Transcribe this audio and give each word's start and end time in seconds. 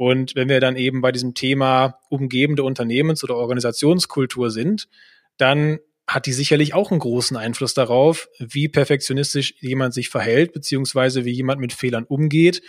Und 0.00 0.34
wenn 0.34 0.48
wir 0.48 0.60
dann 0.60 0.76
eben 0.76 1.02
bei 1.02 1.12
diesem 1.12 1.34
Thema 1.34 1.98
umgebende 2.08 2.62
Unternehmens- 2.62 3.22
oder 3.22 3.36
Organisationskultur 3.36 4.50
sind, 4.50 4.88
dann 5.36 5.78
hat 6.06 6.24
die 6.24 6.32
sicherlich 6.32 6.72
auch 6.72 6.90
einen 6.90 7.00
großen 7.00 7.36
Einfluss 7.36 7.74
darauf, 7.74 8.30
wie 8.38 8.70
perfektionistisch 8.70 9.56
jemand 9.60 9.92
sich 9.92 10.08
verhält, 10.08 10.54
beziehungsweise 10.54 11.26
wie 11.26 11.32
jemand 11.32 11.60
mit 11.60 11.74
Fehlern 11.74 12.04
umgeht 12.04 12.62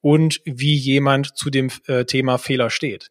und 0.00 0.40
wie 0.46 0.76
jemand 0.76 1.36
zu 1.36 1.50
dem 1.50 1.68
äh, 1.88 2.06
Thema 2.06 2.38
Fehler 2.38 2.70
steht. 2.70 3.10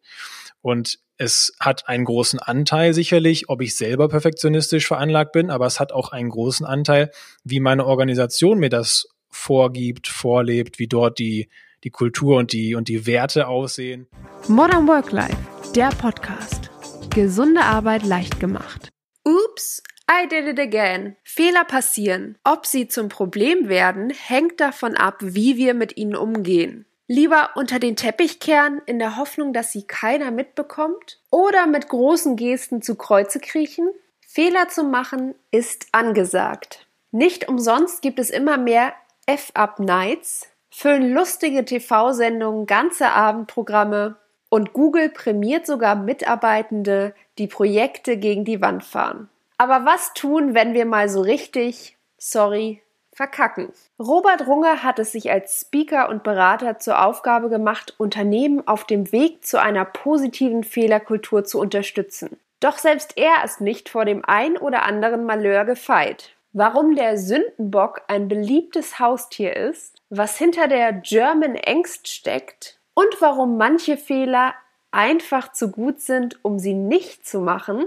Und 0.60 0.98
es 1.16 1.54
hat 1.60 1.88
einen 1.88 2.04
großen 2.04 2.40
Anteil 2.40 2.94
sicherlich, 2.94 3.48
ob 3.48 3.62
ich 3.62 3.76
selber 3.76 4.08
perfektionistisch 4.08 4.88
veranlagt 4.88 5.30
bin, 5.30 5.50
aber 5.50 5.66
es 5.66 5.78
hat 5.78 5.92
auch 5.92 6.10
einen 6.10 6.30
großen 6.30 6.66
Anteil, 6.66 7.12
wie 7.44 7.60
meine 7.60 7.86
Organisation 7.86 8.58
mir 8.58 8.70
das 8.70 9.06
vorgibt, 9.30 10.08
vorlebt, 10.08 10.80
wie 10.80 10.88
dort 10.88 11.20
die, 11.20 11.48
die 11.84 11.90
Kultur 11.90 12.36
und 12.38 12.52
die, 12.52 12.74
und 12.74 12.88
die 12.88 13.06
Werte 13.06 13.48
aussehen. 13.48 14.06
Modern 14.48 14.86
Work 14.88 15.12
Life, 15.12 15.36
der 15.74 15.90
Podcast. 15.90 16.70
Gesunde 17.10 17.62
Arbeit 17.62 18.04
leicht 18.04 18.40
gemacht. 18.40 18.90
Oops, 19.24 19.82
I 20.10 20.26
did 20.26 20.46
it 20.46 20.58
again. 20.58 21.16
Fehler 21.22 21.64
passieren. 21.64 22.38
Ob 22.44 22.66
sie 22.66 22.88
zum 22.88 23.08
Problem 23.08 23.68
werden, 23.68 24.10
hängt 24.10 24.60
davon 24.60 24.96
ab, 24.96 25.16
wie 25.20 25.56
wir 25.56 25.74
mit 25.74 25.96
ihnen 25.96 26.16
umgehen. 26.16 26.86
Lieber 27.06 27.50
unter 27.54 27.78
den 27.78 27.96
Teppich 27.96 28.38
kehren, 28.40 28.82
in 28.86 28.98
der 28.98 29.16
Hoffnung, 29.16 29.52
dass 29.52 29.72
sie 29.72 29.86
keiner 29.86 30.30
mitbekommt? 30.30 31.20
Oder 31.30 31.66
mit 31.66 31.88
großen 31.88 32.36
Gesten 32.36 32.82
zu 32.82 32.96
Kreuze 32.96 33.40
kriechen? 33.40 33.88
Fehler 34.20 34.68
zu 34.68 34.84
machen 34.84 35.34
ist 35.50 35.86
angesagt. 35.92 36.86
Nicht 37.10 37.48
umsonst 37.48 38.02
gibt 38.02 38.18
es 38.18 38.28
immer 38.28 38.58
mehr 38.58 38.92
F-Up-Nights, 39.26 40.48
füllen 40.78 41.12
lustige 41.12 41.64
TV-Sendungen, 41.64 42.66
ganze 42.66 43.10
Abendprogramme 43.10 44.14
und 44.48 44.72
Google 44.72 45.08
prämiert 45.08 45.66
sogar 45.66 45.96
Mitarbeitende, 45.96 47.14
die 47.36 47.48
Projekte 47.48 48.16
gegen 48.16 48.44
die 48.44 48.60
Wand 48.60 48.84
fahren. 48.84 49.28
Aber 49.58 49.84
was 49.84 50.12
tun, 50.14 50.54
wenn 50.54 50.74
wir 50.74 50.86
mal 50.86 51.08
so 51.08 51.20
richtig, 51.20 51.96
sorry, 52.16 52.80
verkacken. 53.12 53.72
Robert 53.98 54.46
Runge 54.46 54.84
hat 54.84 55.00
es 55.00 55.10
sich 55.10 55.32
als 55.32 55.62
Speaker 55.62 56.08
und 56.08 56.22
Berater 56.22 56.78
zur 56.78 57.04
Aufgabe 57.04 57.48
gemacht, 57.48 57.96
Unternehmen 57.98 58.64
auf 58.68 58.84
dem 58.84 59.10
Weg 59.10 59.44
zu 59.44 59.60
einer 59.60 59.84
positiven 59.84 60.62
Fehlerkultur 60.62 61.42
zu 61.42 61.58
unterstützen. 61.58 62.38
Doch 62.60 62.78
selbst 62.78 63.14
er 63.16 63.42
ist 63.44 63.60
nicht 63.60 63.88
vor 63.88 64.04
dem 64.04 64.24
ein 64.24 64.56
oder 64.56 64.84
anderen 64.84 65.24
Malheur 65.24 65.64
gefeit. 65.64 66.36
Warum 66.52 66.94
der 66.94 67.18
Sündenbock 67.18 68.02
ein 68.06 68.28
beliebtes 68.28 69.00
Haustier 69.00 69.56
ist, 69.56 69.97
was 70.10 70.38
hinter 70.38 70.68
der 70.68 70.92
German 70.92 71.58
Angst 71.66 72.08
steckt 72.08 72.78
und 72.94 73.20
warum 73.20 73.58
manche 73.58 73.96
Fehler 73.96 74.54
einfach 74.90 75.52
zu 75.52 75.70
gut 75.70 76.00
sind, 76.00 76.38
um 76.42 76.58
sie 76.58 76.72
nicht 76.72 77.26
zu 77.26 77.40
machen, 77.40 77.84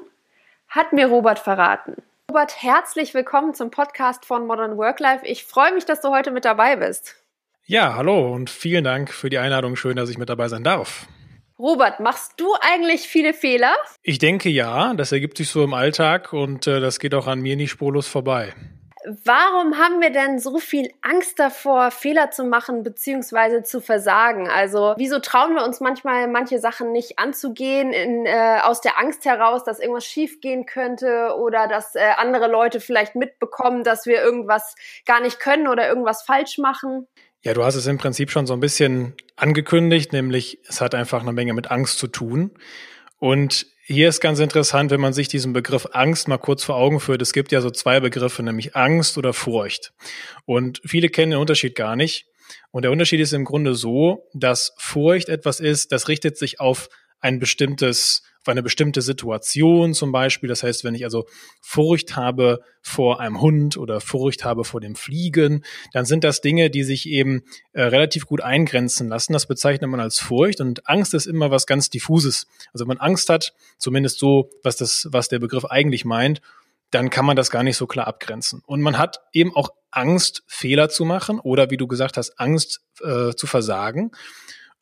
hat 0.67 0.94
mir 0.94 1.08
Robert 1.08 1.39
verraten. 1.39 1.95
Robert, 2.30 2.61
herzlich 2.61 3.14
willkommen 3.14 3.55
zum 3.55 3.72
Podcast 3.72 4.25
von 4.25 4.45
Modern 4.45 4.77
Work 4.77 4.99
Life. 4.99 5.25
Ich 5.25 5.45
freue 5.45 5.73
mich, 5.73 5.86
dass 5.86 6.02
du 6.02 6.09
heute 6.09 6.31
mit 6.31 6.45
dabei 6.45 6.75
bist. 6.75 7.16
Ja, 7.66 7.95
hallo 7.95 8.33
und 8.33 8.49
vielen 8.49 8.83
Dank 8.83 9.11
für 9.11 9.30
die 9.30 9.39
Einladung. 9.39 9.75
Schön, 9.75 9.95
dass 9.95 10.09
ich 10.09 10.17
mit 10.17 10.30
dabei 10.30 10.47
sein 10.47 10.64
darf. 10.64 11.08
Robert, 11.58 11.99
machst 11.99 12.33
du 12.38 12.47
eigentlich 12.61 13.02
viele 13.02 13.33
Fehler? 13.33 13.73
Ich 14.03 14.19
denke 14.19 14.49
ja, 14.49 14.94
das 14.94 15.11
ergibt 15.11 15.38
sich 15.38 15.49
so 15.49 15.64
im 15.64 15.73
Alltag 15.73 16.33
und 16.33 16.67
äh, 16.67 16.80
das 16.80 16.99
geht 16.99 17.14
auch 17.14 17.27
an 17.27 17.42
mir 17.42 17.55
nicht 17.55 17.72
spurlos 17.72 18.08
vorbei. 18.08 18.53
Warum 19.03 19.80
haben 19.80 19.99
wir 19.99 20.11
denn 20.11 20.39
so 20.39 20.59
viel 20.59 20.91
Angst 21.02 21.39
davor, 21.39 21.89
Fehler 21.89 22.30
zu 22.30 22.44
machen 22.44 22.83
bzw. 22.83 23.63
zu 23.63 23.81
versagen? 23.81 24.47
Also 24.47 24.93
wieso 24.97 25.19
trauen 25.19 25.55
wir 25.55 25.63
uns 25.63 25.80
manchmal 25.80 26.27
manche 26.27 26.59
Sachen 26.59 26.91
nicht 26.91 27.17
anzugehen 27.17 27.93
in, 27.93 28.25
äh, 28.25 28.59
aus 28.61 28.81
der 28.81 28.99
Angst 28.99 29.25
heraus, 29.25 29.63
dass 29.63 29.80
irgendwas 29.80 30.05
schiefgehen 30.05 30.66
könnte 30.66 31.35
oder 31.38 31.67
dass 31.67 31.95
äh, 31.95 32.02
andere 32.17 32.47
Leute 32.47 32.80
vielleicht 32.80 33.16
mitbekommen, 33.16 33.83
dass 33.83 34.05
wir 34.05 34.21
irgendwas 34.21 34.76
gar 35.05 35.20
nicht 35.20 35.39
können 35.39 35.67
oder 35.67 35.87
irgendwas 35.87 36.21
falsch 36.21 36.59
machen? 36.59 37.08
Ja, 37.42 37.55
du 37.55 37.64
hast 37.64 37.76
es 37.76 37.87
im 37.87 37.97
Prinzip 37.97 38.30
schon 38.30 38.45
so 38.45 38.53
ein 38.53 38.59
bisschen 38.59 39.15
angekündigt, 39.36 40.14
nämlich 40.14 40.59
es 40.67 40.80
hat 40.80 40.93
einfach 40.93 41.21
eine 41.21 41.33
Menge 41.33 41.53
mit 41.53 41.71
Angst 41.71 41.97
zu 41.97 42.08
tun. 42.08 42.52
Und 43.17 43.65
hier 43.83 44.09
ist 44.09 44.21
ganz 44.21 44.39
interessant, 44.39 44.92
wenn 44.92 45.02
man 45.02 45.14
sich 45.14 45.27
diesen 45.27 45.53
Begriff 45.53 45.87
Angst 45.92 46.27
mal 46.27 46.37
kurz 46.37 46.64
vor 46.64 46.75
Augen 46.75 46.99
führt. 46.99 47.21
Es 47.21 47.33
gibt 47.33 47.52
ja 47.52 47.61
so 47.61 47.71
zwei 47.71 47.99
Begriffe, 47.99 48.43
nämlich 48.43 48.75
Angst 48.75 49.17
oder 49.17 49.33
Furcht. 49.33 49.93
Und 50.45 50.81
viele 50.86 51.09
kennen 51.09 51.31
den 51.31 51.39
Unterschied 51.39 51.75
gar 51.75 51.95
nicht. 51.95 52.27
Und 52.71 52.83
der 52.83 52.91
Unterschied 52.91 53.20
ist 53.20 53.33
im 53.33 53.45
Grunde 53.45 53.75
so, 53.75 54.27
dass 54.33 54.73
Furcht 54.77 55.30
etwas 55.30 55.59
ist, 55.59 55.91
das 55.91 56.08
richtet 56.08 56.37
sich 56.37 56.59
auf 56.59 56.89
ein 57.20 57.39
bestimmtes 57.39 58.23
auf 58.41 58.47
eine 58.47 58.63
bestimmte 58.63 59.02
Situation 59.02 59.93
zum 59.93 60.11
Beispiel. 60.11 60.49
Das 60.49 60.63
heißt, 60.63 60.83
wenn 60.83 60.95
ich 60.95 61.03
also 61.03 61.27
Furcht 61.61 62.15
habe 62.15 62.61
vor 62.81 63.19
einem 63.19 63.39
Hund 63.39 63.77
oder 63.77 64.02
Furcht 64.02 64.43
habe 64.43 64.63
vor 64.63 64.81
dem 64.81 64.95
Fliegen, 64.95 65.63
dann 65.93 66.05
sind 66.05 66.23
das 66.23 66.41
Dinge, 66.41 66.71
die 66.71 66.83
sich 66.83 67.07
eben 67.07 67.43
äh, 67.73 67.83
relativ 67.83 68.25
gut 68.25 68.41
eingrenzen 68.41 69.09
lassen. 69.09 69.33
Das 69.33 69.45
bezeichnet 69.45 69.89
man 69.89 69.99
als 69.99 70.19
Furcht 70.19 70.59
und 70.59 70.87
Angst 70.87 71.13
ist 71.13 71.27
immer 71.27 71.52
was 71.52 71.67
ganz 71.67 71.89
diffuses. 71.89 72.47
Also 72.73 72.83
wenn 72.83 72.97
man 72.97 72.97
Angst 72.97 73.29
hat, 73.29 73.53
zumindest 73.77 74.17
so, 74.17 74.49
was 74.63 74.75
das, 74.75 75.08
was 75.11 75.29
der 75.29 75.39
Begriff 75.39 75.65
eigentlich 75.65 76.03
meint, 76.03 76.41
dann 76.89 77.09
kann 77.09 77.25
man 77.25 77.37
das 77.37 77.52
gar 77.52 77.63
nicht 77.63 77.77
so 77.77 77.87
klar 77.87 78.08
abgrenzen. 78.08 78.63
Und 78.65 78.81
man 78.81 78.97
hat 78.97 79.21
eben 79.31 79.55
auch 79.55 79.69
Angst, 79.91 80.43
Fehler 80.47 80.89
zu 80.89 81.05
machen 81.05 81.39
oder 81.39 81.69
wie 81.69 81.77
du 81.77 81.87
gesagt 81.87 82.17
hast, 82.17 82.39
Angst 82.39 82.81
äh, 83.02 83.33
zu 83.33 83.45
versagen. 83.47 84.11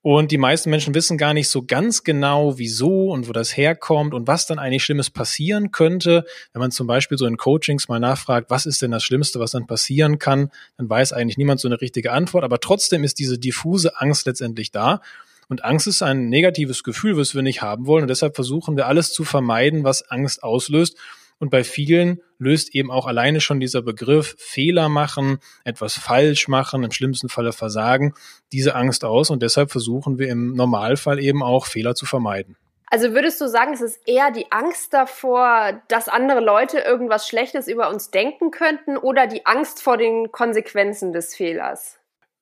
Und 0.02 0.32
die 0.32 0.38
meisten 0.38 0.70
Menschen 0.70 0.96
wissen 0.96 1.18
gar 1.18 1.34
nicht 1.34 1.50
so 1.50 1.64
ganz 1.64 2.04
genau, 2.06 2.58
wieso 2.58 3.12
und 3.12 3.28
wo 3.28 3.34
das 3.34 3.58
herkommt 3.58 4.14
und 4.14 4.28
was 4.28 4.48
dann 4.48 4.58
eigentlich 4.58 4.86
Schlimmes 4.86 5.10
passieren 5.10 5.72
könnte. 5.72 6.24
Wenn 6.54 6.62
man 6.62 6.72
zum 6.72 6.88
Beispiel 6.88 7.18
so 7.18 7.26
in 7.26 7.36
Coachings 7.36 7.90
mal 7.90 8.00
nachfragt, 8.00 8.50
was 8.50 8.66
ist 8.66 8.82
denn 8.82 8.92
das 8.92 9.04
Schlimmste, 9.04 9.42
was 9.42 9.52
dann 9.52 9.68
passieren 9.68 10.18
kann, 10.18 10.52
dann 10.78 10.90
weiß 10.90 11.12
eigentlich 11.12 11.38
niemand 11.38 11.60
so 11.60 11.68
eine 11.68 11.82
richtige 11.82 12.14
Antwort. 12.14 12.46
Aber 12.46 12.62
trotzdem 12.62 13.04
ist 13.04 13.20
diese 13.20 13.38
diffuse 13.38 14.00
Angst 14.00 14.26
letztendlich 14.26 14.72
da. 14.72 15.02
Und 15.50 15.66
Angst 15.66 15.88
ist 15.88 16.02
ein 16.02 16.30
negatives 16.30 16.84
Gefühl, 16.84 17.18
was 17.18 17.36
wir 17.36 17.42
nicht 17.42 17.62
haben 17.62 17.86
wollen. 17.86 18.04
Und 18.04 18.10
deshalb 18.10 18.36
versuchen 18.36 18.78
wir 18.78 18.88
alles 18.88 19.12
zu 19.12 19.26
vermeiden, 19.26 19.84
was 19.84 20.10
Angst 20.10 20.44
auslöst. 20.44 20.96
Und 21.40 21.50
bei 21.50 21.64
vielen 21.64 22.22
löst 22.38 22.76
eben 22.76 22.92
auch 22.92 23.08
alleine 23.08 23.42
schon 23.42 23.60
dieser 23.60 23.82
Begriff 23.82 24.36
Fehler 24.38 24.90
machen, 24.90 25.40
etwas 25.64 25.96
falsch 25.96 26.48
machen, 26.48 26.84
im 26.84 26.92
schlimmsten 26.92 27.30
Falle 27.30 27.54
versagen, 27.54 28.14
diese 28.52 28.76
Angst 28.76 29.06
aus. 29.06 29.30
Und 29.30 29.42
deshalb 29.42 29.72
versuchen 29.72 30.20
wir 30.20 30.30
im 30.30 30.54
Normalfall 30.54 31.20
eben 31.20 31.42
auch 31.42 31.66
Fehler 31.66 31.96
zu 31.96 32.06
vermeiden. 32.06 32.58
Also 32.92 33.14
würdest 33.14 33.40
du 33.40 33.48
sagen, 33.48 33.74
es 33.74 33.82
ist 33.82 34.00
eher 34.08 34.32
die 34.32 34.52
Angst 34.52 34.94
davor, 34.94 35.82
dass 35.90 36.08
andere 36.08 36.40
Leute 36.40 36.80
irgendwas 36.80 37.28
Schlechtes 37.28 37.68
über 37.68 37.90
uns 37.90 38.10
denken 38.10 38.50
könnten 38.50 38.98
oder 38.98 39.28
die 39.28 39.46
Angst 39.46 39.84
vor 39.84 39.96
den 39.98 40.32
Konsequenzen 40.32 41.14
des 41.14 41.36
Fehlers? 41.36 42.00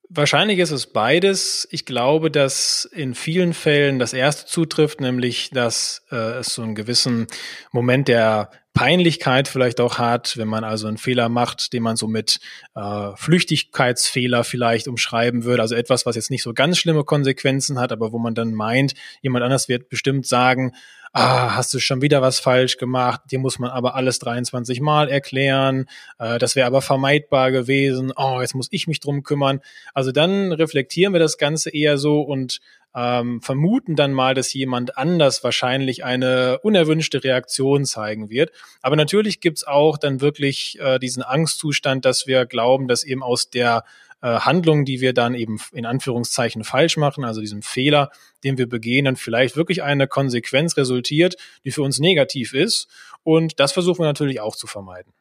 Wahrscheinlich 0.10 0.60
ist 0.60 0.72
es 0.72 0.88
beides. 0.88 1.68
Ich 1.70 1.86
glaube, 1.86 2.32
dass 2.32 2.86
in 2.94 3.14
vielen 3.14 3.54
Fällen 3.54 4.00
das 4.00 4.14
erste 4.14 4.46
zutrifft, 4.46 5.02
nämlich 5.02 5.50
dass 5.50 6.06
äh, 6.12 6.40
es 6.40 6.54
so 6.54 6.62
einen 6.62 6.76
gewissen 6.76 7.28
Moment 7.74 8.08
der 8.08 8.50
Peinlichkeit 8.78 9.48
vielleicht 9.48 9.82
auch 9.82 9.98
hat, 9.98 10.38
wenn 10.38 10.48
man 10.48 10.64
also 10.64 10.88
einen 10.88 10.98
Fehler 10.98 11.30
macht, 11.30 11.74
den 11.74 11.82
man 11.82 11.96
so 11.96 12.08
mit 12.08 12.40
äh, 12.76 13.10
Flüchtigkeitsfehler 13.16 14.44
vielleicht 14.44 14.88
umschreiben 14.88 15.46
würde. 15.46 15.64
Also 15.64 15.74
etwas, 15.74 16.06
was 16.06 16.16
jetzt 16.16 16.30
nicht 16.30 16.44
so 16.44 16.54
ganz 16.54 16.78
schlimme 16.78 17.04
Konsequenzen 17.04 17.80
hat, 17.80 17.92
aber 17.92 18.12
wo 18.12 18.20
man 18.20 18.36
dann 18.36 18.54
meint, 18.54 18.94
jemand 19.22 19.44
anders 19.44 19.68
wird 19.68 19.90
bestimmt 19.90 20.28
sagen, 20.28 20.74
ah, 21.18 21.56
hast 21.56 21.74
du 21.74 21.80
schon 21.80 22.02
wieder 22.02 22.22
was 22.22 22.40
falsch 22.40 22.78
gemacht, 22.78 23.22
dir 23.32 23.40
muss 23.40 23.60
man 23.60 23.70
aber 23.72 23.96
alles 23.96 24.20
23 24.20 24.82
Mal 24.82 25.10
erklären, 25.10 25.86
äh, 26.20 26.38
das 26.38 26.56
wäre 26.56 26.68
aber 26.68 26.82
vermeidbar 26.82 27.52
gewesen, 27.52 28.14
oh, 28.16 28.40
jetzt 28.42 28.56
muss 28.56 28.68
ich 28.72 28.88
mich 28.88 29.00
drum 29.00 29.24
kümmern. 29.24 29.62
Also 29.94 30.12
dann 30.12 30.52
reflektieren 30.52 31.14
wir 31.14 31.20
das 31.20 31.38
Ganze 31.38 31.72
eher 31.72 31.98
so 31.98 32.22
und 32.22 32.60
ähm, 32.96 33.42
vermuten 33.42 33.96
dann 33.96 34.14
mal, 34.14 34.34
dass 34.34 34.54
jemand 34.54 34.98
anders 34.98 35.44
wahrscheinlich 35.44 36.04
eine 36.04 36.60
unerwünschte 36.60 37.24
Reaktion 37.24 37.86
zeigen 37.86 38.30
wird. 38.30 38.52
Aber 38.82 38.96
natürlich 38.96 39.40
gibt's 39.40 39.66
auch 39.66 39.98
dann 39.98 40.22
wirklich 40.22 40.80
äh, 40.80 40.98
diesen 40.98 41.22
Angstzustand, 41.22 42.06
dass 42.06 42.28
wir 42.28 42.46
glauben, 42.46 42.88
dass 42.88 43.04
eben 43.04 43.22
aus 43.22 43.50
der 43.50 43.84
äh, 44.22 44.40
Handlung, 44.40 44.86
die 44.86 45.02
wir 45.02 45.14
dann 45.14 45.36
eben 45.36 45.60
in 45.72 45.86
Anführungszeichen 45.86 46.64
falsch 46.64 46.98
machen, 46.98 47.24
also 47.24 47.42
diesem 47.42 47.62
Fehler, 47.62 48.10
den 48.44 48.58
wir 48.58 48.68
begehen, 48.68 49.06
dann 49.06 49.16
vielleicht 49.16 49.56
wirklich 49.56 49.84
eine 49.84 50.08
Konsequenz 50.08 50.78
resultiert, 50.78 51.36
die 51.66 51.72
für 51.72 51.84
uns 51.84 52.00
negativ 52.00 52.54
ist. 52.54 52.88
Und 53.24 53.60
das 53.60 53.74
versuchen 53.74 54.00
wir 54.00 54.08
natürlich 54.08 54.40
auch 54.40 54.56
zu 54.56 54.68
vermeiden. 54.68 55.14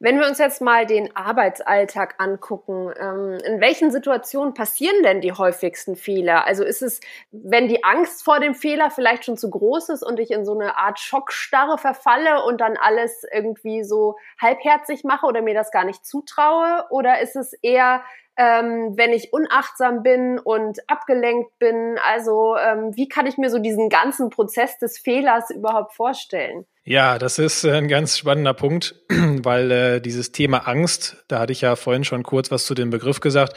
Wenn 0.00 0.18
wir 0.18 0.26
uns 0.26 0.38
jetzt 0.38 0.60
mal 0.60 0.86
den 0.86 1.16
Arbeitsalltag 1.16 2.16
angucken, 2.18 2.92
ähm, 3.00 3.38
in 3.44 3.60
welchen 3.60 3.90
Situationen 3.90 4.52
passieren 4.52 5.02
denn 5.02 5.20
die 5.20 5.32
häufigsten 5.32 5.96
Fehler? 5.96 6.46
Also 6.46 6.62
ist 6.62 6.82
es, 6.82 7.00
wenn 7.30 7.68
die 7.68 7.84
Angst 7.84 8.22
vor 8.22 8.38
dem 8.38 8.54
Fehler 8.54 8.90
vielleicht 8.90 9.24
schon 9.24 9.38
zu 9.38 9.48
groß 9.48 9.88
ist 9.88 10.02
und 10.02 10.20
ich 10.20 10.30
in 10.30 10.44
so 10.44 10.52
eine 10.52 10.76
Art 10.76 10.98
Schockstarre 10.98 11.78
verfalle 11.78 12.44
und 12.44 12.60
dann 12.60 12.76
alles 12.76 13.24
irgendwie 13.32 13.82
so 13.82 14.16
halbherzig 14.38 15.04
mache 15.04 15.26
oder 15.26 15.42
mir 15.42 15.54
das 15.54 15.70
gar 15.70 15.84
nicht 15.84 16.04
zutraue? 16.04 16.84
Oder 16.90 17.22
ist 17.22 17.36
es 17.36 17.54
eher 17.62 18.02
ähm, 18.36 18.96
wenn 18.96 19.12
ich 19.12 19.32
unachtsam 19.32 20.02
bin 20.02 20.38
und 20.38 20.78
abgelenkt 20.88 21.58
bin? 21.58 21.98
Also 22.04 22.56
ähm, 22.56 22.96
wie 22.96 23.08
kann 23.08 23.26
ich 23.26 23.38
mir 23.38 23.50
so 23.50 23.58
diesen 23.58 23.88
ganzen 23.88 24.30
Prozess 24.30 24.78
des 24.78 24.98
Fehlers 24.98 25.50
überhaupt 25.50 25.94
vorstellen? 25.94 26.66
Ja, 26.86 27.18
das 27.18 27.38
ist 27.38 27.64
ein 27.64 27.88
ganz 27.88 28.18
spannender 28.18 28.52
Punkt, 28.52 28.94
weil 29.08 29.70
äh, 29.70 30.00
dieses 30.02 30.32
Thema 30.32 30.68
Angst, 30.68 31.16
da 31.28 31.38
hatte 31.38 31.52
ich 31.52 31.62
ja 31.62 31.76
vorhin 31.76 32.04
schon 32.04 32.22
kurz 32.22 32.50
was 32.50 32.66
zu 32.66 32.74
dem 32.74 32.90
Begriff 32.90 33.20
gesagt, 33.20 33.56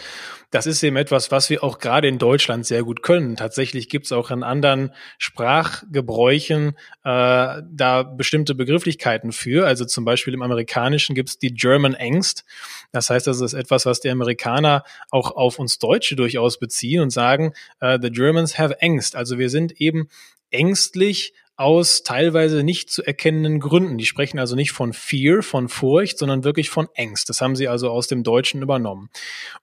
das 0.50 0.66
ist 0.66 0.82
eben 0.82 0.96
etwas, 0.96 1.30
was 1.30 1.50
wir 1.50 1.62
auch 1.62 1.80
gerade 1.80 2.08
in 2.08 2.20
Deutschland 2.20 2.66
sehr 2.66 2.84
gut 2.84 3.04
können. 3.04 3.36
Tatsächlich 3.36 3.90
gibt 3.90 4.06
es 4.06 4.14
auch 4.14 4.32
in 4.32 4.44
anderen 4.44 4.94
Sprachgebräuchen 5.18 6.78
äh, 7.04 7.62
da 7.70 8.04
bestimmte 8.04 8.56
Begrifflichkeiten 8.56 9.34
für. 9.34 9.68
Also 9.68 9.84
zum 9.84 10.06
Beispiel 10.06 10.34
im 10.34 10.42
Amerikanischen 10.42 11.14
gibt 11.14 11.28
es 11.28 11.38
die 11.38 11.54
German 11.54 11.96
Angst. 11.96 12.46
Das 12.94 13.10
heißt, 13.10 13.28
das 13.28 13.42
ist 13.42 13.52
etwas, 13.52 13.86
was 13.86 14.00
die 14.00 14.10
Amerikaner 14.10 14.86
auch 15.12 15.32
auf 15.32 15.60
uns 15.60 15.80
Deutsche 15.80 16.16
durchaus 16.16 16.60
beziehen 16.60 17.02
und 17.02 17.10
sagen, 17.10 17.52
äh, 17.82 18.00
the 18.02 18.10
Germans 18.10 18.58
have 18.58 18.82
Angst. 18.82 19.18
Also 19.18 19.38
wir 19.38 19.50
sind 19.50 19.82
eben 19.82 20.08
ängstlich 20.50 21.34
aus 21.58 22.04
teilweise 22.04 22.64
nicht 22.64 22.92
zu 22.92 23.04
erkennenden 23.04 23.60
Gründen. 23.60 23.98
Die 23.98 24.06
sprechen 24.06 24.38
also 24.38 24.56
nicht 24.56 24.72
von 24.72 24.94
Fear, 24.94 25.42
von 25.42 25.70
Furcht, 25.70 26.20
sondern 26.20 26.44
wirklich 26.44 26.70
von 26.70 26.88
Angst. 26.96 27.30
Das 27.30 27.42
haben 27.42 27.56
sie 27.56 27.68
also 27.68 27.90
aus 27.90 28.08
dem 28.08 28.24
Deutschen 28.24 28.62
übernommen. 28.62 29.10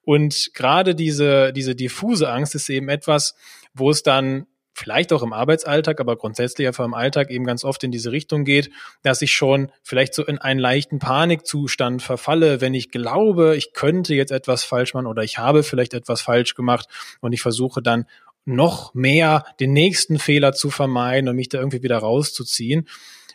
Und 0.03 0.51
gerade 0.53 0.93
diese, 0.93 1.53
diese 1.53 1.73
diffuse 1.73 2.29
Angst 2.29 2.53
ist 2.53 2.69
eben 2.69 2.89
etwas, 2.89 3.35
wo 3.73 3.89
es 3.89 4.03
dann 4.03 4.45
vielleicht 4.73 5.13
auch 5.13 5.23
im 5.23 5.31
Arbeitsalltag, 5.31 6.01
aber 6.01 6.17
grundsätzlich 6.17 6.67
einfach 6.67 6.83
im 6.83 6.93
Alltag 6.93 7.31
eben 7.31 7.45
ganz 7.45 7.63
oft 7.63 7.81
in 7.85 7.91
diese 7.91 8.11
Richtung 8.11 8.43
geht, 8.43 8.69
dass 9.03 9.21
ich 9.21 9.31
schon 9.31 9.71
vielleicht 9.81 10.13
so 10.13 10.25
in 10.25 10.37
einen 10.37 10.59
leichten 10.59 10.99
Panikzustand 10.99 12.01
verfalle, 12.01 12.59
wenn 12.59 12.73
ich 12.73 12.91
glaube, 12.91 13.55
ich 13.55 13.71
könnte 13.71 14.13
jetzt 14.15 14.31
etwas 14.31 14.65
falsch 14.65 14.93
machen 14.93 15.07
oder 15.07 15.23
ich 15.23 15.37
habe 15.37 15.63
vielleicht 15.63 15.93
etwas 15.93 16.21
falsch 16.21 16.55
gemacht 16.55 16.89
und 17.21 17.31
ich 17.31 17.41
versuche 17.41 17.81
dann 17.81 18.05
noch 18.45 18.93
mehr 18.93 19.45
den 19.59 19.73
nächsten 19.73 20.19
Fehler 20.19 20.53
zu 20.53 20.69
vermeiden 20.69 21.27
und 21.27 21.35
mich 21.35 21.49
da 21.49 21.57
irgendwie 21.57 21.83
wieder 21.83 21.97
rauszuziehen. 21.97 22.87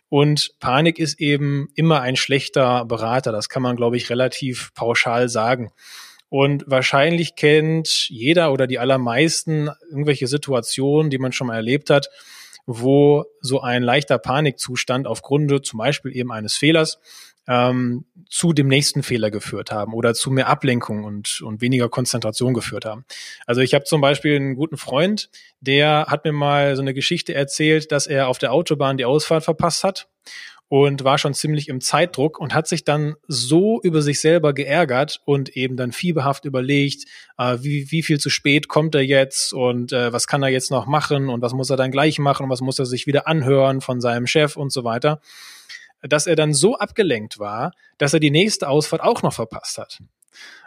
Und 0.09 0.55
Panik 0.59 0.99
ist 0.99 1.21
eben 1.21 1.69
immer 1.75 2.01
ein 2.01 2.17
schlechter 2.17 2.85
Berater. 2.85 3.31
Das 3.33 3.49
kann 3.49 3.63
man, 3.63 3.77
glaube 3.77 3.97
ich, 3.97 4.11
relativ 4.11 4.73
pauschal 4.75 5.29
sagen. 5.29 5.71
Und 6.29 6.65
wahrscheinlich 6.67 7.35
kennt 7.35 8.09
jeder 8.09 8.53
oder 8.53 8.67
die 8.67 8.79
allermeisten 8.79 9.69
irgendwelche 9.91 10.29
Situationen, 10.29 11.11
die 11.11 11.19
man 11.19 11.33
schon 11.33 11.49
mal 11.49 11.57
erlebt 11.57 11.91
hat, 11.91 12.09
wo 12.67 13.25
so 13.41 13.61
ein 13.61 13.83
leichter 13.83 14.19
Panikzustand 14.19 15.09
aufgrund 15.09 15.67
zum 15.67 15.79
Beispiel 15.79 16.17
eben 16.17 16.31
eines 16.31 16.57
Fehlers 16.57 17.01
ähm, 17.51 18.05
zu 18.31 18.53
dem 18.53 18.69
nächsten 18.69 19.03
Fehler 19.03 19.33
geführt 19.33 19.73
haben 19.73 19.93
oder 19.93 20.15
zu 20.15 20.31
mehr 20.31 20.49
Ablenkung 20.49 21.03
und, 21.03 21.41
und 21.41 21.61
weniger 21.61 21.89
Konzentration 21.89 22.55
geführt 22.55 22.85
haben. 22.85 23.05
Also 23.45 23.61
ich 23.61 23.75
habe 23.75 23.85
zum 23.85 24.01
Beispiel 24.01 24.37
einen 24.37 24.55
guten 24.55 24.77
Freund, 24.77 25.31
der 25.61 26.07
hat 26.07 26.25
mir 26.25 26.33
mal 26.33 26.77
so 26.77 26.83
eine 26.83 26.95
Geschichte 26.95 27.35
erzählt, 27.35 27.91
dass 27.91 28.07
er 28.07 28.29
auf 28.29 28.39
der 28.39 28.53
Autobahn 28.53 28.97
die 28.97 29.05
Ausfahrt 29.05 29.43
verpasst 29.43 29.83
hat 29.83 30.09
und 30.69 31.03
war 31.03 31.19
schon 31.19 31.35
ziemlich 31.35 31.69
im 31.69 31.81
Zeitdruck 31.81 32.39
und 32.39 32.55
hat 32.55 32.69
sich 32.69 32.85
dann 32.85 33.17
so 33.27 33.81
über 33.83 34.01
sich 34.01 34.21
selber 34.21 34.53
geärgert 34.53 35.21
und 35.25 35.57
eben 35.57 35.77
dann 35.77 35.91
fieberhaft 35.91 36.45
überlegt, 36.45 37.07
äh, 37.37 37.57
wie, 37.63 37.91
wie 37.91 38.05
viel 38.05 38.21
zu 38.21 38.31
spät 38.31 38.69
kommt 38.69 38.95
er 38.95 39.05
jetzt 39.05 39.53
und 39.53 39.93
äh, 39.93 40.13
was 40.13 40.29
kann 40.29 40.45
er 40.45 40.51
jetzt 40.51 40.71
noch 40.71 40.87
machen 40.87 41.29
und 41.29 41.43
was 41.43 41.53
muss 41.53 41.71
er 41.71 41.77
dann 41.77 41.91
gleich 41.91 42.21
machen, 42.21 42.49
was 42.49 42.61
muss 42.61 42.79
er 42.79 42.87
sich 42.87 43.09
wieder 43.09 43.27
anhören 43.27 43.81
von 43.81 44.01
seinem 44.01 44.29
Chef 44.29 44.57
und 44.57 44.71
so 44.71 44.85
weiter 44.85 45.21
dass 46.03 46.27
er 46.27 46.37
dann 46.37 46.55
so 46.55 46.77
abgelenkt 46.79 47.39
war, 47.39 47.73
dass 47.99 48.15
er 48.15 48.21
die 48.21 48.31
nächste 48.31 48.69
Ausfahrt 48.69 49.03
auch 49.03 49.23
noch 49.23 49.35
verpasst 49.35 49.79
hat. 49.79 49.99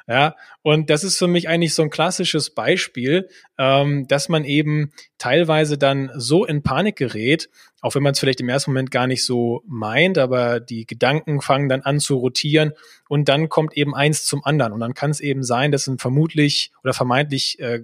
Ja, 0.06 0.36
und 0.62 0.90
das 0.90 1.06
ist 1.06 1.18
für 1.18 1.28
mich 1.28 1.48
eigentlich 1.48 1.74
so 1.74 1.82
ein 1.82 1.90
klassisches 1.90 2.50
Beispiel, 2.50 3.30
ähm, 3.58 4.06
dass 4.08 4.28
man 4.28 4.44
eben 4.44 4.92
teilweise 5.18 5.78
dann 5.78 6.12
so 6.16 6.44
in 6.46 6.62
Panik 6.62 6.98
gerät, 6.98 7.50
auch 7.80 7.96
wenn 7.96 8.04
man 8.04 8.12
es 8.12 8.20
vielleicht 8.20 8.42
im 8.42 8.50
ersten 8.50 8.72
Moment 8.72 8.92
gar 8.92 9.08
nicht 9.08 9.24
so 9.24 9.64
meint, 9.66 10.18
aber 10.18 10.60
die 10.60 10.86
Gedanken 10.86 11.40
fangen 11.40 11.70
dann 11.70 11.82
an 11.82 12.02
zu 12.02 12.18
rotieren 12.18 12.74
und 13.08 13.30
dann 13.30 13.48
kommt 13.48 13.78
eben 13.78 13.96
eins 13.96 14.26
zum 14.26 14.44
anderen. 14.44 14.74
Und 14.74 14.82
dann 14.82 14.94
kann 14.94 15.12
es 15.12 15.22
eben 15.22 15.44
sein, 15.44 15.72
dass 15.72 15.88
ein 15.88 16.00
vermutlich 16.00 16.74
oder 16.84 16.94
vermeintlich 16.94 17.60
äh, 17.60 17.84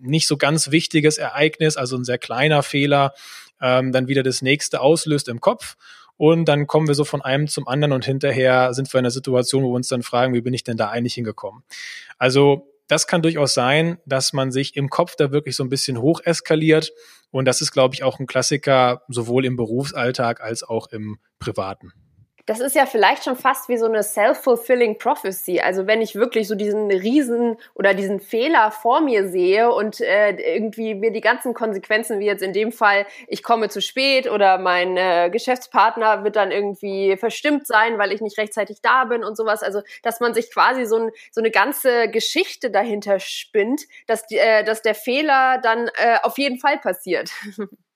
nicht 0.00 0.26
so 0.26 0.36
ganz 0.36 0.72
wichtiges 0.72 1.18
Ereignis, 1.18 1.76
also 1.76 1.96
ein 1.96 2.04
sehr 2.04 2.18
kleiner 2.18 2.64
Fehler, 2.64 3.12
ähm, 3.60 3.92
dann 3.92 4.08
wieder 4.08 4.24
das 4.24 4.42
nächste 4.42 4.80
auslöst 4.80 5.28
im 5.28 5.40
Kopf 5.40 5.76
und 6.20 6.44
dann 6.44 6.66
kommen 6.66 6.86
wir 6.86 6.94
so 6.94 7.04
von 7.04 7.22
einem 7.22 7.48
zum 7.48 7.66
anderen 7.66 7.92
und 7.92 8.04
hinterher 8.04 8.74
sind 8.74 8.92
wir 8.92 8.98
in 8.98 9.06
einer 9.06 9.10
Situation, 9.10 9.62
wo 9.62 9.70
wir 9.70 9.76
uns 9.76 9.88
dann 9.88 10.02
fragen, 10.02 10.34
wie 10.34 10.42
bin 10.42 10.52
ich 10.52 10.62
denn 10.62 10.76
da 10.76 10.90
eigentlich 10.90 11.14
hingekommen? 11.14 11.62
Also 12.18 12.68
das 12.88 13.06
kann 13.06 13.22
durchaus 13.22 13.54
sein, 13.54 13.96
dass 14.04 14.34
man 14.34 14.52
sich 14.52 14.76
im 14.76 14.90
Kopf 14.90 15.16
da 15.16 15.32
wirklich 15.32 15.56
so 15.56 15.64
ein 15.64 15.70
bisschen 15.70 15.98
hoch 16.02 16.20
eskaliert. 16.22 16.92
Und 17.30 17.46
das 17.46 17.62
ist, 17.62 17.72
glaube 17.72 17.94
ich, 17.94 18.02
auch 18.02 18.18
ein 18.18 18.26
Klassiker, 18.26 19.00
sowohl 19.08 19.46
im 19.46 19.56
Berufsalltag 19.56 20.42
als 20.42 20.62
auch 20.62 20.88
im 20.88 21.20
Privaten 21.38 21.94
das 22.46 22.60
ist 22.60 22.74
ja 22.74 22.86
vielleicht 22.86 23.24
schon 23.24 23.36
fast 23.36 23.68
wie 23.68 23.76
so 23.76 23.86
eine 23.86 24.02
self-fulfilling 24.02 24.98
prophecy. 24.98 25.60
Also 25.60 25.86
wenn 25.86 26.02
ich 26.02 26.14
wirklich 26.14 26.48
so 26.48 26.54
diesen 26.54 26.90
Riesen 26.90 27.56
oder 27.74 27.94
diesen 27.94 28.20
Fehler 28.20 28.70
vor 28.70 29.00
mir 29.00 29.28
sehe 29.28 29.70
und 29.72 30.00
äh, 30.00 30.30
irgendwie 30.56 30.94
mir 30.94 31.12
die 31.12 31.20
ganzen 31.20 31.54
Konsequenzen, 31.54 32.18
wie 32.20 32.26
jetzt 32.26 32.42
in 32.42 32.52
dem 32.52 32.72
Fall, 32.72 33.06
ich 33.28 33.42
komme 33.42 33.68
zu 33.68 33.80
spät 33.80 34.30
oder 34.30 34.58
mein 34.58 34.96
äh, 34.96 35.30
Geschäftspartner 35.30 36.24
wird 36.24 36.36
dann 36.36 36.50
irgendwie 36.50 37.16
verstimmt 37.16 37.66
sein, 37.66 37.98
weil 37.98 38.12
ich 38.12 38.20
nicht 38.20 38.38
rechtzeitig 38.38 38.80
da 38.82 39.04
bin 39.04 39.24
und 39.24 39.36
sowas. 39.36 39.62
Also 39.62 39.82
dass 40.02 40.20
man 40.20 40.34
sich 40.34 40.52
quasi 40.52 40.86
so, 40.86 40.96
ein, 40.96 41.10
so 41.30 41.40
eine 41.40 41.50
ganze 41.50 42.08
Geschichte 42.08 42.70
dahinter 42.70 43.20
spinnt, 43.20 43.82
dass, 44.06 44.26
die, 44.26 44.38
äh, 44.38 44.64
dass 44.64 44.82
der 44.82 44.94
Fehler 44.94 45.58
dann 45.62 45.88
äh, 45.88 46.18
auf 46.22 46.38
jeden 46.38 46.58
Fall 46.58 46.78
passiert. 46.78 47.30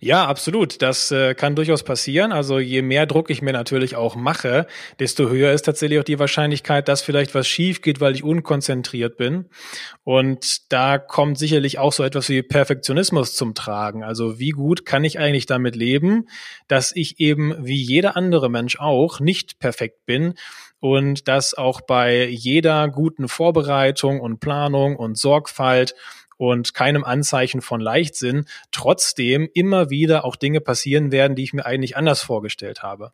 Ja, 0.00 0.26
absolut. 0.26 0.80
Das 0.80 1.10
äh, 1.10 1.34
kann 1.34 1.56
durchaus 1.56 1.82
passieren. 1.82 2.30
Also 2.30 2.60
je 2.60 2.82
mehr 2.82 3.04
Druck 3.04 3.30
ich 3.30 3.42
mir 3.42 3.52
natürlich 3.52 3.96
auch 3.96 4.14
mache, 4.14 4.68
desto 5.00 5.28
höher 5.28 5.52
ist 5.52 5.62
tatsächlich 5.62 5.98
auch 5.98 6.04
die 6.04 6.20
Wahrscheinlichkeit, 6.20 6.86
dass 6.86 7.02
vielleicht 7.02 7.34
was 7.34 7.48
schief 7.48 7.82
geht, 7.82 8.00
weil 8.00 8.14
ich 8.14 8.22
unkonzentriert 8.22 9.16
bin. 9.16 9.46
Und 10.04 10.72
da 10.72 10.98
kommt 10.98 11.36
sicherlich 11.36 11.80
auch 11.80 11.92
so 11.92 12.04
etwas 12.04 12.28
wie 12.28 12.42
Perfektionismus 12.42 13.34
zum 13.34 13.54
Tragen. 13.54 14.04
Also 14.04 14.38
wie 14.38 14.50
gut 14.50 14.86
kann 14.86 15.02
ich 15.02 15.18
eigentlich 15.18 15.46
damit 15.46 15.74
leben, 15.74 16.28
dass 16.68 16.94
ich 16.94 17.18
eben 17.18 17.56
wie 17.66 17.82
jeder 17.82 18.16
andere 18.16 18.48
Mensch 18.48 18.78
auch 18.78 19.18
nicht 19.18 19.58
perfekt 19.58 20.06
bin 20.06 20.34
und 20.78 21.26
dass 21.26 21.54
auch 21.54 21.80
bei 21.80 22.24
jeder 22.26 22.88
guten 22.88 23.26
Vorbereitung 23.26 24.20
und 24.20 24.38
Planung 24.38 24.94
und 24.94 25.18
Sorgfalt 25.18 25.96
und 26.38 26.72
keinem 26.72 27.04
Anzeichen 27.04 27.60
von 27.60 27.80
Leichtsinn 27.80 28.46
trotzdem 28.70 29.48
immer 29.52 29.90
wieder 29.90 30.24
auch 30.24 30.36
Dinge 30.36 30.62
passieren 30.62 31.12
werden, 31.12 31.36
die 31.36 31.42
ich 31.42 31.52
mir 31.52 31.66
eigentlich 31.66 31.96
anders 31.96 32.22
vorgestellt 32.22 32.82
habe. 32.82 33.12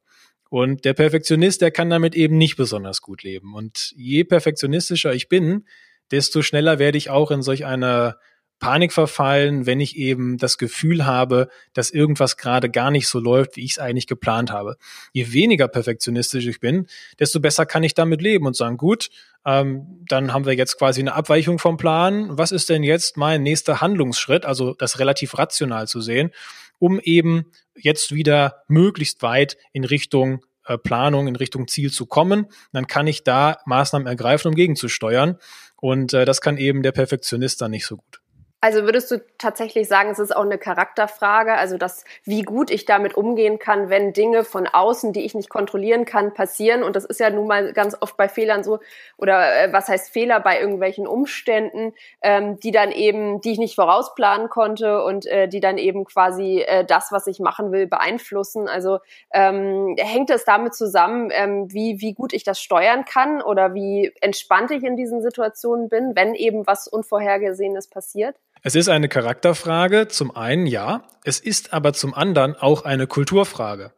Und 0.51 0.85
der 0.85 0.95
Perfektionist, 0.95 1.63
der 1.63 1.73
kann 1.73 1.91
damit 1.91 2.15
eben 2.15 2.39
nicht 2.39 2.57
besonders 2.57 3.01
gut 3.01 3.25
leben. 3.25 3.55
Und 3.55 3.93
je 3.97 4.23
perfektionistischer 4.23 5.13
ich 5.13 5.29
bin, 5.29 5.67
desto 6.13 6.43
schneller 6.43 6.79
werde 6.79 6.99
ich 6.99 7.11
auch 7.11 7.33
in 7.33 7.43
solch 7.43 7.65
einer 7.65 8.19
Panik 8.65 8.95
verfallen, 8.95 9.67
wenn 9.67 9.79
ich 9.79 9.95
eben 9.99 10.39
das 10.39 10.57
Gefühl 10.57 11.05
habe, 11.05 11.51
dass 11.75 11.91
irgendwas 11.91 12.39
gerade 12.39 12.71
gar 12.71 12.91
nicht 12.91 13.09
so 13.09 13.19
läuft, 13.19 13.57
wie 13.57 13.65
ich 13.67 13.73
es 13.73 13.79
eigentlich 13.79 14.07
geplant 14.07 14.51
habe. 14.51 14.79
Je 15.13 15.35
weniger 15.35 15.69
perfektionistisch 15.69 16.47
ich 16.47 16.61
bin, 16.61 16.87
desto 17.19 17.41
besser 17.41 17.67
kann 17.67 17.83
ich 17.83 17.93
damit 17.93 18.23
leben 18.23 18.47
und 18.47 18.57
sagen, 18.57 18.79
gut, 18.79 19.11
ähm, 19.45 20.03
dann 20.09 20.33
haben 20.33 20.47
wir 20.47 20.55
jetzt 20.55 20.79
quasi 20.79 21.03
eine 21.03 21.13
Abweichung 21.13 21.59
vom 21.59 21.77
Plan. 21.77 22.39
Was 22.39 22.53
ist 22.53 22.71
denn 22.71 22.83
jetzt 22.83 23.19
mein 23.19 23.43
nächster 23.43 23.83
Handlungsschritt? 23.83 24.47
Also 24.47 24.73
das 24.73 24.99
relativ 24.99 25.37
rational 25.37 25.87
zu 25.87 26.01
sehen, 26.01 26.31
um 26.79 27.01
eben 27.01 27.45
jetzt 27.75 28.15
wieder 28.15 28.63
möglichst 28.67 29.21
weit 29.21 29.59
in 29.75 29.85
Richtung 29.85 30.43
äh, 30.65 30.79
Planung, 30.79 31.29
in 31.29 31.37
Richtung 31.37 31.69
Ziel 31.69 31.93
zu 31.93 32.07
kommen. 32.07 32.47
Dann 32.73 32.87
kann 32.87 33.09
ich 33.09 33.25
da 33.25 33.59
Maßnahmen 33.67 34.09
ergreifen, 34.09 34.49
um 34.49 34.55
gegenzusteuern. 34.55 35.37
Und 35.83 36.15
äh, 36.15 36.25
das 36.25 36.41
kann 36.41 36.57
eben 36.57 36.83
der 36.83 36.93
Perfektionist 36.93 37.61
dann 37.61 37.73
nicht 37.73 37.85
so 37.85 37.99
gut. 37.99 38.24
Also 38.65 38.85
würdest 38.85 39.11
du 39.11 39.23
tatsächlich 39.37 39.89
sagen, 39.89 40.09
es 40.09 40.19
ist 40.19 40.35
auch 40.35 40.43
eine 40.43 40.57
Charakterfrage, 40.57 41.53
also 41.53 41.77
dass 41.77 42.07
wie 42.25 42.41
gut 42.41 42.71
ich 42.71 42.87
damit 42.87 43.15
umgehen 43.15 43.59
kann, 43.59 43.91
wenn 43.91 44.15
Dinge 44.15 44.43
von 44.43 44.67
außen, 44.67 45.13
die 45.13 45.27
ich 45.27 45.35
nicht 45.35 45.51
kontrollieren 45.51 46.07
kann, 46.07 46.33
passieren. 46.33 46.83
Und 46.83 46.97
das 46.97 47.05
ist 47.05 47.21
ja 47.21 47.29
nun 47.29 47.47
mal 47.47 47.75
ganz 47.75 47.95
oft 48.01 48.17
bei 48.17 48.27
Fehlern 48.27 48.65
so, 48.65 48.79
oder 49.19 49.65
äh, 49.65 49.71
was 49.71 49.89
heißt 49.89 50.11
Fehler 50.11 50.41
bei 50.41 50.59
irgendwelchen 50.59 51.07
Umständen, 51.07 51.93
ähm, 52.23 52.59
die 52.59 52.71
dann 52.71 52.91
eben, 52.91 53.43
die 53.43 53.53
ich 53.53 53.59
nicht 53.59 53.75
vorausplanen 53.75 54.49
konnte 54.49 55.05
und 55.05 55.27
äh, 55.27 55.47
die 55.47 55.61
dann 55.61 55.77
eben 55.77 56.07
quasi 56.07 56.61
äh, 56.61 56.87
das, 56.87 57.13
was 57.13 57.27
ich 57.27 57.41
machen 57.41 57.71
will, 57.71 57.87
beeinflussen. 57.87 58.67
Also 58.67 59.01
ähm, 59.35 59.95
hängt 59.99 60.31
es 60.31 60.47
damit 60.47 60.75
zusammen, 60.75 61.31
ähm, 61.35 61.71
wie, 61.71 62.01
wie 62.01 62.15
gut 62.15 62.33
ich 62.33 62.45
das 62.45 62.63
steuern 62.63 63.05
kann 63.05 63.43
oder 63.43 63.75
wie 63.75 64.11
entspannt 64.23 64.71
ich 64.71 64.85
in 64.85 64.97
diesen 64.97 65.21
Situationen 65.21 65.91
bin, 65.91 66.17
wenn 66.17 66.35
eben 66.35 66.67
was 66.67 66.89
Unvorhergesehenes 66.89 67.89
passiert? 67.89 68.37
Es 68.67 68.75
ist 68.75 68.89
eine 68.89 69.11
Charakterfrage, 69.11 70.09
zum 70.09 70.35
einen 70.35 70.67
ja, 70.67 71.07
es 71.23 71.39
ist 71.39 71.75
aber 71.75 71.93
zum 71.93 72.15
anderen 72.15 72.57
auch 72.57 72.87
eine 72.87 73.07
Kulturfrage. 73.07 73.93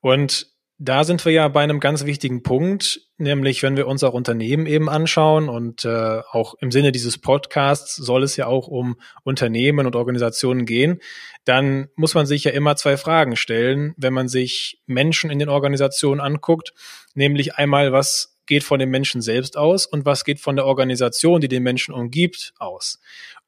Und 0.00 0.46
da 0.78 1.02
sind 1.02 1.24
wir 1.24 1.32
ja 1.32 1.48
bei 1.48 1.64
einem 1.64 1.80
ganz 1.80 2.04
wichtigen 2.04 2.44
Punkt, 2.44 3.00
nämlich 3.18 3.64
wenn 3.64 3.76
wir 3.76 3.88
uns 3.88 4.04
auch 4.04 4.14
Unternehmen 4.14 4.66
eben 4.66 4.88
anschauen 4.88 5.48
und 5.48 5.84
äh, 5.84 6.20
auch 6.30 6.54
im 6.60 6.70
Sinne 6.70 6.92
dieses 6.92 7.18
Podcasts 7.18 7.96
soll 7.96 8.22
es 8.22 8.36
ja 8.36 8.46
auch 8.46 8.68
um 8.68 9.00
Unternehmen 9.24 9.84
und 9.84 9.96
Organisationen 9.96 10.64
gehen, 10.64 11.00
dann 11.44 11.88
muss 11.96 12.14
man 12.14 12.26
sich 12.26 12.44
ja 12.44 12.52
immer 12.52 12.76
zwei 12.76 12.96
Fragen 12.96 13.34
stellen, 13.34 13.94
wenn 13.96 14.12
man 14.12 14.28
sich 14.28 14.80
Menschen 14.86 15.28
in 15.28 15.40
den 15.40 15.48
Organisationen 15.48 16.20
anguckt, 16.20 16.72
nämlich 17.14 17.56
einmal, 17.56 17.90
was 17.90 18.34
geht 18.46 18.64
von 18.64 18.78
den 18.78 18.90
Menschen 18.90 19.22
selbst 19.22 19.56
aus 19.56 19.86
und 19.86 20.04
was 20.04 20.24
geht 20.24 20.40
von 20.40 20.56
der 20.56 20.66
Organisation, 20.66 21.40
die 21.40 21.48
den 21.48 21.62
Menschen 21.62 21.94
umgibt, 21.94 22.52
aus. 22.58 23.00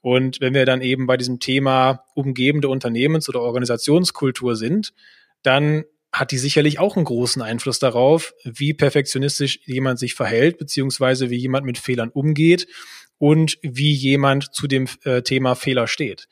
Und 0.07 0.41
wenn 0.41 0.55
wir 0.55 0.67
dann 0.67 0.83
eben 0.83 1.09
bei 1.09 1.17
diesem 1.17 1.41
Thema 1.41 2.05
umgebende 2.15 2.69
Unternehmens- 2.69 3.29
oder 3.29 3.41
Organisationskultur 3.41 4.55
sind, 4.55 4.95
dann 5.43 5.83
hat 6.13 6.31
die 6.31 6.39
sicherlich 6.39 6.79
auch 6.79 6.95
einen 6.95 7.05
großen 7.05 7.43
Einfluss 7.43 7.81
darauf, 7.81 8.33
wie 8.45 8.73
perfektionistisch 8.73 9.59
jemand 9.65 9.99
sich 9.99 10.15
verhält, 10.15 10.59
beziehungsweise 10.59 11.29
wie 11.29 11.39
jemand 11.39 11.67
mit 11.67 11.77
Fehlern 11.77 12.11
umgeht 12.11 12.69
und 13.19 13.59
wie 13.63 13.91
jemand 13.91 14.55
zu 14.55 14.69
dem 14.69 14.87
äh, 15.03 15.23
Thema 15.23 15.57
Fehler 15.57 15.89
steht. 15.89 16.29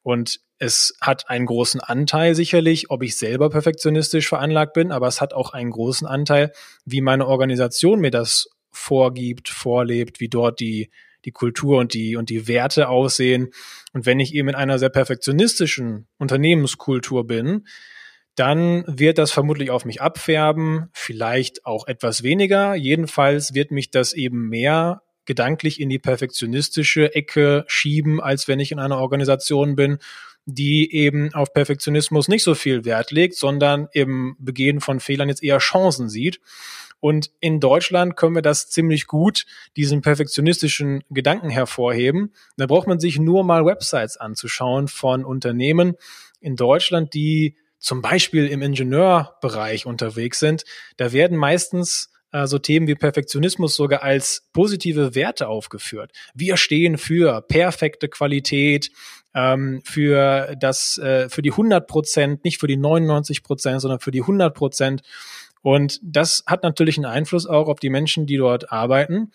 Und 0.00 0.40
es 0.56 0.96
hat 1.02 1.28
einen 1.28 1.44
großen 1.44 1.82
Anteil 1.82 2.34
sicherlich, 2.34 2.88
ob 2.88 3.02
ich 3.02 3.18
selber 3.18 3.50
perfektionistisch 3.50 4.30
veranlagt 4.30 4.72
bin, 4.72 4.90
aber 4.90 5.08
es 5.08 5.20
hat 5.20 5.34
auch 5.34 5.52
einen 5.52 5.72
großen 5.72 6.06
Anteil, 6.06 6.52
wie 6.86 7.02
meine 7.02 7.26
Organisation 7.26 8.00
mir 8.00 8.12
das 8.12 8.48
vorgibt, 8.70 9.50
vorlebt, 9.50 10.20
wie 10.20 10.30
dort 10.30 10.58
die, 10.58 10.88
die 11.24 11.32
Kultur 11.32 11.78
und 11.78 11.94
die, 11.94 12.16
und 12.16 12.30
die 12.30 12.48
Werte 12.48 12.88
aussehen. 12.88 13.50
Und 13.92 14.06
wenn 14.06 14.20
ich 14.20 14.34
eben 14.34 14.48
in 14.48 14.54
einer 14.54 14.78
sehr 14.78 14.88
perfektionistischen 14.88 16.06
Unternehmenskultur 16.18 17.26
bin, 17.26 17.66
dann 18.34 18.84
wird 18.86 19.18
das 19.18 19.32
vermutlich 19.32 19.70
auf 19.70 19.84
mich 19.84 20.00
abfärben, 20.00 20.88
vielleicht 20.92 21.66
auch 21.66 21.86
etwas 21.86 22.22
weniger. 22.22 22.74
Jedenfalls 22.74 23.54
wird 23.54 23.70
mich 23.70 23.90
das 23.90 24.12
eben 24.12 24.48
mehr 24.48 25.02
gedanklich 25.26 25.80
in 25.80 25.88
die 25.88 25.98
perfektionistische 25.98 27.14
Ecke 27.14 27.64
schieben, 27.66 28.20
als 28.20 28.48
wenn 28.48 28.60
ich 28.60 28.72
in 28.72 28.78
einer 28.78 28.98
Organisation 28.98 29.76
bin, 29.76 29.98
die 30.46 30.92
eben 30.94 31.32
auf 31.34 31.52
Perfektionismus 31.52 32.28
nicht 32.28 32.42
so 32.42 32.54
viel 32.54 32.84
Wert 32.84 33.10
legt, 33.10 33.36
sondern 33.36 33.88
im 33.92 34.36
Begehen 34.38 34.80
von 34.80 35.00
Fehlern 35.00 35.28
jetzt 35.28 35.42
eher 35.42 35.58
Chancen 35.58 36.08
sieht. 36.08 36.40
Und 37.00 37.30
in 37.40 37.60
Deutschland 37.60 38.16
können 38.16 38.34
wir 38.34 38.42
das 38.42 38.68
ziemlich 38.68 39.06
gut, 39.06 39.46
diesen 39.76 40.02
perfektionistischen 40.02 41.02
Gedanken 41.10 41.50
hervorheben. 41.50 42.32
Da 42.56 42.66
braucht 42.66 42.86
man 42.86 43.00
sich 43.00 43.18
nur 43.18 43.42
mal 43.42 43.64
Websites 43.64 44.16
anzuschauen 44.16 44.86
von 44.88 45.24
Unternehmen 45.24 45.94
in 46.40 46.56
Deutschland, 46.56 47.14
die 47.14 47.56
zum 47.78 48.02
Beispiel 48.02 48.46
im 48.46 48.62
Ingenieurbereich 48.62 49.86
unterwegs 49.86 50.38
sind, 50.38 50.64
da 50.98 51.12
werden 51.12 51.36
meistens 51.36 52.10
äh, 52.32 52.46
so 52.46 52.58
Themen 52.58 52.86
wie 52.86 52.94
Perfektionismus 52.94 53.74
sogar 53.74 54.02
als 54.02 54.48
positive 54.52 55.14
Werte 55.14 55.48
aufgeführt. 55.48 56.12
Wir 56.34 56.56
stehen 56.56 56.98
für 56.98 57.40
perfekte 57.42 58.08
Qualität, 58.08 58.90
ähm, 59.34 59.80
für 59.84 60.54
das, 60.58 60.98
äh, 60.98 61.28
für 61.28 61.42
die 61.42 61.52
100 61.52 61.86
Prozent, 61.86 62.44
nicht 62.44 62.58
für 62.58 62.66
die 62.66 62.76
99 62.76 63.42
Prozent, 63.42 63.80
sondern 63.80 64.00
für 64.00 64.10
die 64.10 64.22
100 64.22 64.54
Prozent. 64.54 65.02
Und 65.62 66.00
das 66.02 66.42
hat 66.46 66.62
natürlich 66.62 66.96
einen 66.96 67.06
Einfluss 67.06 67.46
auch 67.46 67.68
auf 67.68 67.80
die 67.80 67.90
Menschen, 67.90 68.26
die 68.26 68.36
dort 68.36 68.72
arbeiten 68.72 69.30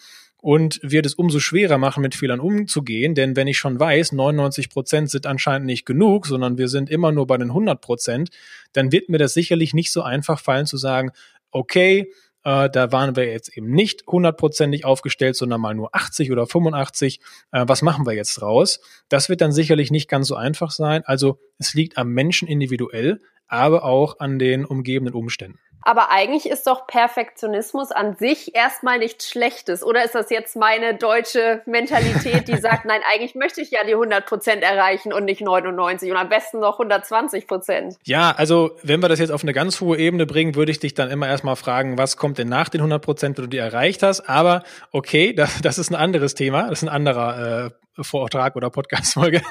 und 0.46 0.80
wird 0.84 1.08
es 1.08 1.16
umso 1.16 1.40
schwerer 1.40 1.80
machen, 1.80 2.02
mit 2.02 2.14
Fehlern 2.14 2.40
umzugehen. 2.40 3.16
Denn 3.16 3.36
wenn 3.36 3.48
ich 3.48 3.58
schon 3.58 3.80
weiß, 3.80 4.12
99 4.12 4.70
Prozent 4.70 5.10
sind 5.10 5.26
anscheinend 5.26 5.66
nicht 5.66 5.86
genug, 5.86 6.28
sondern 6.28 6.58
wir 6.58 6.68
sind 6.68 6.90
immer 6.90 7.12
nur 7.12 7.26
bei 7.26 7.38
den 7.38 7.50
100 7.50 7.82
Prozent, 7.82 8.30
dann 8.72 8.92
wird 8.92 9.10
mir 9.10 9.18
das 9.18 9.34
sicherlich 9.34 9.74
nicht 9.74 9.92
so 9.92 10.04
einfach 10.04 10.40
fallen 10.40 10.68
zu 10.68 10.78
sagen, 10.78 11.12
okay, 11.50 12.12
äh, 12.44 12.70
da 12.70 12.92
waren 12.92 13.16
wir 13.16 13.26
jetzt 13.26 13.58
eben 13.58 13.72
nicht 13.72 14.06
hundertprozentig 14.08 14.86
aufgestellt, 14.86 15.36
sondern 15.36 15.60
mal 15.60 15.74
nur 15.74 15.96
80 15.96 16.32
oder 16.32 16.46
85. 16.46 17.20
Äh, 17.52 17.66
was 17.68 17.82
machen 17.82 18.06
wir 18.06 18.14
jetzt 18.14 18.42
raus? 18.42 18.80
Das 19.10 19.30
wird 19.30 19.42
dann 19.42 19.52
sicherlich 19.52 19.90
nicht 19.90 20.08
ganz 20.08 20.28
so 20.28 20.36
einfach 20.36 20.70
sein. 20.70 21.02
Also 21.06 21.40
es 21.58 21.74
liegt 21.74 21.98
am 21.98 22.10
Menschen 22.10 22.48
individuell, 22.48 23.20
aber 23.48 23.84
auch 23.84 24.20
an 24.20 24.38
den 24.38 24.64
umgebenden 24.64 25.16
Umständen. 25.16 25.60
Aber 25.86 26.12
eigentlich 26.12 26.50
ist 26.50 26.66
doch 26.66 26.88
Perfektionismus 26.88 27.92
an 27.92 28.16
sich 28.16 28.56
erstmal 28.56 28.98
nichts 28.98 29.30
Schlechtes. 29.30 29.84
Oder 29.84 30.04
ist 30.04 30.16
das 30.16 30.32
jetzt 30.32 30.56
meine 30.56 30.96
deutsche 30.96 31.62
Mentalität, 31.68 32.48
die 32.48 32.58
sagt, 32.58 32.86
nein, 32.86 33.02
eigentlich 33.14 33.36
möchte 33.36 33.62
ich 33.62 33.70
ja 33.70 33.84
die 33.86 33.94
100 33.94 34.26
Prozent 34.26 34.64
erreichen 34.64 35.14
und 35.14 35.26
nicht 35.26 35.42
99 35.42 36.10
und 36.10 36.18
am 36.18 36.28
besten 36.28 36.60
noch 36.60 36.80
120 36.80 37.46
Prozent? 37.46 37.98
Ja, 38.04 38.32
also 38.32 38.72
wenn 38.82 39.00
wir 39.02 39.10
das 39.10 39.20
jetzt 39.20 39.30
auf 39.30 39.44
eine 39.44 39.54
ganz 39.54 39.80
hohe 39.80 39.98
Ebene 40.00 40.26
bringen, 40.26 40.56
würde 40.56 40.72
ich 40.72 40.80
dich 40.80 40.96
dann 40.96 41.12
immer 41.12 41.28
erstmal 41.28 41.56
fragen, 41.56 42.00
was 42.00 42.18
kommt 42.18 42.40
denn 42.40 42.50
nach 42.50 42.70
den 42.70 42.82
100 42.82 43.00
Prozent, 43.00 43.38
wenn 43.38 43.44
du 43.44 43.50
die 43.50 43.60
erreicht 43.60 44.02
hast? 44.02 44.28
Aber 44.28 44.64
okay, 44.92 45.34
das, 45.38 45.62
das 45.62 45.78
ist 45.78 45.92
ein 45.92 45.96
anderes 45.96 46.34
Thema, 46.34 46.64
das 46.64 46.80
ist 46.80 46.84
ein 46.84 46.90
anderer 46.90 47.68
äh, 47.68 47.85
Vortrag 48.02 48.56
oder 48.56 48.70
Podcast-Folge. 48.70 49.42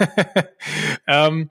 ähm, 1.07 1.51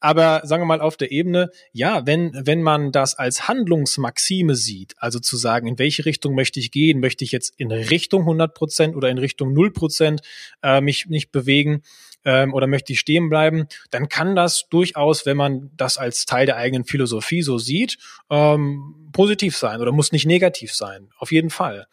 aber 0.00 0.42
sagen 0.44 0.62
wir 0.62 0.66
mal 0.66 0.80
auf 0.80 0.96
der 0.96 1.10
Ebene, 1.10 1.50
ja, 1.72 2.06
wenn, 2.06 2.32
wenn 2.46 2.62
man 2.62 2.92
das 2.92 3.14
als 3.14 3.48
Handlungsmaxime 3.48 4.54
sieht, 4.54 4.94
also 4.98 5.18
zu 5.18 5.36
sagen, 5.36 5.66
in 5.66 5.78
welche 5.78 6.04
Richtung 6.04 6.34
möchte 6.34 6.60
ich 6.60 6.70
gehen, 6.70 7.00
möchte 7.00 7.24
ich 7.24 7.32
jetzt 7.32 7.54
in 7.56 7.72
Richtung 7.72 8.22
100 8.22 8.54
Prozent 8.54 8.96
oder 8.96 9.08
in 9.08 9.18
Richtung 9.18 9.52
0 9.52 9.72
Prozent 9.72 10.20
äh, 10.62 10.80
mich 10.80 11.06
nicht 11.06 11.32
bewegen, 11.32 11.82
ähm, 12.24 12.54
oder 12.54 12.66
möchte 12.66 12.92
ich 12.92 13.00
stehen 13.00 13.28
bleiben, 13.28 13.66
dann 13.90 14.08
kann 14.08 14.36
das 14.36 14.68
durchaus, 14.68 15.26
wenn 15.26 15.36
man 15.36 15.70
das 15.76 15.98
als 15.98 16.26
Teil 16.26 16.46
der 16.46 16.56
eigenen 16.56 16.84
Philosophie 16.84 17.42
so 17.42 17.58
sieht, 17.58 17.98
ähm, 18.30 19.04
positiv 19.14 19.56
sein 19.56 19.80
oder 19.80 19.92
muss 19.92 20.12
nicht 20.12 20.26
negativ 20.26 20.74
sein. 20.74 21.08
Auf 21.18 21.32
jeden 21.32 21.48
Fall. 21.48 21.86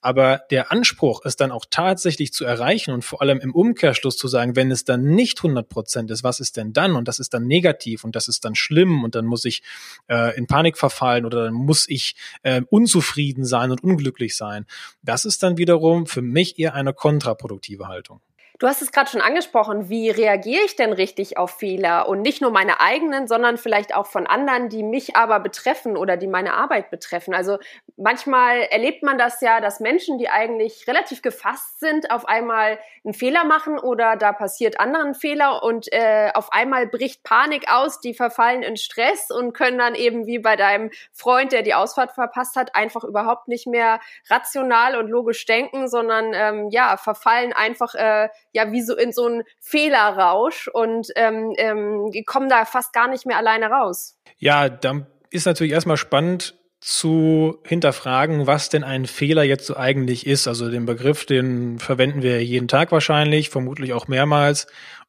Aber 0.00 0.42
der 0.50 0.70
Anspruch, 0.72 1.22
es 1.24 1.36
dann 1.36 1.50
auch 1.50 1.66
tatsächlich 1.68 2.32
zu 2.32 2.44
erreichen 2.44 2.92
und 2.92 3.04
vor 3.04 3.20
allem 3.20 3.40
im 3.40 3.54
Umkehrschluss 3.54 4.16
zu 4.16 4.28
sagen, 4.28 4.56
wenn 4.56 4.70
es 4.70 4.84
dann 4.84 5.02
nicht 5.02 5.38
100 5.40 5.68
Prozent 5.68 6.10
ist, 6.10 6.22
was 6.22 6.40
ist 6.40 6.56
denn 6.56 6.72
dann? 6.72 6.94
Und 6.94 7.08
das 7.08 7.18
ist 7.18 7.34
dann 7.34 7.46
negativ 7.46 8.04
und 8.04 8.16
das 8.16 8.28
ist 8.28 8.44
dann 8.44 8.54
schlimm 8.54 9.04
und 9.04 9.14
dann 9.14 9.26
muss 9.26 9.44
ich 9.44 9.62
äh, 10.08 10.36
in 10.38 10.46
Panik 10.46 10.78
verfallen 10.78 11.26
oder 11.26 11.44
dann 11.44 11.54
muss 11.54 11.88
ich 11.88 12.14
äh, 12.42 12.62
unzufrieden 12.70 13.44
sein 13.44 13.70
und 13.70 13.82
unglücklich 13.82 14.36
sein. 14.36 14.64
Das 15.02 15.24
ist 15.24 15.42
dann 15.42 15.58
wiederum 15.58 16.06
für 16.06 16.22
mich 16.22 16.58
eher 16.58 16.74
eine 16.74 16.94
kontraproduktive 16.94 17.88
Haltung. 17.88 18.20
Du 18.58 18.66
hast 18.66 18.82
es 18.82 18.90
gerade 18.90 19.08
schon 19.08 19.20
angesprochen, 19.20 19.88
wie 19.88 20.10
reagiere 20.10 20.64
ich 20.64 20.74
denn 20.74 20.92
richtig 20.92 21.36
auf 21.36 21.52
Fehler 21.52 22.08
und 22.08 22.22
nicht 22.22 22.40
nur 22.40 22.50
meine 22.50 22.80
eigenen, 22.80 23.28
sondern 23.28 23.56
vielleicht 23.56 23.94
auch 23.94 24.06
von 24.06 24.26
anderen, 24.26 24.68
die 24.68 24.82
mich 24.82 25.14
aber 25.14 25.38
betreffen 25.38 25.96
oder 25.96 26.16
die 26.16 26.26
meine 26.26 26.54
Arbeit 26.54 26.90
betreffen. 26.90 27.34
Also 27.34 27.58
manchmal 27.98 28.60
erlebt 28.70 29.02
man 29.02 29.18
das 29.18 29.40
ja, 29.40 29.60
dass 29.60 29.80
Menschen, 29.80 30.18
die 30.18 30.28
eigentlich 30.28 30.86
relativ 30.86 31.20
gefasst 31.20 31.80
sind, 31.80 32.10
auf 32.10 32.26
einmal 32.26 32.78
einen 33.04 33.12
Fehler 33.12 33.44
machen 33.44 33.78
oder 33.78 34.16
da 34.16 34.32
passiert 34.32 34.80
anderen 34.80 35.14
Fehler 35.14 35.62
und 35.62 35.92
äh, 35.92 36.30
auf 36.32 36.52
einmal 36.52 36.86
bricht 36.86 37.24
Panik 37.24 37.70
aus, 37.70 38.00
die 38.00 38.14
verfallen 38.14 38.62
in 38.62 38.76
Stress 38.76 39.30
und 39.30 39.52
können 39.52 39.78
dann 39.78 39.94
eben 39.94 40.26
wie 40.26 40.38
bei 40.38 40.56
deinem 40.56 40.90
Freund, 41.12 41.52
der 41.52 41.62
die 41.62 41.74
Ausfahrt 41.74 42.12
verpasst 42.12 42.56
hat, 42.56 42.74
einfach 42.74 43.02
überhaupt 43.04 43.48
nicht 43.48 43.66
mehr 43.66 44.00
rational 44.30 44.96
und 44.96 45.08
logisch 45.08 45.44
denken, 45.44 45.88
sondern 45.88 46.32
ähm, 46.34 46.68
ja, 46.70 46.96
verfallen 46.96 47.52
einfach 47.52 47.94
äh, 47.94 48.28
ja 48.52 48.70
wie 48.70 48.82
so 48.82 48.96
in 48.96 49.12
so 49.12 49.26
einen 49.26 49.42
Fehlerrausch 49.60 50.68
und 50.68 51.08
ähm, 51.16 51.52
ähm, 51.58 52.12
kommen 52.26 52.48
da 52.48 52.64
fast 52.64 52.92
gar 52.92 53.08
nicht 53.08 53.26
mehr 53.26 53.36
alleine 53.36 53.70
raus. 53.70 54.16
Ja, 54.38 54.68
dann 54.68 55.06
ist 55.30 55.46
natürlich 55.46 55.72
erstmal 55.72 55.96
spannend 55.96 56.57
zu 56.80 57.58
hinterfragen, 57.64 58.46
was 58.46 58.68
denn 58.68 58.84
ein 58.84 59.06
Fehler 59.06 59.42
jetzt 59.42 59.66
so 59.66 59.76
eigentlich 59.76 60.26
ist. 60.26 60.46
Also 60.46 60.70
den 60.70 60.86
Begriff, 60.86 61.26
den 61.26 61.78
verwenden 61.78 62.22
wir 62.22 62.42
jeden 62.44 62.68
Tag 62.68 62.92
wahrscheinlich, 62.92 63.50
vermutlich 63.50 63.92
auch 63.92 64.08
mehrmals. 64.08 64.66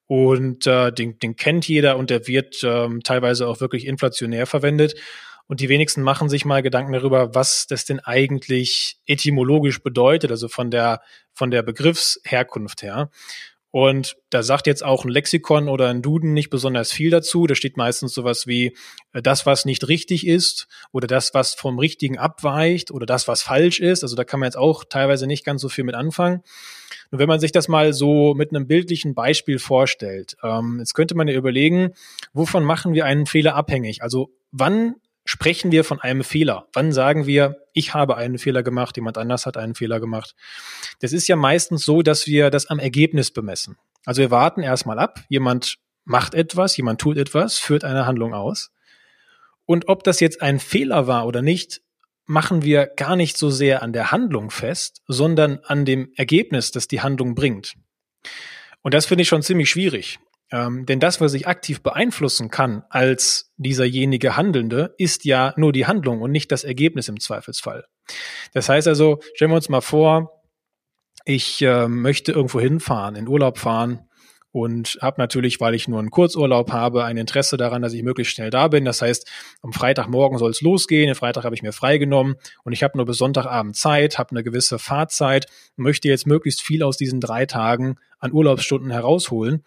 Und 0.08 0.66
äh, 0.66 0.92
den, 0.92 1.20
den 1.20 1.36
kennt 1.36 1.68
jeder 1.68 1.98
und 1.98 2.10
der 2.10 2.26
wird 2.26 2.64
ähm, 2.64 3.02
teilweise 3.04 3.48
auch 3.48 3.62
wirklich 3.62 3.86
inflationär 3.86 4.48
verwendet. 4.48 4.96
Und 5.46 5.62
die 5.62 5.70
wenigsten 5.70 6.02
machen 6.02 6.30
sich 6.30 6.46
mal 6.46 6.62
Gedanken 6.62 6.94
darüber, 6.94 7.34
was 7.34 7.68
das 7.68 7.86
denn 7.86 8.00
eigentlich 8.00 8.98
etymologisch 9.08 9.82
bedeutet, 9.82 10.32
also 10.32 10.48
von 10.48 10.72
der, 10.72 11.02
von 11.34 11.52
der 11.52 11.64
Begriffsherkunft 11.64 12.84
her. 12.84 13.10
Und 13.72 14.18
da 14.32 14.42
sagt 14.42 14.66
jetzt 14.66 14.84
auch 14.84 15.06
ein 15.06 15.10
Lexikon 15.10 15.70
oder 15.70 15.90
ein 15.90 16.02
Duden 16.02 16.34
nicht 16.34 16.50
besonders 16.50 16.92
viel 16.92 17.12
dazu. 17.12 17.46
Da 17.46 17.54
steht 17.54 17.78
meistens 17.78 18.14
sowas 18.14 18.48
wie 18.48 18.76
äh, 19.14 19.22
das, 19.22 19.46
was 19.46 19.66
nicht 19.66 19.88
richtig 19.88 20.26
ist 20.26 20.68
oder 20.92 21.08
das, 21.08 21.34
was 21.34 21.54
vom 21.54 21.78
Richtigen 21.78 22.18
abweicht 22.18 22.90
oder 22.90 23.06
das, 23.06 23.28
was 23.28 23.44
falsch 23.44 23.80
ist. 23.80 24.04
Also 24.04 24.16
da 24.16 24.24
kann 24.24 24.40
man 24.40 24.48
jetzt 24.48 24.58
auch 24.58 24.84
teilweise 24.86 25.28
nicht 25.28 25.46
ganz 25.46 25.62
so 25.62 25.70
viel 25.70 25.84
mit 25.84 25.96
anfangen. 25.96 26.42
Nur 27.12 27.20
wenn 27.20 27.28
man 27.28 27.40
sich 27.40 27.52
das 27.52 27.68
mal 27.68 27.94
so 27.94 28.34
mit 28.34 28.50
einem 28.50 28.68
bildlichen 28.68 29.14
Beispiel 29.14 29.60
vorstellt, 29.60 30.36
ähm, 30.44 30.78
jetzt 30.80 30.94
könnte 30.96 31.16
man 31.16 31.28
ja 31.28 31.36
überlegen, 31.36 31.94
wovon 32.34 32.64
machen 32.64 32.94
wir 32.94 33.06
einen 33.06 33.28
Fehler 33.28 33.56
abhängig? 33.56 34.02
Also 34.02 34.32
wann 34.52 34.96
sprechen 35.30 35.72
wir 35.72 35.84
von 35.84 36.02
einem 36.02 36.24
Fehler? 36.24 36.68
Wann 36.74 36.92
sagen 36.92 37.28
wir, 37.28 37.58
ich 37.74 37.94
habe 37.94 38.18
einen 38.18 38.40
Fehler 38.40 38.64
gemacht, 38.64 38.98
jemand 38.98 39.20
anders 39.20 39.46
hat 39.46 39.58
einen 39.58 39.76
Fehler 39.76 40.00
gemacht? 40.00 40.34
Das 41.02 41.14
ist 41.14 41.28
ja 41.28 41.36
meistens 41.36 41.86
so, 41.86 42.02
dass 42.02 42.26
wir 42.26 42.50
das 42.50 42.66
am 42.66 42.80
Ergebnis 42.80 43.30
bemessen. 43.30 43.78
Also 44.06 44.24
wir 44.24 44.32
warten 44.32 44.64
erstmal 44.64 44.98
ab, 44.98 45.22
jemand 45.30 45.76
macht 46.04 46.34
etwas, 46.34 46.76
jemand 46.78 47.00
tut 47.00 47.18
etwas, 47.18 47.60
führt 47.60 47.84
eine 47.84 48.08
Handlung 48.08 48.34
aus. 48.34 48.72
Und 49.66 49.88
ob 49.88 50.04
das 50.04 50.20
jetzt 50.20 50.42
ein 50.42 50.60
Fehler 50.60 51.06
war 51.06 51.28
oder 51.28 51.44
nicht, 51.44 51.82
machen 52.26 52.64
wir 52.64 52.88
gar 52.88 53.16
nicht 53.16 53.38
so 53.38 53.52
sehr 53.52 53.84
an 53.84 53.94
der 53.94 54.12
Handlung 54.12 54.50
fest, 54.50 55.04
sondern 55.06 55.60
an 55.64 55.86
dem 55.86 56.12
Ergebnis, 56.16 56.72
das 56.72 56.88
die 56.88 57.02
Handlung 57.02 57.36
bringt. 57.36 57.76
Und 58.82 58.96
das 58.96 59.06
finde 59.06 59.22
ich 59.22 59.28
schon 59.28 59.44
ziemlich 59.44 59.70
schwierig. 59.70 60.18
Ähm, 60.52 60.86
denn 60.86 61.00
das, 61.00 61.22
was 61.22 61.34
ich 61.34 61.48
aktiv 61.48 61.82
beeinflussen 61.84 62.50
kann 62.50 62.84
als 62.90 63.52
dieserjenige 63.58 64.36
Handelnde, 64.36 64.96
ist 64.98 65.26
ja 65.26 65.54
nur 65.58 65.72
die 65.72 65.86
Handlung 65.86 66.22
und 66.22 66.32
nicht 66.32 66.52
das 66.52 66.64
Ergebnis 66.64 67.08
im 67.08 67.20
Zweifelsfall. 67.20 67.86
Das 68.54 68.70
heißt 68.70 68.88
also, 68.88 69.20
stellen 69.36 69.52
wir 69.52 69.56
uns 69.56 69.70
mal 69.70 69.82
vor, 69.82 70.42
ich 71.26 71.62
äh, 71.62 71.88
möchte 71.88 72.32
irgendwo 72.32 72.60
hinfahren, 72.60 73.16
in 73.16 73.28
Urlaub 73.28 73.60
fahren 73.60 74.10
und 74.52 74.98
habe 75.02 75.22
natürlich, 75.22 75.60
weil 75.60 75.76
ich 75.76 75.88
nur 75.88 76.00
einen 76.00 76.10
Kurzurlaub 76.10 76.72
habe, 76.72 77.04
ein 77.04 77.18
Interesse 77.18 77.56
daran, 77.56 77.84
dass 77.84 77.94
ich 77.94 78.02
möglichst 78.02 78.34
schnell 78.34 78.50
da 78.50 78.68
bin. 78.68 78.84
Das 78.84 79.04
heißt, 79.04 79.30
am 79.62 79.74
Freitagmorgen 79.74 80.40
soll 80.40 80.50
es 80.50 80.62
losgehen, 80.62 81.06
den 81.06 81.16
Freitag 81.16 81.44
habe 81.44 81.54
ich 81.54 81.62
mir 81.62 81.74
freigenommen 81.74 82.36
und 82.64 82.74
ich 82.74 82.82
habe 82.82 82.98
nur 82.98 83.06
bis 83.06 83.18
Sonntagabend 83.18 83.76
Zeit, 83.76 84.18
habe 84.18 84.32
eine 84.32 84.44
gewisse 84.44 84.80
Fahrzeit, 84.80 85.46
möchte 85.76 86.08
jetzt 86.08 86.26
möglichst 86.26 86.64
viel 86.64 86.82
aus 86.82 86.98
diesen 86.98 87.20
drei 87.22 87.46
Tagen 87.46 87.98
an 88.18 88.34
Urlaubsstunden 88.34 88.90
herausholen 88.90 89.64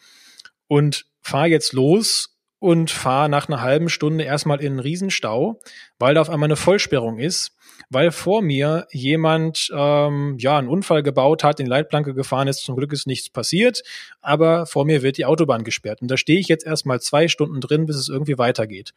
und 0.69 1.07
fahre 1.21 1.47
jetzt 1.47 1.73
los 1.73 2.33
und 2.62 2.92
fahre 2.92 3.28
nach 3.28 3.49
einer 3.49 3.61
halben 3.61 3.88
Stunde 3.88 4.23
erstmal 4.23 4.61
in 4.61 4.75
einen 4.75 4.78
Riesenstau, 4.78 5.61
weil 5.99 6.14
da 6.14 6.21
auf 6.21 6.31
einmal 6.31 6.47
eine 6.47 6.57
Vollsperrung 6.57 7.19
ist, 7.19 7.57
weil 7.90 8.12
vor 8.12 8.40
mir 8.40 8.87
jemand 8.92 9.69
ähm, 9.75 10.37
ja 10.38 10.59
einen 10.59 10.69
Unfall 10.69 11.02
gebaut 11.02 11.42
hat, 11.42 11.59
in 11.59 11.66
Leitplanke 11.66 12.14
gefahren 12.14 12.47
ist. 12.47 12.64
Zum 12.64 12.76
Glück 12.76 12.92
ist 12.92 13.09
nichts 13.09 13.31
passiert, 13.31 13.83
aber 14.21 14.66
vor 14.66 14.85
mir 14.85 15.02
wird 15.02 15.19
die 15.19 15.25
Autobahn 15.25 15.64
gesperrt 15.64 16.02
und 16.02 16.09
da 16.09 16.16
stehe 16.16 16.38
ich 16.38 16.47
jetzt 16.47 16.64
erstmal 16.64 17.00
zwei 17.00 17.26
Stunden 17.26 17.61
drin, 17.61 17.87
bis 17.87 17.97
es 17.97 18.09
irgendwie 18.09 18.38
weitergeht. 18.38 18.95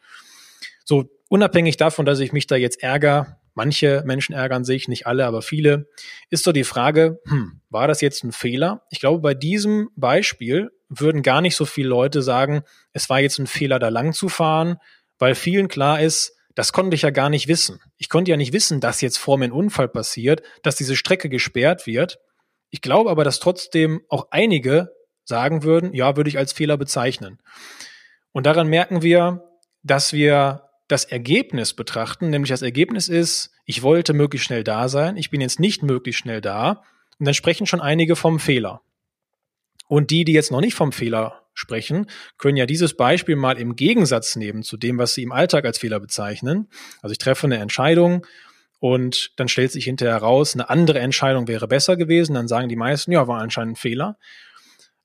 So 0.84 1.10
unabhängig 1.30 1.78
davon, 1.78 2.06
dass 2.06 2.20
ich 2.20 2.34
mich 2.34 2.46
da 2.46 2.56
jetzt 2.56 2.84
ärgere, 2.84 3.40
manche 3.56 4.04
Menschen 4.06 4.36
ärgern 4.36 4.64
sich, 4.64 4.88
nicht 4.88 5.08
alle, 5.08 5.26
aber 5.26 5.42
viele, 5.42 5.88
ist 6.30 6.44
so 6.44 6.52
die 6.52 6.64
Frage, 6.64 7.20
hm, 7.26 7.62
war 7.70 7.88
das 7.88 8.02
jetzt 8.02 8.24
ein 8.24 8.32
Fehler? 8.32 8.84
Ich 8.92 9.00
glaube, 9.00 9.20
bei 9.20 9.34
diesem 9.34 9.90
Beispiel 9.96 10.72
würden 10.90 11.24
gar 11.24 11.42
nicht 11.42 11.56
so 11.56 11.66
viele 11.66 11.90
Leute 11.90 12.22
sagen, 12.22 12.62
es 12.94 13.10
war 13.10 13.20
jetzt 13.20 13.40
ein 13.40 13.48
Fehler, 13.48 13.80
da 13.80 13.90
lang 13.90 14.14
zu 14.14 14.30
fahren, 14.30 14.78
weil 15.18 15.34
vielen 15.34 15.68
klar 15.68 16.02
ist, 16.02 16.34
das 16.54 16.72
konnte 16.72 16.96
ich 16.96 17.02
ja 17.02 17.10
gar 17.10 17.30
nicht 17.30 17.48
wissen. 17.48 17.82
Ich 17.98 18.10
konnte 18.10 18.32
ja 18.32 18.38
nicht 18.38 18.54
wissen, 18.54 18.80
dass 18.80 19.02
jetzt 19.02 19.18
vor 19.18 19.38
mir 19.38 19.46
ein 19.46 19.52
Unfall 19.52 19.90
passiert, 19.90 20.42
dass 20.64 20.76
diese 20.76 20.96
Strecke 20.96 21.28
gesperrt 21.30 21.86
wird. 21.86 22.20
Ich 22.70 22.82
glaube 22.82 23.10
aber, 23.10 23.24
dass 23.24 23.40
trotzdem 23.40 24.02
auch 24.10 24.28
einige 24.32 24.90
sagen 25.26 25.64
würden, 25.64 25.94
ja, 25.94 26.16
würde 26.16 26.30
ich 26.30 26.38
als 26.38 26.54
Fehler 26.54 26.78
bezeichnen. 26.78 27.42
Und 28.32 28.46
daran 28.46 28.68
merken 28.68 29.02
wir, 29.02 29.44
dass 29.84 30.14
wir 30.14 30.65
das 30.88 31.06
Ergebnis 31.06 31.74
betrachten, 31.74 32.30
nämlich 32.30 32.50
das 32.50 32.62
Ergebnis 32.62 33.08
ist, 33.08 33.52
ich 33.66 33.82
wollte 33.82 34.14
möglichst 34.14 34.46
schnell 34.46 34.64
da 34.64 34.88
sein, 34.88 35.18
ich 35.18 35.30
bin 35.30 35.42
jetzt 35.42 35.60
nicht 35.60 35.84
möglichst 35.84 36.22
schnell 36.22 36.42
da, 36.42 36.84
und 37.18 37.26
dann 37.26 37.34
sprechen 37.34 37.66
schon 37.66 37.82
einige 37.82 38.16
vom 38.16 38.40
Fehler. 38.40 38.82
Und 39.88 40.12
die, 40.12 40.26
die 40.26 40.34
jetzt 40.34 40.52
noch 40.52 40.62
nicht 40.62 40.76
vom 40.76 40.92
Fehler 40.92 41.44
sprechen, 41.54 42.08
können 42.38 42.58
ja 42.58 42.66
dieses 42.66 42.96
Beispiel 42.96 43.36
mal 43.36 43.58
im 43.58 43.76
Gegensatz 43.76 44.36
nehmen 44.36 44.64
zu 44.64 44.78
dem, 44.78 44.98
was 44.98 45.14
sie 45.14 45.24
im 45.24 45.32
Alltag 45.32 45.66
als 45.66 45.78
Fehler 45.78 46.00
bezeichnen. 46.00 46.68
Also 47.02 47.14
ich 47.14 47.18
treffe 47.18 47.48
eine 47.48 47.58
Entscheidung 47.58 48.26
und 48.80 49.32
dann 49.38 49.48
stellt 49.48 49.72
sich 49.72 49.86
hinterher 49.86 50.16
heraus, 50.16 50.54
eine 50.54 50.70
andere 50.70 51.00
Entscheidung 51.00 51.48
wäre 51.48 51.68
besser 51.68 51.96
gewesen. 51.96 52.36
Dann 52.36 52.48
sagen 52.48 52.68
die 52.68 52.76
meisten, 52.76 53.12
ja, 53.12 53.28
war 53.28 53.40
anscheinend 53.40 53.74
ein 53.74 53.78
Fehler. 53.78 54.18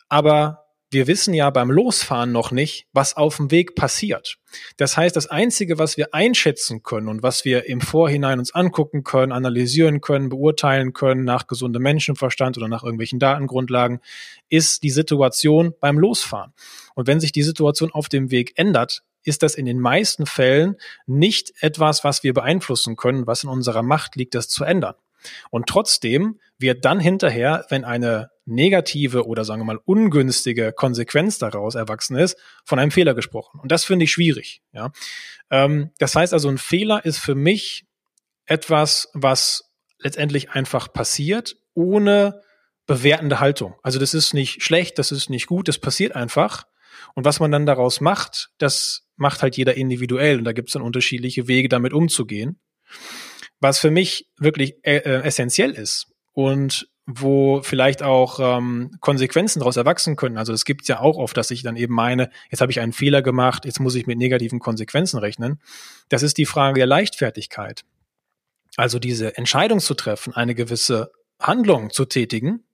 Aber 0.09 0.70
wir 0.91 1.07
wissen 1.07 1.35
ja 1.35 1.51
beim 1.51 1.71
Losfahren 1.71 2.33
noch 2.33 2.51
nicht, 2.51 2.87
was 2.93 3.17
auf 3.17 3.37
dem 3.37 3.51
Weg 3.53 3.77
passiert. 3.77 4.39
Das 4.77 4.97
heißt, 4.97 5.15
das 5.15 5.29
Einzige, 5.29 5.79
was 5.79 5.97
wir 5.97 6.15
einschätzen 6.15 6.83
können 6.83 7.09
und 7.09 7.23
was 7.23 7.45
wir 7.45 7.67
im 7.67 7.81
Vorhinein 7.81 8.41
uns 8.41 8.53
angucken 8.53 9.05
können, 9.05 9.31
analysieren 9.31 10.01
können, 10.01 10.29
beurteilen 10.29 10.93
können 10.93 11.25
nach 11.25 11.47
gesundem 11.47 11.83
Menschenverstand 11.83 12.59
oder 12.59 12.67
nach 12.67 12.83
irgendwelchen 12.83 13.21
Datengrundlagen, 13.21 14.01
ist 14.49 14.83
die 14.83 14.91
Situation 14.91 15.75
beim 15.81 15.99
Losfahren. 15.99 16.53
Und 16.95 17.07
wenn 17.07 17.21
sich 17.21 17.31
die 17.31 17.45
Situation 17.45 17.93
auf 17.93 18.09
dem 18.09 18.33
Weg 18.33 18.55
ändert, 18.57 19.05
ist 19.23 19.43
das 19.45 19.55
in 19.55 19.67
den 19.67 19.79
meisten 19.79 20.27
Fällen 20.27 20.77
nicht 21.07 21.53
etwas, 21.61 22.03
was 22.03 22.25
wir 22.25 22.35
beeinflussen 22.35 22.97
können, 22.97 23.27
was 23.27 23.45
in 23.45 23.51
unserer 23.51 23.83
Macht 23.83 24.17
liegt, 24.17 24.35
das 24.35 24.49
zu 24.49 24.65
ändern. 24.65 24.95
Und 25.51 25.67
trotzdem 25.67 26.39
wird 26.59 26.85
dann 26.85 27.01
hinterher, 27.01 27.65
wenn 27.69 27.85
eine 27.85 28.31
negative 28.47 29.27
oder 29.27 29.45
sagen 29.45 29.61
wir 29.61 29.67
mal 29.67 29.81
ungünstige 29.85 30.73
Konsequenz 30.73 31.39
daraus 31.39 31.75
erwachsen 31.75 32.17
ist, 32.17 32.37
von 32.65 32.79
einem 32.79 32.91
Fehler 32.91 33.15
gesprochen. 33.15 33.61
Und 33.61 33.73
das 33.73 33.85
finde 33.85 34.05
ich 34.05 34.13
schwierig. 34.13 34.63
Ja? 34.73 34.91
Ähm, 35.51 35.91
das 35.99 36.15
heißt 36.15 36.33
also, 36.33 36.49
ein 36.49 36.59
Fehler 36.59 37.05
ist 37.05 37.19
für 37.19 37.35
mich 37.35 37.87
etwas, 38.47 39.09
was 39.15 39.73
letztendlich 39.99 40.51
einfach 40.51 40.93
passiert, 40.93 41.57
ohne 41.75 42.43
bewertende 42.87 43.39
Haltung. 43.39 43.75
Also 43.83 43.99
das 43.99 44.15
ist 44.15 44.35
nicht 44.35 44.63
schlecht, 44.63 44.99
das 44.99 45.13
ist 45.13 45.31
nicht 45.31 45.47
gut, 45.47 45.69
das 45.69 45.79
passiert 45.79 46.17
einfach. 46.17 46.65
Und 47.15 47.25
was 47.25 47.41
man 47.41 47.53
dann 47.53 47.67
daraus 47.67 48.01
macht, 48.01 48.51
das 48.59 49.07
macht 49.17 49.43
halt 49.43 49.57
jeder 49.57 49.77
individuell. 49.77 50.39
Und 50.39 50.45
da 50.45 50.53
gibt 50.53 50.69
es 50.69 50.73
dann 50.73 50.83
unterschiedliche 50.83 51.47
Wege, 51.47 51.69
damit 51.69 51.93
umzugehen. 51.93 52.59
Was 53.61 53.79
für 53.79 53.91
mich 53.91 54.29
wirklich 54.39 54.77
äh, 54.83 54.97
äh 54.97 55.23
essentiell 55.23 55.71
ist 55.73 56.09
und 56.33 56.89
wo 57.07 57.63
vielleicht 57.63 58.03
auch 58.03 58.39
ähm, 58.41 58.93
Konsequenzen 59.01 59.61
daraus 59.61 59.77
erwachsen 59.77 60.17
können. 60.17 60.39
Also 60.39 60.53
es 60.53 60.65
gibt 60.65 60.87
ja 60.89 61.01
auch 61.01 61.17
oft, 61.17 61.37
dass 61.37 61.51
ich 61.51 61.63
dann 61.63 61.77
eben 61.77 61.95
meine, 61.95 62.31
jetzt 62.51 62.61
habe 62.61 62.71
ich 62.73 62.81
einen 62.81 62.93
Fehler 62.93 63.23
gemacht, 63.23 63.65
jetzt 63.65 63.81
muss 63.81 63.95
ich 63.95 64.07
mit 64.07 64.19
negativen 64.19 64.61
Konsequenzen 64.61 65.19
rechnen. 65.19 65.61
Das 66.09 66.23
ist 66.23 66.39
die 66.39 66.47
Frage 66.47 66.79
der 66.79 66.87
Leichtfertigkeit. 66.87 67.85
Also 68.77 68.99
diese 68.99 69.37
Entscheidung 69.37 69.81
zu 69.81 69.95
treffen, 69.95 70.35
eine 70.35 70.55
gewisse 70.55 71.11
Handlung 71.41 71.91
zu 71.91 72.05
tätigen, 72.05 72.65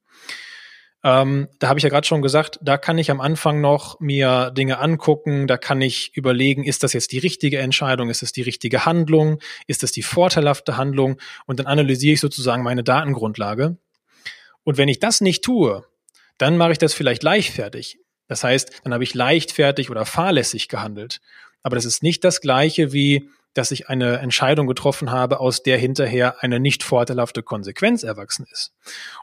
ähm, 1.04 1.48
da 1.58 1.68
habe 1.68 1.78
ich 1.78 1.84
ja 1.84 1.88
gerade 1.88 2.06
schon 2.06 2.22
gesagt, 2.22 2.58
da 2.62 2.78
kann 2.78 2.98
ich 2.98 3.10
am 3.10 3.20
Anfang 3.20 3.60
noch 3.60 4.00
mir 4.00 4.50
Dinge 4.50 4.78
angucken, 4.78 5.46
da 5.46 5.56
kann 5.56 5.80
ich 5.80 6.16
überlegen, 6.16 6.64
ist 6.64 6.82
das 6.82 6.92
jetzt 6.92 7.12
die 7.12 7.18
richtige 7.18 7.58
Entscheidung, 7.58 8.10
ist 8.10 8.22
es 8.22 8.32
die 8.32 8.42
richtige 8.42 8.86
Handlung, 8.86 9.38
ist 9.66 9.82
es 9.82 9.92
die 9.92 10.02
vorteilhafte 10.02 10.76
Handlung 10.76 11.20
und 11.46 11.58
dann 11.60 11.66
analysiere 11.66 12.14
ich 12.14 12.20
sozusagen 12.20 12.62
meine 12.62 12.82
Datengrundlage. 12.82 13.76
Und 14.64 14.78
wenn 14.78 14.88
ich 14.88 14.98
das 14.98 15.20
nicht 15.20 15.44
tue, 15.44 15.84
dann 16.38 16.56
mache 16.56 16.72
ich 16.72 16.78
das 16.78 16.92
vielleicht 16.92 17.22
leichtfertig. 17.22 17.98
Das 18.26 18.42
heißt, 18.42 18.80
dann 18.82 18.92
habe 18.92 19.04
ich 19.04 19.14
leichtfertig 19.14 19.90
oder 19.90 20.04
fahrlässig 20.04 20.68
gehandelt. 20.68 21.20
Aber 21.62 21.76
das 21.76 21.84
ist 21.84 22.02
nicht 22.02 22.24
das 22.24 22.40
gleiche 22.40 22.92
wie 22.92 23.28
dass 23.56 23.70
ich 23.70 23.88
eine 23.88 24.18
Entscheidung 24.18 24.66
getroffen 24.66 25.10
habe, 25.10 25.40
aus 25.40 25.62
der 25.62 25.78
hinterher 25.78 26.42
eine 26.42 26.60
nicht 26.60 26.82
vorteilhafte 26.82 27.42
Konsequenz 27.42 28.02
erwachsen 28.02 28.46
ist. 28.50 28.72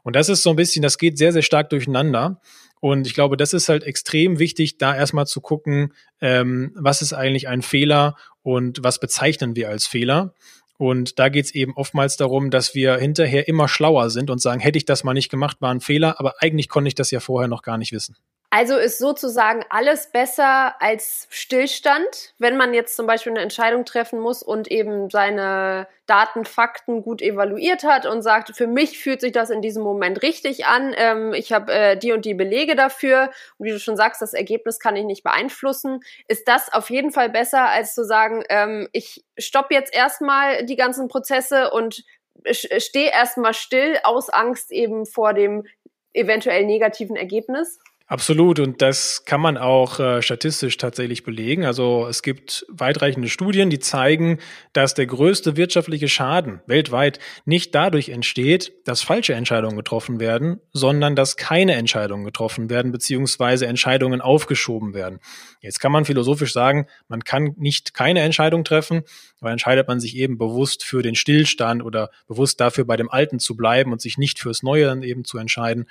Und 0.03 0.15
das 0.15 0.29
ist 0.29 0.43
so 0.43 0.49
ein 0.49 0.55
bisschen, 0.55 0.81
das 0.81 0.97
geht 0.97 1.17
sehr, 1.17 1.33
sehr 1.33 1.41
stark 1.41 1.69
durcheinander. 1.69 2.41
Und 2.79 3.07
ich 3.07 3.13
glaube, 3.13 3.37
das 3.37 3.53
ist 3.53 3.69
halt 3.69 3.83
extrem 3.83 4.39
wichtig, 4.39 4.77
da 4.77 4.95
erstmal 4.95 5.27
zu 5.27 5.39
gucken, 5.39 5.93
ähm, 6.19 6.73
was 6.75 7.01
ist 7.01 7.13
eigentlich 7.13 7.47
ein 7.47 7.61
Fehler 7.61 8.15
und 8.41 8.83
was 8.83 8.99
bezeichnen 8.99 9.55
wir 9.55 9.69
als 9.69 9.87
Fehler. 9.87 10.33
Und 10.77 11.19
da 11.19 11.29
geht 11.29 11.45
es 11.45 11.55
eben 11.55 11.73
oftmals 11.75 12.17
darum, 12.17 12.49
dass 12.49 12.75
wir 12.75 12.97
hinterher 12.97 13.47
immer 13.47 13.67
schlauer 13.67 14.09
sind 14.09 14.29
und 14.29 14.41
sagen, 14.41 14.59
hätte 14.59 14.77
ich 14.77 14.85
das 14.85 15.03
mal 15.03 15.13
nicht 15.13 15.29
gemacht, 15.29 15.57
war 15.61 15.73
ein 15.73 15.79
Fehler, 15.79 16.19
aber 16.19 16.33
eigentlich 16.39 16.67
konnte 16.67 16.87
ich 16.87 16.95
das 16.95 17.11
ja 17.11 17.19
vorher 17.19 17.47
noch 17.47 17.61
gar 17.61 17.77
nicht 17.77 17.93
wissen. 17.93 18.17
Also 18.55 18.77
ist 18.77 18.99
sozusagen 18.99 19.65
alles 19.71 20.11
besser 20.11 20.79
als 20.79 21.25
Stillstand, 21.31 22.35
wenn 22.37 22.55
man 22.55 22.75
jetzt 22.75 22.95
zum 22.95 23.07
Beispiel 23.07 23.31
eine 23.31 23.41
Entscheidung 23.41 23.83
treffen 23.83 24.19
muss 24.19 24.43
und 24.43 24.69
eben 24.69 25.09
seine 25.09 25.87
Daten, 26.05 26.45
Fakten 26.45 27.01
gut 27.01 27.23
evaluiert 27.23 27.83
hat 27.83 28.05
und 28.05 28.21
sagt, 28.21 28.55
für 28.55 28.67
mich 28.67 28.99
fühlt 28.99 29.21
sich 29.21 29.31
das 29.31 29.49
in 29.49 29.63
diesem 29.63 29.81
Moment 29.81 30.21
richtig 30.21 30.67
an, 30.67 30.93
ähm, 30.95 31.33
ich 31.33 31.51
habe 31.51 31.73
äh, 31.73 31.97
die 31.97 32.11
und 32.11 32.25
die 32.25 32.35
Belege 32.35 32.75
dafür 32.75 33.31
und 33.57 33.65
wie 33.65 33.71
du 33.71 33.79
schon 33.79 33.97
sagst, 33.97 34.21
das 34.21 34.35
Ergebnis 34.35 34.79
kann 34.79 34.95
ich 34.95 35.05
nicht 35.05 35.23
beeinflussen, 35.23 36.01
ist 36.27 36.47
das 36.47 36.71
auf 36.71 36.91
jeden 36.91 37.09
Fall 37.09 37.31
besser, 37.31 37.69
als 37.69 37.95
zu 37.95 38.05
sagen, 38.05 38.43
ähm, 38.49 38.87
ich 38.91 39.25
stoppe 39.35 39.73
jetzt 39.73 39.95
erstmal 39.95 40.63
die 40.63 40.75
ganzen 40.75 41.07
Prozesse 41.07 41.71
und 41.71 42.03
stehe 42.51 43.09
erstmal 43.09 43.55
still 43.55 43.97
aus 44.03 44.29
Angst 44.29 44.71
eben 44.71 45.07
vor 45.07 45.33
dem 45.33 45.65
eventuell 46.13 46.65
negativen 46.67 47.15
Ergebnis? 47.15 47.79
Absolut, 48.05 48.59
und 48.59 48.81
das 48.81 49.23
kann 49.23 49.39
man 49.39 49.57
auch 49.57 49.97
äh, 49.97 50.21
statistisch 50.21 50.75
tatsächlich 50.75 51.23
belegen. 51.23 51.63
Also 51.63 52.05
es 52.05 52.21
gibt 52.21 52.65
weitreichende 52.69 53.29
Studien, 53.29 53.69
die 53.69 53.79
zeigen, 53.79 54.39
dass 54.73 54.93
der 54.93 55.05
größte 55.05 55.55
wirtschaftliche 55.55 56.09
Schaden 56.09 56.59
weltweit 56.67 57.19
nicht 57.45 57.73
dadurch 57.73 58.09
entsteht, 58.09 58.73
dass 58.83 59.01
falsche 59.01 59.35
Entscheidungen 59.35 59.77
getroffen 59.77 60.19
werden, 60.19 60.59
sondern 60.73 61.15
dass 61.15 61.37
keine 61.37 61.75
Entscheidungen 61.75 62.25
getroffen 62.25 62.69
werden, 62.69 62.91
beziehungsweise 62.91 63.67
Entscheidungen 63.67 64.19
aufgeschoben 64.19 64.93
werden. 64.93 65.19
Jetzt 65.61 65.79
kann 65.79 65.93
man 65.93 66.03
philosophisch 66.03 66.51
sagen, 66.51 66.87
man 67.07 67.23
kann 67.23 67.53
nicht 67.55 67.93
keine 67.93 68.19
Entscheidung 68.19 68.65
treffen, 68.65 69.03
weil 69.39 69.53
entscheidet 69.53 69.87
man 69.87 70.01
sich 70.01 70.17
eben 70.17 70.37
bewusst 70.37 70.83
für 70.83 71.03
den 71.03 71.15
Stillstand 71.15 71.81
oder 71.81 72.09
bewusst 72.27 72.59
dafür 72.59 72.83
bei 72.83 72.97
dem 72.97 73.09
Alten 73.09 73.39
zu 73.39 73.55
bleiben 73.55 73.93
und 73.93 74.01
sich 74.01 74.17
nicht 74.17 74.39
fürs 74.39 74.61
Neue 74.61 74.85
dann 74.85 75.03
eben 75.03 75.23
zu 75.23 75.37
entscheiden. 75.37 75.85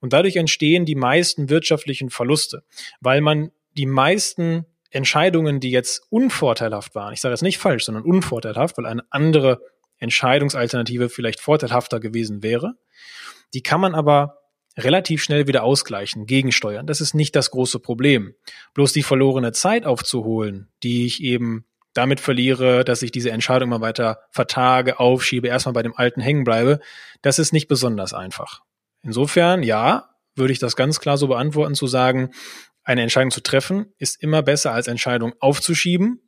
Und 0.00 0.12
dadurch 0.12 0.36
entstehen 0.36 0.84
die 0.84 0.94
meisten 0.94 1.50
wirtschaftlichen 1.50 2.10
Verluste, 2.10 2.62
weil 3.00 3.20
man 3.20 3.50
die 3.76 3.86
meisten 3.86 4.66
Entscheidungen, 4.90 5.60
die 5.60 5.70
jetzt 5.70 6.02
unvorteilhaft 6.10 6.94
waren, 6.94 7.12
ich 7.12 7.20
sage 7.20 7.32
das 7.32 7.42
nicht 7.42 7.58
falsch, 7.58 7.84
sondern 7.84 8.04
unvorteilhaft, 8.04 8.78
weil 8.78 8.86
eine 8.86 9.04
andere 9.10 9.60
Entscheidungsalternative 9.98 11.08
vielleicht 11.08 11.40
vorteilhafter 11.40 12.00
gewesen 12.00 12.42
wäre. 12.42 12.74
Die 13.54 13.62
kann 13.62 13.80
man 13.80 13.94
aber 13.94 14.38
relativ 14.76 15.22
schnell 15.22 15.46
wieder 15.46 15.64
ausgleichen, 15.64 16.26
gegensteuern. 16.26 16.86
Das 16.86 17.00
ist 17.00 17.14
nicht 17.14 17.34
das 17.34 17.50
große 17.50 17.80
Problem. 17.80 18.34
Bloß 18.74 18.92
die 18.92 19.02
verlorene 19.02 19.52
Zeit 19.52 19.84
aufzuholen, 19.84 20.68
die 20.82 21.04
ich 21.04 21.22
eben 21.22 21.64
damit 21.94 22.20
verliere, 22.20 22.84
dass 22.84 23.02
ich 23.02 23.10
diese 23.10 23.30
Entscheidung 23.30 23.70
mal 23.70 23.80
weiter 23.80 24.20
vertage, 24.30 25.00
aufschiebe, 25.00 25.48
erstmal 25.48 25.72
bei 25.72 25.82
dem 25.82 25.96
Alten 25.96 26.20
hängen 26.20 26.44
bleibe, 26.44 26.78
das 27.22 27.40
ist 27.40 27.52
nicht 27.52 27.66
besonders 27.66 28.14
einfach. 28.14 28.62
Insofern, 29.08 29.62
ja, 29.62 30.10
würde 30.36 30.52
ich 30.52 30.58
das 30.58 30.76
ganz 30.76 31.00
klar 31.00 31.16
so 31.16 31.28
beantworten, 31.28 31.74
zu 31.74 31.86
sagen, 31.86 32.32
eine 32.84 33.00
Entscheidung 33.00 33.30
zu 33.30 33.42
treffen 33.42 33.86
ist 33.96 34.22
immer 34.22 34.42
besser 34.42 34.72
als 34.72 34.86
Entscheidung 34.86 35.32
aufzuschieben. 35.40 36.20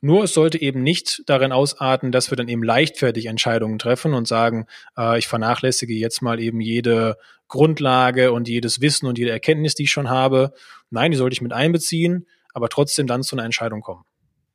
Nur 0.00 0.24
es 0.24 0.34
sollte 0.34 0.60
eben 0.60 0.82
nicht 0.82 1.22
darin 1.26 1.52
ausarten, 1.52 2.10
dass 2.10 2.30
wir 2.30 2.36
dann 2.36 2.48
eben 2.48 2.64
leichtfertig 2.64 3.26
Entscheidungen 3.26 3.78
treffen 3.78 4.12
und 4.12 4.26
sagen, 4.26 4.66
äh, 4.98 5.20
ich 5.20 5.28
vernachlässige 5.28 5.94
jetzt 5.94 6.20
mal 6.20 6.40
eben 6.40 6.60
jede 6.60 7.16
Grundlage 7.46 8.32
und 8.32 8.48
jedes 8.48 8.80
Wissen 8.80 9.06
und 9.06 9.18
jede 9.18 9.30
Erkenntnis, 9.30 9.76
die 9.76 9.84
ich 9.84 9.92
schon 9.92 10.10
habe. 10.10 10.52
Nein, 10.90 11.12
die 11.12 11.16
sollte 11.16 11.34
ich 11.34 11.42
mit 11.42 11.52
einbeziehen, 11.52 12.26
aber 12.52 12.68
trotzdem 12.68 13.06
dann 13.06 13.22
zu 13.22 13.36
einer 13.36 13.44
Entscheidung 13.44 13.82
kommen. 13.82 14.02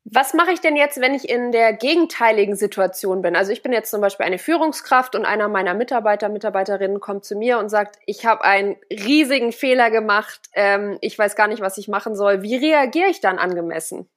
Was 0.04 0.34
mache 0.34 0.52
ich 0.52 0.60
denn 0.60 0.76
jetzt, 0.76 1.00
wenn 1.00 1.14
ich 1.14 1.30
in 1.30 1.52
der 1.52 1.74
gegenteiligen 1.74 2.56
Situation 2.56 3.22
bin? 3.22 3.36
Also 3.36 3.52
ich 3.52 3.62
bin 3.62 3.72
jetzt 3.72 3.92
zum 3.92 4.02
Beispiel 4.02 4.26
eine 4.26 4.40
Führungskraft 4.40 5.16
und 5.16 5.26
einer 5.26 5.48
meiner 5.48 5.76
Mitarbeiter, 5.76 6.28
Mitarbeiterinnen 6.28 7.00
kommt 7.00 7.24
zu 7.24 7.36
mir 7.36 7.60
und 7.60 7.70
sagt, 7.70 7.98
ich 8.08 8.26
habe 8.26 8.44
einen 8.44 8.78
riesigen 8.90 9.52
Fehler 9.52 9.92
gemacht, 9.92 10.42
ähm, 10.54 10.98
ich 11.02 11.18
weiß 11.18 11.36
gar 11.36 11.48
nicht, 11.48 11.62
was 11.62 11.78
ich 11.78 11.88
machen 11.88 12.16
soll. 12.16 12.42
Wie 12.42 12.56
reagiere 12.56 13.10
ich 13.10 13.22
dann 13.22 13.38
angemessen? 13.38 14.10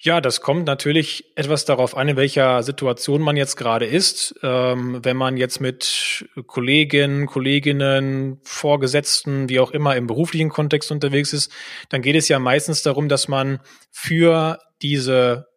Ja, 0.00 0.20
das 0.20 0.40
kommt 0.40 0.64
natürlich 0.64 1.32
etwas 1.34 1.64
darauf 1.64 1.96
an, 1.96 2.06
in 2.06 2.16
welcher 2.16 2.62
Situation 2.62 3.20
man 3.20 3.36
jetzt 3.36 3.56
gerade 3.56 3.84
ist. 3.84 4.36
Ähm, 4.44 5.00
wenn 5.02 5.16
man 5.16 5.36
jetzt 5.36 5.60
mit 5.60 6.28
Kolleginnen, 6.46 7.26
Kolleginnen, 7.26 8.38
Vorgesetzten, 8.44 9.48
wie 9.48 9.58
auch 9.58 9.72
immer 9.72 9.96
im 9.96 10.06
beruflichen 10.06 10.50
Kontext 10.50 10.92
unterwegs 10.92 11.32
ist, 11.32 11.50
dann 11.88 12.02
geht 12.02 12.14
es 12.14 12.28
ja 12.28 12.38
meistens 12.38 12.84
darum, 12.84 13.08
dass 13.08 13.26
man 13.26 13.58
für 13.90 14.60
diese 14.82 15.48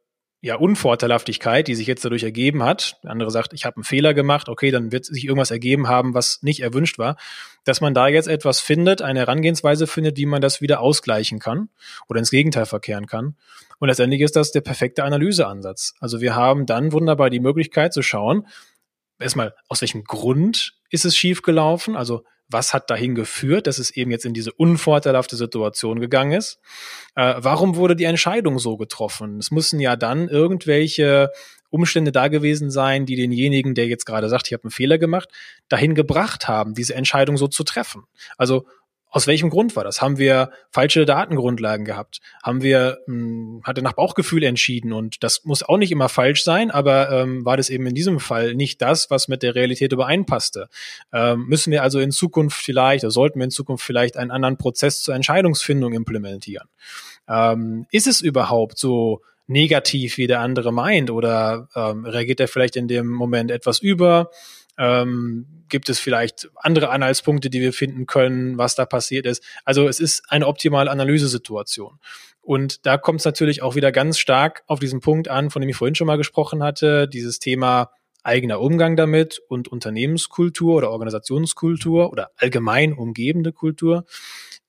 ja, 0.44 0.56
Unvorteilhaftigkeit, 0.56 1.68
die 1.68 1.76
sich 1.76 1.86
jetzt 1.86 2.04
dadurch 2.04 2.24
ergeben 2.24 2.64
hat, 2.64 3.00
der 3.04 3.12
andere 3.12 3.30
sagt, 3.30 3.54
ich 3.54 3.64
habe 3.64 3.78
einen 3.78 3.84
Fehler 3.84 4.16
gemacht, 4.16 4.50
okay, 4.50 4.72
dann 4.72 4.92
wird 4.92 5.06
sich 5.06 5.26
irgendwas 5.26 5.52
ergeben 5.52 5.88
haben, 5.88 6.16
was 6.16 6.42
nicht 6.42 6.62
erwünscht 6.62 6.98
war, 6.98 7.16
dass 7.64 7.80
man 7.80 7.94
da 7.94 8.08
jetzt 8.08 8.28
etwas 8.28 8.60
findet, 8.60 9.04
eine 9.04 9.20
Herangehensweise 9.20 9.86
findet, 9.86 10.18
wie 10.18 10.26
man 10.26 10.42
das 10.42 10.60
wieder 10.60 10.80
ausgleichen 10.80 11.38
kann 11.38 11.70
oder 12.10 12.18
ins 12.18 12.32
Gegenteil 12.32 12.66
verkehren 12.66 13.06
kann. 13.06 13.36
Und 13.78 13.90
letztendlich 13.90 14.22
ist 14.22 14.36
das 14.36 14.52
der 14.52 14.62
perfekte 14.62 15.04
Analyseansatz. 15.04 15.94
Also 16.00 16.22
wir 16.22 16.36
haben 16.36 16.66
dann 16.66 16.92
wunderbar 16.92 17.30
die 17.30 17.40
Möglichkeit 17.40 17.94
zu 17.94 18.02
schauen, 18.02 18.48
erstmal, 19.20 19.54
aus 19.68 19.82
welchem 19.82 20.04
Grund 20.04 20.74
ist 20.90 21.06
es 21.06 21.16
schiefgelaufen? 21.16 21.96
Also 21.96 22.24
was 22.52 22.74
hat 22.74 22.90
dahin 22.90 23.16
geführt, 23.16 23.68
dass 23.68 23.80
es 23.80 23.92
eben 23.92 24.12
jetzt 24.12 24.26
in 24.26 24.34
diese 24.34 24.52
unvorteilhafte 24.52 25.36
Situation 25.36 26.00
gegangen 26.00 26.34
ist? 26.34 26.60
Äh, 27.16 27.36
warum 27.38 27.76
wurde 27.76 27.96
die 27.96 28.04
Entscheidung 28.06 28.60
so 28.60 28.78
getroffen? 28.78 29.38
Es 29.38 29.52
müssen 29.52 29.80
ja 29.80 29.96
dann 29.96 30.28
irgendwelche 30.28 31.32
Umstände 31.70 32.12
da 32.12 32.28
gewesen 32.28 32.70
sein, 32.70 33.06
die 33.06 33.16
denjenigen, 33.16 33.74
der 33.74 33.88
jetzt 33.88 34.06
gerade 34.06 34.30
sagt, 34.30 34.48
ich 34.48 34.54
habe 34.54 34.66
einen 34.66 34.72
Fehler 34.72 34.98
gemacht, 34.98 35.30
dahin 35.70 35.96
gebracht 35.96 36.48
haben, 36.48 36.74
diese 36.74 36.96
Entscheidung 36.96 37.38
so 37.38 37.48
zu 37.48 37.64
treffen. 37.64 38.04
Also 38.38 38.66
aus 39.12 39.28
welchem 39.28 39.50
Grund 39.50 39.76
war 39.76 39.84
das? 39.84 40.02
Haben 40.02 40.17
wir 40.17 40.52
falsche 40.71 41.06
Datengrundlagen 41.06 41.86
gehabt? 41.86 42.21
Haben 42.41 42.63
wir, 42.63 43.00
mh, 43.06 43.13
hm, 43.13 43.62
hatte 43.63 43.82
nach 43.82 43.93
Bauchgefühl 43.93 44.43
entschieden 44.43 44.93
und 44.93 45.21
das 45.24 45.43
muss 45.43 45.63
auch 45.63 45.78
nicht 45.78 45.91
immer 45.91 46.10
falsch 46.10 46.43
sein, 46.43 46.71
aber 46.71 47.12
ähm, 47.12 47.45
war 47.45 47.58
das 47.58 47.69
eben 47.69 47.86
in 47.86 47.93
diesem 47.93 48.21
Fall 48.21 48.56
nicht 48.56 48.82
das, 48.82 49.12
was 49.12 49.28
mit 49.28 49.43
der 49.43 49.54
Realität 49.54 49.91
übereinpasste? 49.91 50.69
Ähm, 51.12 51.45
müssen 51.47 51.71
wir 51.71 51.84
also 51.84 52.00
in 52.00 52.12
Zukunft 52.12 52.58
vielleicht, 52.58 53.04
oder 53.04 53.12
sollten 53.12 53.39
wir 53.39 53.43
in 53.43 53.52
Zukunft 53.52 53.86
vielleicht 53.86 54.15
einen 54.15 54.32
anderen 54.32 54.58
Prozess 54.58 55.04
zur 55.04 55.13
Entscheidungsfindung 55.13 55.93
implementieren? 55.93 56.69
Ähm, 57.28 57.86
ist 57.91 58.08
es 58.08 58.21
überhaupt 58.21 58.78
so 58.78 59.21
negativ, 59.47 60.17
wie 60.17 60.28
der 60.28 60.39
andere 60.39 60.71
meint, 60.71 61.12
oder 61.12 61.67
ähm, 61.76 62.06
reagiert 62.06 62.39
er 62.39 62.47
vielleicht 62.47 62.78
in 62.78 62.88
dem 62.88 63.08
Moment 63.08 63.52
etwas 63.52 63.80
über? 63.80 64.32
Ähm, 64.82 65.46
gibt 65.70 65.89
es 65.89 66.00
vielleicht 66.00 66.50
andere 66.56 66.89
Anhaltspunkte, 66.89 67.52
die 67.52 67.62
wir 67.62 67.72
finden 67.72 68.08
können, 68.08 68.58
was 68.58 68.74
da 68.74 68.86
passiert 68.88 69.28
ist? 69.28 69.44
Also 69.63 69.88
es 69.88 70.00
ist 70.00 70.24
eine 70.30 70.48
optimale 70.48 70.89
Analysesituation. 70.89 72.00
Und 72.41 72.88
da 72.88 72.98
kommt 72.98 73.20
es 73.20 73.26
natürlich 73.26 73.62
auch 73.62 73.76
wieder 73.76 73.91
ganz 73.91 74.17
stark 74.17 74.63
auf 74.65 74.80
diesen 74.80 75.00
Punkt 75.00 75.28
an, 75.28 75.52
von 75.52 75.62
dem 75.62 75.70
ich 75.70 75.76
vorhin 75.76 75.94
schon 75.94 76.08
mal 76.08 76.17
gesprochen 76.17 76.63
hatte, 76.63 77.08
dieses 77.08 77.38
Thema 77.38 77.91
eigener 78.24 78.60
Umgang 78.60 78.96
damit 78.98 79.39
und 79.48 79.67
Unternehmenskultur 79.67 80.76
oder 80.76 80.89
Organisationskultur 80.89 82.12
oder 82.12 82.32
allgemein 82.38 82.94
umgebende 82.94 83.54
Kultur. 83.54 84.06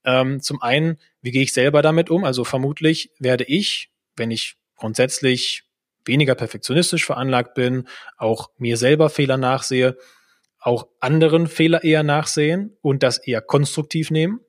Ähm, 0.04 0.42
zum 0.42 0.60
einen, 0.60 0.98
wie 1.22 1.30
gehe 1.30 1.42
ich 1.42 1.54
selber 1.54 1.80
damit 1.80 2.10
um? 2.10 2.24
Also 2.24 2.44
vermutlich 2.44 3.10
werde 3.18 3.44
ich, 3.44 3.90
wenn 4.14 4.30
ich 4.30 4.56
grundsätzlich 4.76 5.64
weniger 6.04 6.34
perfektionistisch 6.34 7.04
veranlagt 7.04 7.54
bin, 7.54 7.88
auch 8.16 8.50
mir 8.56 8.76
selber 8.76 9.10
Fehler 9.10 9.36
nachsehe, 9.36 9.96
auch 10.58 10.86
anderen 11.00 11.46
Fehler 11.46 11.84
eher 11.84 12.02
nachsehen 12.02 12.76
und 12.82 13.02
das 13.02 13.18
eher 13.18 13.40
konstruktiv 13.40 14.10
nehmen. 14.10 14.40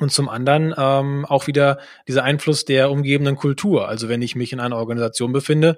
Und 0.00 0.10
zum 0.10 0.28
anderen 0.28 0.74
ähm, 0.76 1.24
auch 1.24 1.46
wieder 1.46 1.78
dieser 2.08 2.24
Einfluss 2.24 2.64
der 2.64 2.90
umgebenden 2.90 3.36
Kultur. 3.36 3.88
Also 3.88 4.08
wenn 4.08 4.22
ich 4.22 4.34
mich 4.34 4.52
in 4.52 4.60
einer 4.60 4.76
Organisation 4.76 5.32
befinde, 5.32 5.76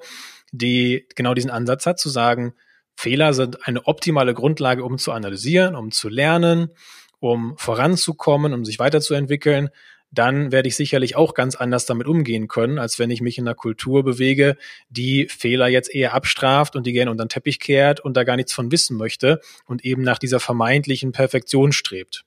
die 0.53 1.07
genau 1.15 1.35
diesen 1.35 1.51
Ansatz 1.51 1.85
hat, 1.87 1.99
zu 1.99 2.09
sagen, 2.09 2.55
Fehler 2.97 3.35
sind 3.35 3.67
eine 3.67 3.87
optimale 3.87 4.33
Grundlage, 4.33 4.85
um 4.85 4.97
zu 4.97 5.13
analysieren, 5.13 5.75
um 5.75 5.91
zu 5.91 6.09
lernen, 6.09 6.71
um 7.19 7.57
voranzukommen, 7.59 8.55
um 8.55 8.65
sich 8.65 8.79
weiterzuentwickeln, 8.79 9.69
dann 10.18 10.52
werde 10.52 10.68
ich 10.68 10.76
sicherlich 10.76 11.16
auch 11.16 11.35
ganz 11.35 11.57
anders 11.57 11.87
damit 11.87 12.07
umgehen 12.07 12.48
können, 12.48 12.79
als 12.79 12.98
wenn 12.98 13.11
ich 13.11 13.20
mich 13.20 13.38
in 13.38 13.46
einer 13.46 13.55
Kultur 13.55 14.02
bewege, 14.02 14.57
die 14.88 15.29
Fehler 15.29 15.68
jetzt 15.68 15.94
eher 15.94 16.14
abstraft 16.14 16.76
und 16.76 16.87
die 16.87 16.92
gerne 16.92 17.11
unter 17.11 17.24
den 17.24 17.29
Teppich 17.29 17.61
kehrt 17.61 18.00
und 18.00 18.16
da 18.16 18.24
gar 18.24 18.37
nichts 18.37 18.52
von 18.52 18.72
wissen 18.72 18.96
möchte 18.96 19.40
und 19.66 19.85
eben 19.85 20.02
nach 20.02 20.18
dieser 20.18 20.40
vermeintlichen 20.40 21.12
Perfektion 21.12 21.72
strebt. 21.72 22.24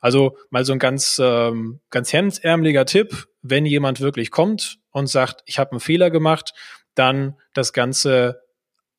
Also 0.00 0.36
mal 0.50 0.64
so 0.64 0.72
ein 0.72 0.78
ganz, 0.78 1.20
ähm, 1.22 1.80
ganz 1.90 2.12
hemdsärmeliger 2.12 2.84
Tipp, 2.84 3.28
wenn 3.42 3.66
jemand 3.66 4.00
wirklich 4.00 4.30
kommt 4.30 4.78
und 4.90 5.06
sagt, 5.06 5.42
ich 5.46 5.58
habe 5.58 5.72
einen 5.72 5.80
Fehler 5.80 6.10
gemacht, 6.10 6.52
dann 6.94 7.36
das 7.54 7.72
Ganze 7.72 8.42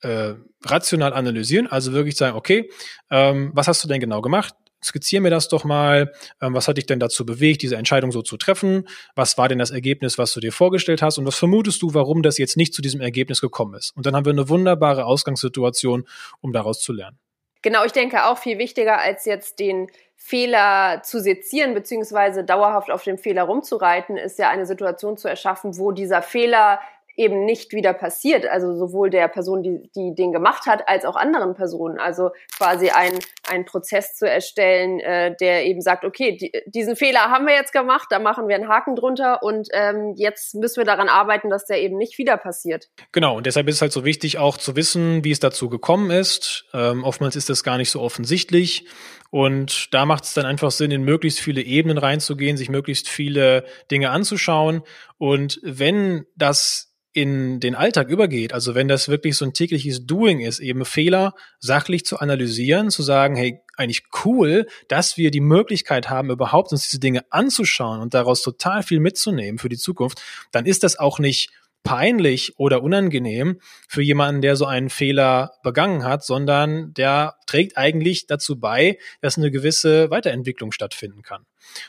äh, 0.02 0.34
rational 0.64 1.14
analysieren, 1.14 1.68
also 1.68 1.94
wirklich 1.94 2.16
sagen, 2.16 2.36
okay, 2.36 2.70
ähm, 3.10 3.52
was 3.54 3.68
hast 3.68 3.84
du 3.84 3.88
denn 3.88 4.00
genau 4.00 4.22
gemacht? 4.22 4.56
Skizziere 4.84 5.22
mir 5.22 5.30
das 5.30 5.48
doch 5.48 5.64
mal. 5.64 6.12
Ähm, 6.42 6.54
was 6.54 6.68
hat 6.68 6.78
dich 6.78 6.86
denn 6.86 7.00
dazu 7.00 7.26
bewegt, 7.26 7.62
diese 7.62 7.76
Entscheidung 7.76 8.12
so 8.12 8.22
zu 8.22 8.38
treffen? 8.38 8.88
Was 9.16 9.38
war 9.38 9.50
denn 9.50 9.60
das 9.60 9.72
Ergebnis, 9.72 10.18
was 10.18 10.34
du 10.34 10.40
dir 10.40 10.52
vorgestellt 10.52 11.02
hast? 11.02 11.18
Und 11.18 11.26
was 11.26 11.38
vermutest 11.38 11.82
du, 11.82 11.94
warum 11.94 12.22
das 12.22 12.38
jetzt 12.38 12.58
nicht 12.58 12.74
zu 12.74 12.82
diesem 12.82 13.02
Ergebnis 13.02 13.42
gekommen 13.42 13.76
ist? 13.76 13.96
Und 13.96 14.06
dann 14.06 14.16
haben 14.16 14.26
wir 14.26 14.32
eine 14.32 14.50
wunderbare 14.50 15.06
Ausgangssituation, 15.06 16.08
um 16.42 16.54
daraus 16.54 16.82
zu 16.82 16.94
lernen. 16.94 17.20
Genau, 17.62 17.86
ich 17.86 17.92
denke 17.92 18.26
auch 18.26 18.40
viel 18.40 18.58
wichtiger 18.58 19.00
als 19.00 19.26
jetzt 19.26 19.60
den 19.60 19.88
Fehler 20.16 21.02
zu 21.04 21.20
sezieren 21.20 21.74
beziehungsweise 21.74 22.44
dauerhaft 22.44 22.92
auf 22.92 23.04
dem 23.04 23.18
Fehler 23.18 23.44
rumzureiten, 23.44 24.18
ist 24.18 24.40
ja 24.40 24.50
eine 24.50 24.66
Situation 24.66 25.18
zu 25.18 25.28
erschaffen, 25.28 25.78
wo 25.78 25.92
dieser 25.92 26.22
Fehler 26.22 26.80
eben 27.22 27.46
nicht 27.46 27.74
wieder 27.74 27.94
passiert. 27.94 28.46
Also 28.46 28.76
sowohl 28.76 29.10
der 29.10 29.28
Person, 29.28 29.64
die, 29.64 29.90
die 29.96 30.16
den 30.16 30.32
gemacht 30.32 30.66
hat, 30.66 30.88
als 30.88 31.06
auch 31.06 31.16
anderen 31.16 31.54
Personen. 31.54 32.00
Also 32.00 32.32
quasi 32.58 32.90
ein, 32.90 33.18
ein 33.48 33.66
Prozess 33.66 34.16
zu 34.16 34.30
erstellen, 34.30 35.00
äh, 35.00 35.36
der 35.40 35.66
eben 35.66 35.82
sagt, 35.82 36.04
okay, 36.04 36.38
die, 36.38 36.52
diesen 36.66 36.96
Fehler 36.96 37.30
haben 37.30 37.46
wir 37.46 37.54
jetzt 37.54 37.74
gemacht, 37.74 38.08
da 38.10 38.20
machen 38.20 38.48
wir 38.48 38.56
einen 38.56 38.68
Haken 38.68 38.96
drunter 38.96 39.44
und 39.44 39.70
ähm, 39.74 40.14
jetzt 40.18 40.56
müssen 40.56 40.78
wir 40.78 40.86
daran 40.86 41.10
arbeiten, 41.10 41.50
dass 41.50 41.66
der 41.66 41.82
eben 41.82 41.98
nicht 41.98 42.18
wieder 42.18 42.38
passiert. 42.38 42.90
Genau, 43.12 43.38
und 43.38 43.46
deshalb 43.46 43.68
ist 43.68 43.76
es 43.76 43.82
halt 43.82 43.92
so 43.92 44.06
wichtig, 44.06 44.38
auch 44.38 44.58
zu 44.58 44.76
wissen, 44.76 45.24
wie 45.24 45.32
es 45.32 45.40
dazu 45.40 45.70
gekommen 45.70 46.12
ist. 46.12 46.66
Ähm, 46.74 47.04
oftmals 47.04 47.36
ist 47.36 47.50
das 47.50 47.64
gar 47.64 47.78
nicht 47.78 47.92
so 47.92 48.02
offensichtlich. 48.02 48.86
Und 49.32 49.94
da 49.94 50.06
macht 50.06 50.26
es 50.26 50.34
dann 50.34 50.46
einfach 50.46 50.72
Sinn, 50.72 50.92
in 50.92 51.04
möglichst 51.04 51.40
viele 51.40 51.62
Ebenen 51.62 51.98
reinzugehen, 51.98 52.58
sich 52.58 52.70
möglichst 52.70 53.08
viele 53.08 53.66
Dinge 53.90 54.10
anzuschauen. 54.12 54.84
Und 55.18 55.60
wenn 55.64 56.26
das 56.36 56.91
in 57.14 57.60
den 57.60 57.76
Alltag 57.76 58.08
übergeht, 58.08 58.54
also 58.54 58.74
wenn 58.74 58.88
das 58.88 59.10
wirklich 59.10 59.36
so 59.36 59.44
ein 59.44 59.54
tägliches 59.54 60.06
Doing 60.06 60.40
ist, 60.40 60.60
eben 60.60 60.86
Fehler 60.86 61.34
sachlich 61.60 62.06
zu 62.06 62.20
analysieren, 62.20 62.90
zu 62.90 63.04
sagen, 63.04 63.36
hey, 63.36 63.62
eigentlich 63.76 64.04
cool, 64.24 64.68
dass 64.88 65.18
wir 65.18 65.30
die 65.30 65.42
Möglichkeit 65.42 66.10
haben, 66.10 66.30
überhaupt 66.30 66.72
uns 66.72 66.84
diese 66.84 67.00
Dinge 67.00 67.26
anzuschauen 67.30 68.00
und 68.00 68.14
daraus 68.14 68.42
total 68.42 68.84
viel 68.84 69.00
mitzunehmen 69.00 69.60
für 69.60 69.70
die 69.70 69.78
Zukunft, 69.78 70.22
dann 70.52 70.66
ist 70.66 70.84
das 70.84 70.98
auch 70.98 71.20
nicht 71.20 71.52
peinlich 71.84 72.58
oder 72.58 72.84
unangenehm 72.84 73.60
für 73.88 74.02
jemanden, 74.02 74.42
der 74.42 74.56
so 74.56 74.66
einen 74.66 74.90
Fehler 74.90 75.54
begangen 75.64 76.04
hat, 76.04 76.24
sondern 76.24 76.94
der 76.94 77.36
trägt 77.48 77.78
eigentlich 77.78 78.28
dazu 78.28 78.60
bei, 78.60 78.98
dass 79.22 79.38
eine 79.38 79.52
gewisse 79.52 80.12
Weiterentwicklung 80.12 80.72
stattfinden 80.72 81.22
kann. 81.22 81.46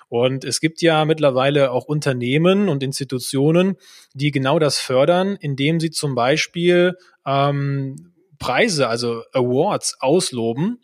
Und 0.08 0.44
es 0.44 0.60
gibt 0.60 0.80
ja 0.82 1.04
mittlerweile 1.04 1.70
auch 1.70 1.84
Unternehmen 1.84 2.68
und 2.68 2.82
Institutionen, 2.82 3.76
die 4.14 4.30
genau 4.30 4.58
das 4.58 4.78
fördern, 4.78 5.36
indem 5.40 5.80
sie 5.80 5.90
zum 5.90 6.14
Beispiel 6.14 6.96
ähm, 7.26 8.12
Preise, 8.38 8.88
also 8.88 9.22
Awards 9.32 9.96
ausloben, 10.00 10.80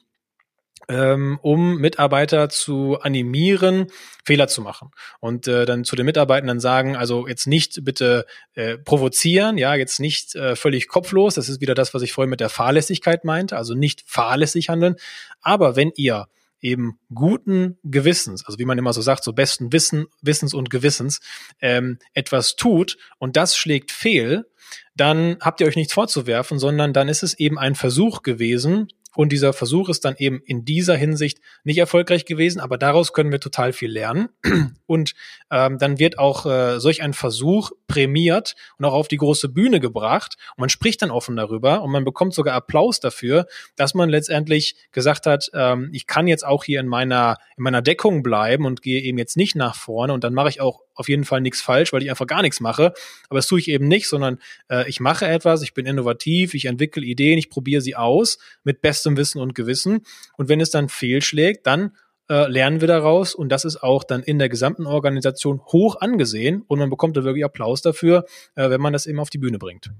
ähm, 0.88 1.38
um 1.42 1.76
Mitarbeiter 1.76 2.48
zu 2.48 2.98
animieren, 3.00 3.88
Fehler 4.24 4.48
zu 4.48 4.62
machen. 4.62 4.90
Und 5.20 5.46
äh, 5.46 5.66
dann 5.66 5.84
zu 5.84 5.96
den 5.96 6.06
Mitarbeitenden 6.06 6.60
sagen, 6.60 6.96
also 6.96 7.28
jetzt 7.28 7.46
nicht 7.46 7.84
bitte 7.84 8.24
äh, 8.54 8.78
provozieren, 8.78 9.58
ja, 9.58 9.74
jetzt 9.74 10.00
nicht 10.00 10.34
äh, 10.34 10.56
völlig 10.56 10.88
kopflos, 10.88 11.34
das 11.34 11.48
ist 11.48 11.60
wieder 11.60 11.74
das, 11.74 11.94
was 11.94 12.02
ich 12.02 12.12
vorhin 12.12 12.30
mit 12.30 12.40
der 12.40 12.48
Fahrlässigkeit 12.48 13.24
meinte, 13.24 13.56
also 13.56 13.74
nicht 13.74 14.02
fahrlässig 14.06 14.70
handeln. 14.70 14.96
Aber 15.42 15.76
wenn 15.76 15.92
ihr 15.94 16.26
eben 16.60 16.98
guten 17.14 17.78
Gewissens, 17.84 18.44
also 18.44 18.58
wie 18.58 18.64
man 18.64 18.78
immer 18.78 18.92
so 18.92 19.02
sagt, 19.02 19.22
so 19.22 19.32
besten 19.32 19.72
Wissen, 19.72 20.06
Wissens 20.22 20.54
und 20.54 20.70
Gewissens, 20.70 21.20
ähm, 21.60 21.98
etwas 22.14 22.56
tut 22.56 22.96
und 23.18 23.36
das 23.36 23.56
schlägt 23.56 23.92
fehl, 23.92 24.46
dann 24.94 25.36
habt 25.40 25.60
ihr 25.60 25.66
euch 25.66 25.76
nichts 25.76 25.92
vorzuwerfen, 25.92 26.58
sondern 26.58 26.92
dann 26.92 27.08
ist 27.08 27.22
es 27.22 27.38
eben 27.38 27.58
ein 27.58 27.74
Versuch 27.74 28.22
gewesen, 28.22 28.88
und 29.14 29.32
dieser 29.32 29.52
Versuch 29.52 29.88
ist 29.88 30.04
dann 30.04 30.16
eben 30.18 30.40
in 30.44 30.64
dieser 30.64 30.94
Hinsicht 30.94 31.38
nicht 31.64 31.78
erfolgreich 31.78 32.24
gewesen, 32.24 32.60
aber 32.60 32.78
daraus 32.78 33.12
können 33.12 33.32
wir 33.32 33.40
total 33.40 33.72
viel 33.72 33.90
lernen. 33.90 34.28
Und 34.86 35.14
ähm, 35.50 35.78
dann 35.78 35.98
wird 35.98 36.18
auch 36.18 36.46
äh, 36.46 36.78
solch 36.78 37.02
ein 37.02 37.12
Versuch 37.12 37.72
prämiert 37.88 38.54
und 38.78 38.86
auch 38.86 38.94
auf 38.94 39.08
die 39.08 39.18
große 39.18 39.50
Bühne 39.50 39.80
gebracht. 39.80 40.36
Und 40.56 40.60
man 40.60 40.68
spricht 40.70 41.02
dann 41.02 41.10
offen 41.10 41.36
darüber 41.36 41.82
und 41.82 41.90
man 41.90 42.04
bekommt 42.04 42.32
sogar 42.32 42.54
Applaus 42.54 42.98
dafür, 43.00 43.46
dass 43.76 43.94
man 43.94 44.08
letztendlich 44.08 44.76
gesagt 44.92 45.26
hat, 45.26 45.50
ähm, 45.52 45.90
ich 45.92 46.06
kann 46.06 46.26
jetzt 46.26 46.46
auch 46.46 46.64
hier 46.64 46.80
in 46.80 46.86
meiner, 46.86 47.36
in 47.56 47.64
meiner 47.64 47.82
Deckung 47.82 48.22
bleiben 48.22 48.64
und 48.64 48.80
gehe 48.80 49.02
eben 49.02 49.18
jetzt 49.18 49.36
nicht 49.36 49.56
nach 49.56 49.74
vorne 49.74 50.14
und 50.14 50.24
dann 50.24 50.32
mache 50.32 50.48
ich 50.48 50.60
auch 50.60 50.80
auf 50.98 51.08
jeden 51.08 51.24
Fall 51.24 51.40
nichts 51.40 51.60
falsch, 51.60 51.92
weil 51.92 52.02
ich 52.02 52.10
einfach 52.10 52.26
gar 52.26 52.42
nichts 52.42 52.60
mache. 52.60 52.92
Aber 53.28 53.38
das 53.38 53.46
tue 53.46 53.60
ich 53.60 53.68
eben 53.68 53.88
nicht, 53.88 54.08
sondern 54.08 54.38
äh, 54.68 54.88
ich 54.88 55.00
mache 55.00 55.26
etwas, 55.26 55.62
ich 55.62 55.74
bin 55.74 55.86
innovativ, 55.86 56.54
ich 56.54 56.66
entwickle 56.66 57.04
Ideen, 57.04 57.38
ich 57.38 57.50
probiere 57.50 57.80
sie 57.80 57.96
aus 57.96 58.38
mit 58.64 58.80
bestem 58.80 59.16
Wissen 59.16 59.40
und 59.40 59.54
Gewissen. 59.54 60.00
Und 60.36 60.48
wenn 60.48 60.60
es 60.60 60.70
dann 60.70 60.88
fehlschlägt, 60.88 61.66
dann 61.66 61.92
äh, 62.28 62.48
lernen 62.50 62.80
wir 62.80 62.88
daraus 62.88 63.34
und 63.34 63.48
das 63.48 63.64
ist 63.64 63.82
auch 63.82 64.04
dann 64.04 64.22
in 64.22 64.38
der 64.38 64.48
gesamten 64.48 64.86
Organisation 64.86 65.60
hoch 65.66 65.96
angesehen 66.00 66.62
und 66.66 66.78
man 66.78 66.90
bekommt 66.90 67.16
da 67.16 67.24
wirklich 67.24 67.44
Applaus 67.44 67.80
dafür, 67.80 68.26
äh, 68.54 68.68
wenn 68.68 68.80
man 68.80 68.92
das 68.92 69.06
eben 69.06 69.20
auf 69.20 69.30
die 69.30 69.38
Bühne 69.38 69.58
bringt. 69.58 69.90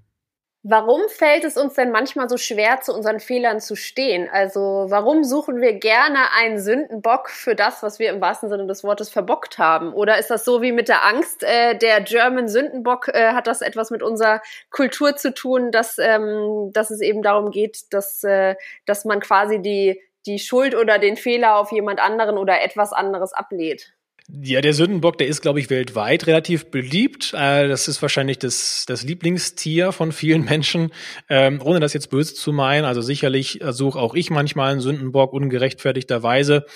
Warum 0.65 1.03
fällt 1.09 1.45
es 1.45 1.57
uns 1.57 1.75
denn 1.75 1.93
manchmal 1.93 2.29
so 2.29 2.37
schwer, 2.37 2.81
zu 2.81 2.93
unseren 2.93 3.21
Fehlern 3.21 3.61
zu 3.61 3.77
stehen? 3.77 4.29
Also 4.29 4.87
warum 4.89 5.23
suchen 5.23 5.61
wir 5.61 5.75
gerne 5.75 6.33
einen 6.37 6.59
Sündenbock 6.59 7.31
für 7.31 7.55
das, 7.55 7.83
was 7.85 8.01
wir 8.01 8.11
im 8.11 8.21
wahrsten 8.21 8.49
Sinne 8.49 8.67
des 8.67 8.83
Wortes 8.83 9.09
verbockt 9.09 9.59
haben? 9.59 9.95
Oder 9.95 10.19
ist 10.19 10.31
das 10.31 10.45
so 10.45 10.61
wie 10.61 10.73
mit 10.73 10.89
der 10.89 11.07
Angst? 11.07 11.45
Äh, 11.45 11.79
der 11.79 12.01
German 12.01 12.49
Sündenbock 12.49 13.07
äh, 13.09 13.35
hat 13.35 13.47
das 13.47 13.63
etwas 13.63 13.91
mit 13.91 14.03
unserer 14.03 14.43
Kultur 14.71 15.15
zu 15.17 15.33
tun, 15.33 15.71
dass, 15.71 15.97
ähm, 15.99 16.71
dass 16.73 16.91
es 16.91 17.01
eben 17.01 17.23
darum 17.23 17.53
geht, 17.53 17.93
dass, 17.93 18.25
äh, 18.25 18.57
dass 18.85 19.05
man 19.05 19.21
quasi 19.21 19.61
die, 19.63 20.03
die 20.27 20.41
Schuld 20.41 20.75
oder 20.75 20.99
den 20.99 21.17
Fehler 21.17 21.57
auf 21.57 21.71
jemand 21.71 22.01
anderen 22.01 22.37
oder 22.37 22.61
etwas 22.61 22.93
anderes 22.93 23.33
ablehnt? 23.33 23.93
Ja, 24.31 24.61
der 24.61 24.75
Sündenbock, 24.75 25.17
der 25.17 25.27
ist, 25.27 25.41
glaube 25.41 25.59
ich, 25.59 25.71
weltweit 25.71 26.27
relativ 26.27 26.71
beliebt. 26.71 27.33
Äh, 27.33 27.67
das 27.67 27.89
ist 27.89 28.03
wahrscheinlich 28.03 28.39
das, 28.39 28.85
das 28.87 29.03
Lieblingstier 29.03 29.91
von 29.93 30.13
vielen 30.13 30.45
Menschen, 30.47 30.93
ähm, 31.31 31.63
ohne 31.63 31.81
das 31.81 31.95
jetzt 31.95 32.11
böse 32.11 32.35
zu 32.35 32.53
meinen. 32.53 32.85
Also 32.85 33.01
sicherlich 33.01 33.61
suche 33.71 33.99
auch 33.99 34.15
ich 34.15 34.31
manchmal 34.31 34.73
einen 34.73 34.81
Sündenbock 34.81 35.33
ungerechtfertigterweise. 35.33 36.67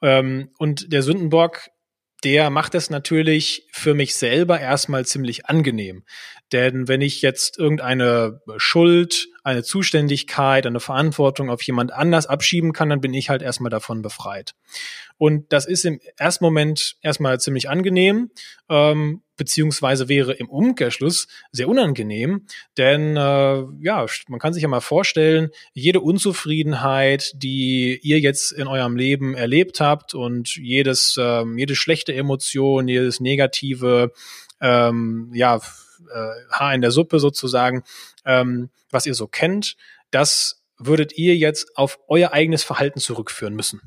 Ähm, 0.00 0.50
und 0.58 0.92
der 0.92 1.02
Sündenbock, 1.02 1.68
der 2.22 2.50
macht 2.50 2.76
es 2.76 2.88
natürlich 2.88 3.66
für 3.72 3.94
mich 3.94 4.14
selber 4.14 4.60
erstmal 4.60 5.04
ziemlich 5.04 5.46
angenehm. 5.46 6.04
Denn 6.52 6.86
wenn 6.86 7.00
ich 7.00 7.20
jetzt 7.20 7.58
irgendeine 7.58 8.40
Schuld, 8.58 9.26
eine 9.42 9.62
Zuständigkeit, 9.62 10.66
eine 10.66 10.80
Verantwortung 10.80 11.50
auf 11.50 11.62
jemand 11.62 11.92
anders 11.92 12.26
abschieben 12.26 12.72
kann, 12.72 12.90
dann 12.90 13.00
bin 13.00 13.14
ich 13.14 13.28
halt 13.28 13.42
erstmal 13.42 13.70
davon 13.70 14.02
befreit. 14.02 14.54
Und 15.18 15.52
das 15.52 15.66
ist 15.66 15.84
im 15.84 16.00
ersten 16.16 16.44
Moment 16.44 16.96
erstmal 17.02 17.40
ziemlich 17.40 17.68
angenehm, 17.68 18.30
ähm, 18.68 19.22
beziehungsweise 19.36 20.08
wäre 20.08 20.32
im 20.32 20.48
Umkehrschluss 20.48 21.26
sehr 21.50 21.68
unangenehm, 21.68 22.46
denn 22.76 23.16
äh, 23.16 23.64
ja, 23.80 24.06
man 24.28 24.38
kann 24.38 24.52
sich 24.52 24.62
ja 24.62 24.68
mal 24.68 24.80
vorstellen, 24.80 25.50
jede 25.72 26.00
Unzufriedenheit, 26.00 27.32
die 27.34 27.98
ihr 28.02 28.20
jetzt 28.20 28.52
in 28.52 28.68
eurem 28.68 28.96
Leben 28.96 29.34
erlebt 29.34 29.80
habt 29.80 30.14
und 30.14 30.56
jedes, 30.56 31.16
äh, 31.16 31.44
jede 31.56 31.74
schlechte 31.74 32.14
Emotion, 32.14 32.86
jedes 32.86 33.20
negative, 33.20 34.12
ähm, 34.60 35.30
ja, 35.34 35.60
äh, 36.10 36.52
Haar 36.52 36.74
in 36.74 36.80
der 36.80 36.90
Suppe 36.90 37.20
sozusagen, 37.20 37.82
ähm, 38.24 38.70
was 38.90 39.06
ihr 39.06 39.14
so 39.14 39.26
kennt, 39.26 39.76
das 40.10 40.62
würdet 40.78 41.16
ihr 41.16 41.36
jetzt 41.36 41.76
auf 41.76 41.98
euer 42.08 42.32
eigenes 42.32 42.64
Verhalten 42.64 43.00
zurückführen 43.00 43.54
müssen. 43.54 43.80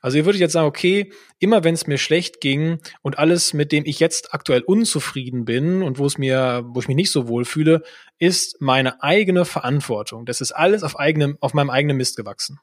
Also 0.00 0.16
ihr 0.16 0.24
würdet 0.24 0.40
jetzt 0.40 0.52
sagen, 0.52 0.68
okay, 0.68 1.12
immer 1.38 1.64
wenn 1.64 1.74
es 1.74 1.86
mir 1.86 1.98
schlecht 1.98 2.40
ging 2.40 2.78
und 3.02 3.18
alles, 3.18 3.52
mit 3.54 3.72
dem 3.72 3.84
ich 3.86 3.98
jetzt 4.00 4.32
aktuell 4.32 4.62
unzufrieden 4.62 5.44
bin 5.44 5.82
und 5.82 5.98
wo 5.98 6.06
es 6.06 6.18
mir, 6.18 6.62
wo 6.68 6.80
ich 6.80 6.88
mich 6.88 6.96
nicht 6.96 7.10
so 7.10 7.28
wohl 7.28 7.44
fühle, 7.44 7.82
ist 8.18 8.60
meine 8.60 9.02
eigene 9.02 9.44
Verantwortung. 9.44 10.26
Das 10.26 10.40
ist 10.40 10.52
alles 10.52 10.82
auf 10.82 10.98
eigenem, 10.98 11.36
auf 11.40 11.54
meinem 11.54 11.70
eigenen 11.70 11.96
Mist 11.96 12.16
gewachsen. 12.16 12.60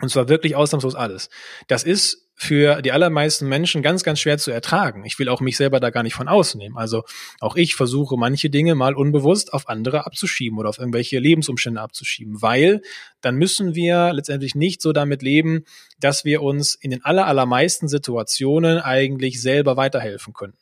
Und 0.00 0.08
zwar 0.08 0.28
wirklich 0.28 0.56
ausnahmslos 0.56 0.94
alles. 0.94 1.28
Das 1.68 1.84
ist 1.84 2.23
für 2.34 2.82
die 2.82 2.92
allermeisten 2.92 3.48
Menschen 3.48 3.82
ganz, 3.82 4.02
ganz 4.02 4.18
schwer 4.20 4.38
zu 4.38 4.50
ertragen. 4.50 5.04
Ich 5.04 5.18
will 5.18 5.28
auch 5.28 5.40
mich 5.40 5.56
selber 5.56 5.80
da 5.80 5.90
gar 5.90 6.02
nicht 6.02 6.14
von 6.14 6.28
ausnehmen. 6.28 6.76
Also 6.76 7.04
auch 7.40 7.56
ich 7.56 7.74
versuche 7.76 8.16
manche 8.16 8.50
Dinge 8.50 8.74
mal 8.74 8.94
unbewusst 8.94 9.52
auf 9.52 9.68
andere 9.68 10.04
abzuschieben 10.04 10.58
oder 10.58 10.68
auf 10.68 10.78
irgendwelche 10.78 11.18
Lebensumstände 11.18 11.80
abzuschieben, 11.80 12.42
weil 12.42 12.82
dann 13.20 13.36
müssen 13.36 13.74
wir 13.74 14.12
letztendlich 14.12 14.54
nicht 14.54 14.82
so 14.82 14.92
damit 14.92 15.22
leben, 15.22 15.64
dass 16.00 16.24
wir 16.24 16.42
uns 16.42 16.74
in 16.74 16.90
den 16.90 17.04
aller, 17.04 17.26
allermeisten 17.26 17.88
Situationen 17.88 18.78
eigentlich 18.78 19.40
selber 19.40 19.76
weiterhelfen 19.76 20.32
können. 20.32 20.54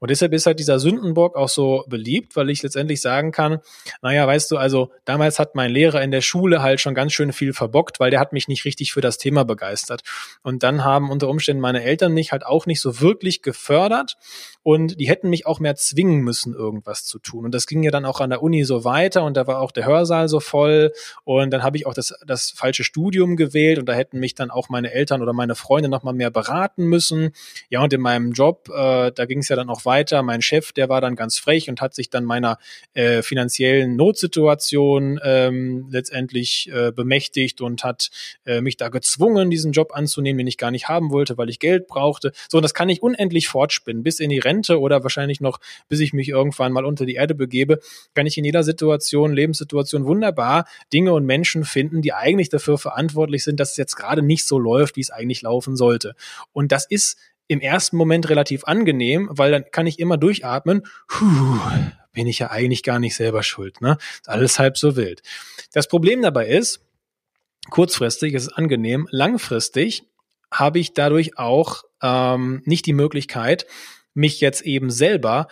Und 0.00 0.10
deshalb 0.10 0.32
ist 0.32 0.46
halt 0.46 0.58
dieser 0.58 0.78
Sündenbock 0.78 1.36
auch 1.36 1.48
so 1.48 1.84
beliebt, 1.88 2.36
weil 2.36 2.50
ich 2.50 2.62
letztendlich 2.62 3.00
sagen 3.00 3.32
kann, 3.32 3.58
naja, 4.02 4.26
weißt 4.26 4.50
du, 4.50 4.56
also 4.56 4.90
damals 5.04 5.38
hat 5.38 5.54
mein 5.54 5.70
Lehrer 5.70 6.02
in 6.02 6.10
der 6.10 6.20
Schule 6.20 6.62
halt 6.62 6.80
schon 6.80 6.94
ganz 6.94 7.12
schön 7.12 7.32
viel 7.32 7.52
verbockt, 7.52 8.00
weil 8.00 8.10
der 8.10 8.20
hat 8.20 8.32
mich 8.32 8.48
nicht 8.48 8.64
richtig 8.64 8.92
für 8.92 9.00
das 9.00 9.18
Thema 9.18 9.44
begeistert. 9.44 10.02
Und 10.42 10.62
dann 10.62 10.84
haben 10.84 11.10
unter 11.10 11.28
Umständen 11.28 11.60
meine 11.60 11.82
Eltern 11.82 12.12
mich 12.12 12.32
halt 12.32 12.44
auch 12.44 12.66
nicht 12.66 12.80
so 12.80 13.00
wirklich 13.00 13.42
gefördert 13.42 14.16
und 14.62 15.00
die 15.00 15.08
hätten 15.08 15.30
mich 15.30 15.46
auch 15.46 15.60
mehr 15.60 15.76
zwingen 15.76 16.20
müssen, 16.20 16.54
irgendwas 16.54 17.04
zu 17.04 17.18
tun. 17.18 17.46
Und 17.46 17.54
das 17.54 17.66
ging 17.66 17.82
ja 17.82 17.90
dann 17.90 18.04
auch 18.04 18.20
an 18.20 18.30
der 18.30 18.42
Uni 18.42 18.64
so 18.64 18.84
weiter 18.84 19.24
und 19.24 19.36
da 19.36 19.46
war 19.46 19.60
auch 19.60 19.72
der 19.72 19.86
Hörsaal 19.86 20.28
so 20.28 20.40
voll 20.40 20.92
und 21.24 21.50
dann 21.50 21.62
habe 21.62 21.76
ich 21.76 21.86
auch 21.86 21.94
das, 21.94 22.14
das 22.26 22.50
falsche 22.50 22.84
Studium 22.84 23.36
gewählt 23.36 23.78
und 23.78 23.86
da 23.86 23.94
hätten 23.94 24.18
mich 24.18 24.34
dann 24.34 24.50
auch 24.50 24.68
meine 24.68 24.92
Eltern 24.92 25.22
oder 25.22 25.32
meine 25.32 25.54
Freunde 25.54 25.88
nochmal 25.88 26.14
mehr 26.14 26.30
beraten 26.30 26.84
müssen. 26.84 27.30
Ja, 27.70 27.82
und 27.82 27.92
in 27.92 28.00
meinem 28.00 28.32
Job, 28.32 28.68
äh, 28.68 29.10
da 29.12 29.24
ging 29.26 29.38
es 29.38 29.48
ja 29.48 29.56
dann 29.58 29.68
auch 29.68 29.84
weiter. 29.84 30.22
Mein 30.22 30.42
Chef, 30.42 30.72
der 30.72 30.88
war 30.88 31.00
dann 31.00 31.16
ganz 31.16 31.38
frech 31.38 31.68
und 31.68 31.80
hat 31.80 31.94
sich 31.94 32.10
dann 32.10 32.24
meiner 32.24 32.58
äh, 32.94 33.22
finanziellen 33.22 33.96
Notsituation 33.96 35.20
ähm, 35.22 35.88
letztendlich 35.90 36.70
äh, 36.72 36.92
bemächtigt 36.92 37.60
und 37.60 37.84
hat 37.84 38.10
äh, 38.46 38.60
mich 38.60 38.76
da 38.76 38.88
gezwungen, 38.88 39.50
diesen 39.50 39.72
Job 39.72 39.92
anzunehmen, 39.94 40.38
den 40.38 40.46
ich 40.46 40.56
gar 40.56 40.70
nicht 40.70 40.88
haben 40.88 41.10
wollte, 41.10 41.36
weil 41.36 41.50
ich 41.50 41.58
Geld 41.58 41.86
brauchte. 41.86 42.32
So, 42.48 42.58
und 42.58 42.62
das 42.62 42.74
kann 42.74 42.88
ich 42.88 43.02
unendlich 43.02 43.48
fortspinnen, 43.48 44.02
bis 44.02 44.20
in 44.20 44.30
die 44.30 44.38
Rente 44.38 44.80
oder 44.80 45.02
wahrscheinlich 45.02 45.40
noch, 45.40 45.60
bis 45.88 46.00
ich 46.00 46.12
mich 46.12 46.28
irgendwann 46.28 46.72
mal 46.72 46.84
unter 46.84 47.04
die 47.04 47.14
Erde 47.14 47.34
begebe, 47.34 47.80
kann 48.14 48.26
ich 48.26 48.38
in 48.38 48.44
jeder 48.44 48.62
Situation, 48.62 49.32
Lebenssituation 49.32 50.04
wunderbar 50.04 50.66
Dinge 50.92 51.12
und 51.12 51.26
Menschen 51.26 51.64
finden, 51.64 52.02
die 52.02 52.12
eigentlich 52.12 52.48
dafür 52.48 52.78
verantwortlich 52.78 53.44
sind, 53.44 53.60
dass 53.60 53.72
es 53.72 53.76
jetzt 53.76 53.96
gerade 53.96 54.22
nicht 54.22 54.46
so 54.46 54.58
läuft, 54.58 54.96
wie 54.96 55.00
es 55.00 55.10
eigentlich 55.10 55.42
laufen 55.42 55.76
sollte. 55.76 56.14
Und 56.52 56.72
das 56.72 56.86
ist 56.88 57.18
im 57.48 57.60
ersten 57.60 57.96
Moment 57.96 58.28
relativ 58.28 58.64
angenehm, 58.64 59.28
weil 59.32 59.50
dann 59.50 59.64
kann 59.70 59.86
ich 59.86 59.98
immer 59.98 60.16
durchatmen. 60.16 60.86
Puh, 61.08 61.58
bin 62.12 62.26
ich 62.26 62.38
ja 62.38 62.50
eigentlich 62.50 62.82
gar 62.82 62.98
nicht 62.98 63.16
selber 63.16 63.42
schuld. 63.42 63.80
Ne? 63.80 63.96
Ist 64.20 64.28
alles 64.28 64.58
halb 64.58 64.78
so 64.78 64.96
wild. 64.96 65.22
Das 65.72 65.88
Problem 65.88 66.22
dabei 66.22 66.46
ist, 66.46 66.84
kurzfristig 67.70 68.34
ist 68.34 68.42
es 68.44 68.52
angenehm, 68.52 69.08
langfristig 69.10 70.04
habe 70.50 70.78
ich 70.78 70.94
dadurch 70.94 71.38
auch 71.38 71.82
ähm, 72.02 72.62
nicht 72.64 72.86
die 72.86 72.92
Möglichkeit, 72.92 73.66
mich 74.14 74.40
jetzt 74.40 74.62
eben 74.62 74.90
selber 74.90 75.48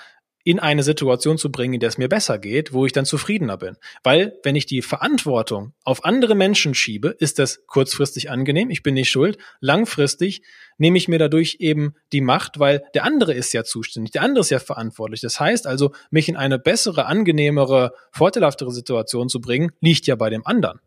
in 0.46 0.60
eine 0.60 0.84
Situation 0.84 1.38
zu 1.38 1.50
bringen, 1.50 1.74
in 1.74 1.80
der 1.80 1.88
es 1.88 1.98
mir 1.98 2.08
besser 2.08 2.38
geht, 2.38 2.72
wo 2.72 2.86
ich 2.86 2.92
dann 2.92 3.04
zufriedener 3.04 3.56
bin. 3.56 3.76
Weil 4.04 4.38
wenn 4.44 4.54
ich 4.54 4.64
die 4.64 4.80
Verantwortung 4.80 5.72
auf 5.82 6.04
andere 6.04 6.36
Menschen 6.36 6.72
schiebe, 6.72 7.08
ist 7.18 7.40
das 7.40 7.66
kurzfristig 7.66 8.30
angenehm, 8.30 8.70
ich 8.70 8.84
bin 8.84 8.94
nicht 8.94 9.10
schuld. 9.10 9.38
Langfristig 9.58 10.42
nehme 10.78 10.98
ich 10.98 11.08
mir 11.08 11.18
dadurch 11.18 11.56
eben 11.58 11.94
die 12.12 12.20
Macht, 12.20 12.60
weil 12.60 12.84
der 12.94 13.02
andere 13.02 13.34
ist 13.34 13.52
ja 13.54 13.64
zuständig, 13.64 14.12
der 14.12 14.22
andere 14.22 14.42
ist 14.42 14.50
ja 14.50 14.60
verantwortlich. 14.60 15.20
Das 15.20 15.40
heißt 15.40 15.66
also, 15.66 15.92
mich 16.10 16.28
in 16.28 16.36
eine 16.36 16.60
bessere, 16.60 17.06
angenehmere, 17.06 17.92
vorteilhaftere 18.12 18.70
Situation 18.70 19.28
zu 19.28 19.40
bringen, 19.40 19.72
liegt 19.80 20.06
ja 20.06 20.14
bei 20.14 20.30
dem 20.30 20.46
anderen. 20.46 20.78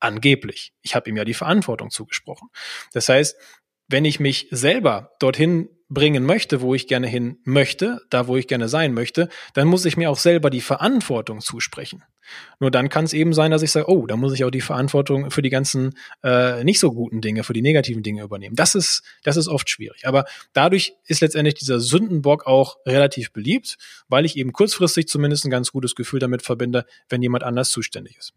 Angeblich. 0.00 0.72
Ich 0.80 0.94
habe 0.94 1.10
ihm 1.10 1.18
ja 1.18 1.26
die 1.26 1.34
Verantwortung 1.34 1.90
zugesprochen. 1.90 2.48
Das 2.94 3.10
heißt, 3.10 3.36
wenn 3.88 4.04
ich 4.04 4.20
mich 4.20 4.48
selber 4.50 5.12
dorthin 5.18 5.68
bringen 5.88 6.24
möchte, 6.24 6.60
wo 6.60 6.74
ich 6.74 6.86
gerne 6.86 7.06
hin 7.06 7.38
möchte, 7.44 8.00
da 8.10 8.26
wo 8.26 8.36
ich 8.36 8.48
gerne 8.48 8.68
sein 8.68 8.94
möchte, 8.94 9.28
dann 9.52 9.68
muss 9.68 9.84
ich 9.84 9.96
mir 9.96 10.10
auch 10.10 10.18
selber 10.18 10.50
die 10.50 10.60
Verantwortung 10.60 11.40
zusprechen. 11.40 12.02
Nur 12.58 12.70
dann 12.70 12.88
kann 12.88 13.04
es 13.04 13.12
eben 13.12 13.34
sein, 13.34 13.50
dass 13.50 13.62
ich 13.62 13.70
sage, 13.70 13.90
oh, 13.90 14.06
da 14.06 14.16
muss 14.16 14.32
ich 14.32 14.44
auch 14.44 14.50
die 14.50 14.62
Verantwortung 14.62 15.30
für 15.30 15.42
die 15.42 15.50
ganzen 15.50 15.92
äh, 16.22 16.64
nicht 16.64 16.80
so 16.80 16.92
guten 16.92 17.20
Dinge, 17.20 17.44
für 17.44 17.52
die 17.52 17.60
negativen 17.60 18.02
Dinge 18.02 18.22
übernehmen. 18.22 18.56
Das 18.56 18.74
ist, 18.74 19.02
das 19.24 19.36
ist 19.36 19.48
oft 19.48 19.68
schwierig. 19.68 20.06
Aber 20.06 20.24
dadurch 20.54 20.94
ist 21.06 21.20
letztendlich 21.20 21.54
dieser 21.54 21.80
Sündenbock 21.80 22.46
auch 22.46 22.78
relativ 22.86 23.32
beliebt, 23.32 23.76
weil 24.08 24.24
ich 24.24 24.36
eben 24.36 24.52
kurzfristig 24.52 25.06
zumindest 25.06 25.44
ein 25.44 25.50
ganz 25.50 25.70
gutes 25.70 25.94
Gefühl 25.94 26.18
damit 26.18 26.42
verbinde, 26.42 26.86
wenn 27.10 27.20
jemand 27.20 27.44
anders 27.44 27.70
zuständig 27.70 28.16
ist 28.16 28.32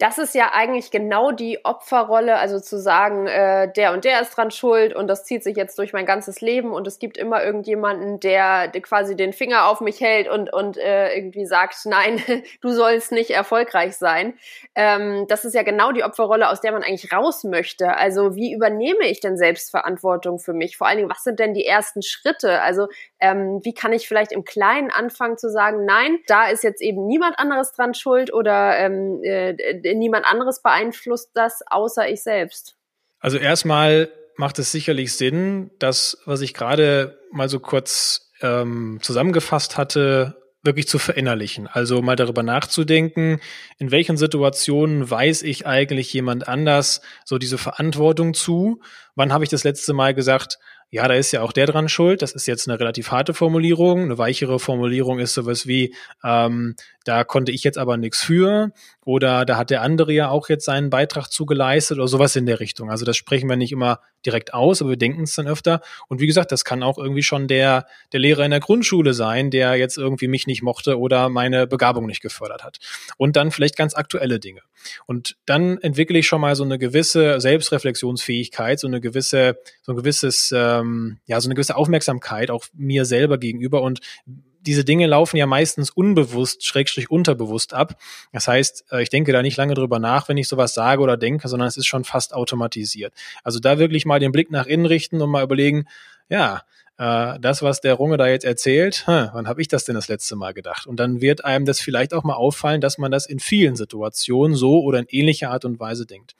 das 0.00 0.16
ist 0.16 0.34
ja 0.34 0.52
eigentlich 0.54 0.90
genau 0.90 1.30
die 1.30 1.62
Opferrolle, 1.62 2.38
also 2.38 2.58
zu 2.58 2.80
sagen, 2.80 3.26
äh, 3.26 3.70
der 3.70 3.92
und 3.92 4.06
der 4.06 4.22
ist 4.22 4.34
dran 4.34 4.50
schuld 4.50 4.96
und 4.96 5.08
das 5.08 5.24
zieht 5.24 5.44
sich 5.44 5.58
jetzt 5.58 5.78
durch 5.78 5.92
mein 5.92 6.06
ganzes 6.06 6.40
Leben 6.40 6.72
und 6.72 6.86
es 6.86 6.98
gibt 6.98 7.18
immer 7.18 7.44
irgendjemanden, 7.44 8.18
der, 8.18 8.68
quasi 8.80 9.14
den 9.14 9.34
Finger 9.34 9.68
auf 9.68 9.82
mich 9.82 10.00
hält 10.00 10.26
und, 10.26 10.50
und 10.50 10.78
äh, 10.78 11.14
irgendwie 11.14 11.44
sagt, 11.44 11.76
nein, 11.84 12.22
du 12.62 12.70
sollst 12.70 13.12
nicht 13.12 13.28
erfolgreich 13.28 13.94
sein. 13.98 14.32
Ähm, 14.74 15.26
das 15.28 15.44
ist 15.44 15.54
ja 15.54 15.62
genau 15.64 15.92
die 15.92 16.02
Opferrolle, 16.02 16.48
aus 16.48 16.62
der 16.62 16.72
man 16.72 16.82
eigentlich 16.82 17.12
raus 17.12 17.44
möchte. 17.44 17.94
Also 17.94 18.34
wie 18.34 18.54
übernehme 18.54 19.04
ich 19.04 19.20
denn 19.20 19.36
Selbstverantwortung 19.36 20.38
für 20.38 20.54
mich? 20.54 20.78
Vor 20.78 20.86
allen 20.86 20.96
Dingen, 20.96 21.10
was 21.10 21.24
sind 21.24 21.38
denn 21.38 21.52
die 21.52 21.66
ersten 21.66 22.00
Schritte? 22.00 22.62
Also 22.62 22.88
ähm, 23.20 23.60
wie 23.62 23.74
kann 23.74 23.92
ich 23.92 24.08
vielleicht 24.08 24.32
im 24.32 24.44
Kleinen 24.44 24.90
anfangen 24.90 25.38
zu 25.38 25.50
sagen, 25.50 25.84
nein, 25.84 26.18
da 26.26 26.48
ist 26.48 26.64
jetzt 26.64 26.80
eben 26.80 27.06
niemand 27.06 27.38
anderes 27.38 27.72
dran 27.72 27.94
schuld 27.94 28.32
oder 28.32 28.78
ähm, 28.78 29.20
äh, 29.22 29.94
niemand 29.94 30.26
anderes 30.26 30.62
beeinflusst 30.62 31.30
das 31.34 31.60
außer 31.66 32.08
ich 32.08 32.22
selbst. 32.22 32.76
Also 33.20 33.38
erstmal 33.38 34.10
macht 34.36 34.58
es 34.58 34.72
sicherlich 34.72 35.14
Sinn, 35.14 35.70
das, 35.78 36.18
was 36.24 36.40
ich 36.40 36.54
gerade 36.54 37.18
mal 37.30 37.48
so 37.48 37.60
kurz 37.60 38.30
ähm, 38.40 38.98
zusammengefasst 39.02 39.76
hatte, 39.76 40.40
wirklich 40.62 40.88
zu 40.88 40.98
verinnerlichen. 40.98 41.66
Also 41.66 42.02
mal 42.02 42.16
darüber 42.16 42.42
nachzudenken, 42.42 43.40
in 43.78 43.90
welchen 43.90 44.16
Situationen 44.16 45.10
weiß 45.10 45.42
ich 45.42 45.66
eigentlich 45.66 46.12
jemand 46.12 46.48
anders 46.48 47.00
so 47.24 47.38
diese 47.38 47.58
Verantwortung 47.58 48.34
zu? 48.34 48.80
Wann 49.14 49.32
habe 49.32 49.44
ich 49.44 49.50
das 49.50 49.64
letzte 49.64 49.94
Mal 49.94 50.14
gesagt, 50.14 50.58
ja, 50.90 51.06
da 51.06 51.14
ist 51.14 51.30
ja 51.30 51.42
auch 51.42 51.52
der 51.52 51.66
dran 51.66 51.88
schuld. 51.88 52.20
Das 52.20 52.32
ist 52.32 52.46
jetzt 52.46 52.68
eine 52.68 52.78
relativ 52.80 53.12
harte 53.12 53.32
Formulierung. 53.32 54.02
Eine 54.02 54.18
weichere 54.18 54.58
Formulierung 54.58 55.20
ist 55.20 55.34
sowas 55.34 55.66
wie, 55.68 55.94
ähm, 56.24 56.74
da 57.04 57.24
konnte 57.24 57.52
ich 57.52 57.64
jetzt 57.64 57.78
aber 57.78 57.96
nichts 57.96 58.22
für 58.22 58.72
oder 59.04 59.44
da 59.44 59.56
hat 59.56 59.70
der 59.70 59.82
andere 59.82 60.12
ja 60.12 60.28
auch 60.28 60.48
jetzt 60.48 60.64
seinen 60.64 60.90
Beitrag 60.90 61.28
zugeleistet 61.28 61.98
oder 61.98 62.08
sowas 62.08 62.36
in 62.36 62.44
der 62.44 62.60
Richtung. 62.60 62.90
Also 62.90 63.04
das 63.04 63.16
sprechen 63.16 63.48
wir 63.48 63.56
nicht 63.56 63.72
immer 63.72 64.00
direkt 64.26 64.52
aus, 64.52 64.82
aber 64.82 64.90
wir 64.90 64.96
denken 64.96 65.22
es 65.22 65.34
dann 65.34 65.46
öfter. 65.46 65.80
Und 66.08 66.20
wie 66.20 66.26
gesagt, 66.26 66.52
das 66.52 66.64
kann 66.64 66.82
auch 66.82 66.98
irgendwie 66.98 67.22
schon 67.22 67.48
der, 67.48 67.86
der 68.12 68.20
Lehrer 68.20 68.44
in 68.44 68.50
der 68.50 68.60
Grundschule 68.60 69.14
sein, 69.14 69.50
der 69.50 69.76
jetzt 69.76 69.96
irgendwie 69.96 70.28
mich 70.28 70.46
nicht 70.46 70.62
mochte 70.62 70.98
oder 70.98 71.28
meine 71.28 71.66
Begabung 71.66 72.06
nicht 72.06 72.20
gefördert 72.20 72.62
hat. 72.62 72.78
Und 73.16 73.36
dann 73.36 73.50
vielleicht 73.50 73.76
ganz 73.76 73.94
aktuelle 73.94 74.38
Dinge. 74.38 74.60
Und 75.06 75.36
dann 75.46 75.78
entwickle 75.78 76.18
ich 76.18 76.26
schon 76.26 76.40
mal 76.40 76.54
so 76.54 76.64
eine 76.64 76.78
gewisse 76.78 77.40
Selbstreflexionsfähigkeit, 77.40 78.78
so 78.78 78.86
eine 78.86 79.00
gewisse, 79.00 79.56
so 79.82 79.92
ein 79.92 79.96
gewisses, 79.96 80.52
ähm, 80.80 81.18
ja, 81.26 81.40
so 81.40 81.48
eine 81.48 81.54
gewisse 81.54 81.76
Aufmerksamkeit 81.76 82.50
auch 82.50 82.66
mir 82.74 83.04
selber 83.04 83.38
gegenüber 83.38 83.82
und 83.82 84.00
diese 84.62 84.84
Dinge 84.84 85.06
laufen 85.06 85.36
ja 85.36 85.46
meistens 85.46 85.90
unbewusst, 85.90 86.66
schrägstrich 86.66 87.10
unterbewusst 87.10 87.72
ab. 87.72 87.96
Das 88.32 88.46
heißt, 88.46 88.84
äh, 88.92 89.02
ich 89.02 89.08
denke 89.08 89.32
da 89.32 89.42
nicht 89.42 89.56
lange 89.56 89.74
drüber 89.74 89.98
nach, 89.98 90.28
wenn 90.28 90.36
ich 90.36 90.48
sowas 90.48 90.74
sage 90.74 91.02
oder 91.02 91.16
denke, 91.16 91.48
sondern 91.48 91.68
es 91.68 91.76
ist 91.76 91.86
schon 91.86 92.04
fast 92.04 92.34
automatisiert. 92.34 93.14
Also 93.42 93.58
da 93.58 93.78
wirklich 93.78 94.04
mal 94.04 94.20
den 94.20 94.32
Blick 94.32 94.50
nach 94.50 94.66
innen 94.66 94.86
richten 94.86 95.22
und 95.22 95.30
mal 95.30 95.42
überlegen, 95.42 95.86
ja, 96.28 96.62
äh, 96.98 97.38
das, 97.40 97.62
was 97.62 97.80
der 97.80 97.94
Runge 97.94 98.18
da 98.18 98.28
jetzt 98.28 98.44
erzählt, 98.44 99.04
wann 99.06 99.48
habe 99.48 99.62
ich 99.62 99.68
das 99.68 99.84
denn 99.84 99.94
das 99.94 100.08
letzte 100.08 100.36
Mal 100.36 100.52
gedacht? 100.52 100.86
Und 100.86 101.00
dann 101.00 101.20
wird 101.20 101.44
einem 101.44 101.64
das 101.64 101.80
vielleicht 101.80 102.12
auch 102.12 102.24
mal 102.24 102.34
auffallen, 102.34 102.80
dass 102.80 102.98
man 102.98 103.10
das 103.10 103.26
in 103.26 103.40
vielen 103.40 103.76
Situationen 103.76 104.56
so 104.56 104.82
oder 104.82 104.98
in 104.98 105.06
ähnlicher 105.08 105.50
Art 105.50 105.64
und 105.64 105.80
Weise 105.80 106.06
denkt. 106.06 106.34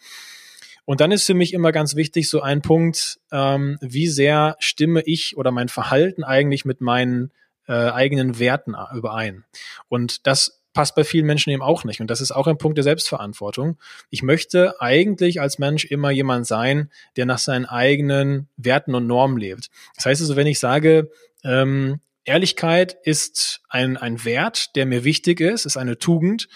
Und 0.84 1.00
dann 1.00 1.12
ist 1.12 1.26
für 1.26 1.34
mich 1.34 1.52
immer 1.52 1.72
ganz 1.72 1.96
wichtig 1.96 2.28
so 2.28 2.40
ein 2.40 2.62
Punkt, 2.62 3.20
ähm, 3.32 3.78
wie 3.80 4.08
sehr 4.08 4.56
stimme 4.58 5.02
ich 5.04 5.36
oder 5.36 5.50
mein 5.50 5.68
Verhalten 5.68 6.24
eigentlich 6.24 6.64
mit 6.64 6.80
meinen 6.80 7.30
äh, 7.68 7.72
eigenen 7.72 8.38
Werten 8.38 8.74
überein. 8.94 9.44
Und 9.88 10.26
das 10.26 10.60
passt 10.72 10.94
bei 10.94 11.04
vielen 11.04 11.26
Menschen 11.26 11.50
eben 11.50 11.62
auch 11.62 11.84
nicht. 11.84 12.00
Und 12.00 12.10
das 12.10 12.20
ist 12.20 12.30
auch 12.30 12.46
ein 12.46 12.58
Punkt 12.58 12.78
der 12.78 12.84
Selbstverantwortung. 12.84 13.78
Ich 14.10 14.22
möchte 14.22 14.80
eigentlich 14.80 15.40
als 15.40 15.58
Mensch 15.58 15.84
immer 15.84 16.10
jemand 16.10 16.46
sein, 16.46 16.90
der 17.16 17.26
nach 17.26 17.38
seinen 17.38 17.66
eigenen 17.66 18.48
Werten 18.56 18.94
und 18.94 19.06
Normen 19.06 19.38
lebt. 19.38 19.70
Das 19.96 20.06
heißt 20.06 20.20
also, 20.20 20.36
wenn 20.36 20.46
ich 20.46 20.58
sage, 20.58 21.10
ähm, 21.44 22.00
Ehrlichkeit 22.24 22.96
ist 23.02 23.62
ein, 23.68 23.96
ein 23.96 24.24
Wert, 24.24 24.76
der 24.76 24.86
mir 24.86 25.04
wichtig 25.04 25.40
ist, 25.40 25.66
ist 25.66 25.76
eine 25.76 25.98
Tugend, 25.98 26.48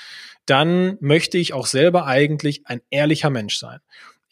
dann 0.47 0.99
möchte 1.01 1.39
ich 1.39 1.53
auch 1.53 1.67
selber 1.67 2.07
eigentlich 2.07 2.67
ein 2.67 2.81
ehrlicher 2.91 3.31
Mensch 3.31 3.57
sein. 3.59 3.81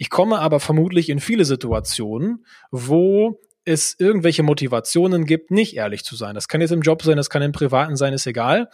Ich 0.02 0.10
komme 0.10 0.40
aber 0.40 0.58
vermutlich 0.58 1.10
in 1.10 1.20
viele 1.20 1.44
Situationen, 1.44 2.44
wo 2.72 3.38
es 3.64 3.94
irgendwelche 4.00 4.42
Motivationen 4.42 5.26
gibt, 5.26 5.52
nicht 5.52 5.76
ehrlich 5.76 6.02
zu 6.02 6.16
sein. 6.16 6.34
Das 6.34 6.48
kann 6.48 6.60
jetzt 6.60 6.72
im 6.72 6.80
Job 6.82 7.04
sein, 7.04 7.16
das 7.16 7.30
kann 7.30 7.40
im 7.40 7.52
Privaten 7.52 7.94
sein, 7.94 8.12
ist 8.12 8.26
egal. 8.26 8.68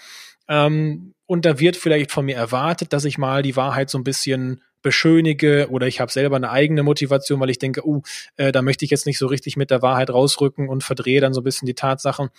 Ähm, 0.49 1.13
und 1.27 1.45
da 1.45 1.61
wird 1.61 1.77
vielleicht 1.77 2.13
von 2.13 2.25
mir 2.25 2.37
erwartet, 2.37 2.95
dass 2.95 3.05
ich 3.05 3.19
mal 3.19 3.43
die 3.43 3.57
Wahrheit 3.57 3.91
so 3.91 3.99
ein 3.99 4.05
bisschen 4.05 4.63
beschönige 4.81 5.69
oder 5.69 5.87
ich 5.87 6.01
habe 6.01 6.11
selber 6.11 6.37
eine 6.37 6.51
eigene 6.51 6.83
Motivation, 6.83 7.41
weil 7.41 7.51
ich 7.51 7.59
denke, 7.59 7.87
uh, 7.87 8.01
äh, 8.37 8.51
da 8.51 8.63
möchte 8.63 8.87
ich 8.87 8.91
jetzt 8.91 9.05
nicht 9.05 9.19
so 9.19 9.27
richtig 9.27 9.59
mit 9.59 9.71
der 9.71 9.83
Wahrheit 9.83 10.09
rausrücken 10.09 10.71
und 10.71 10.83
verdrehe 10.83 11.21
dann 11.21 11.35
so 11.35 11.43
ein 11.43 11.45
bisschen 11.45 11.67
die 11.67 11.75
Tatsachen. 11.75 12.31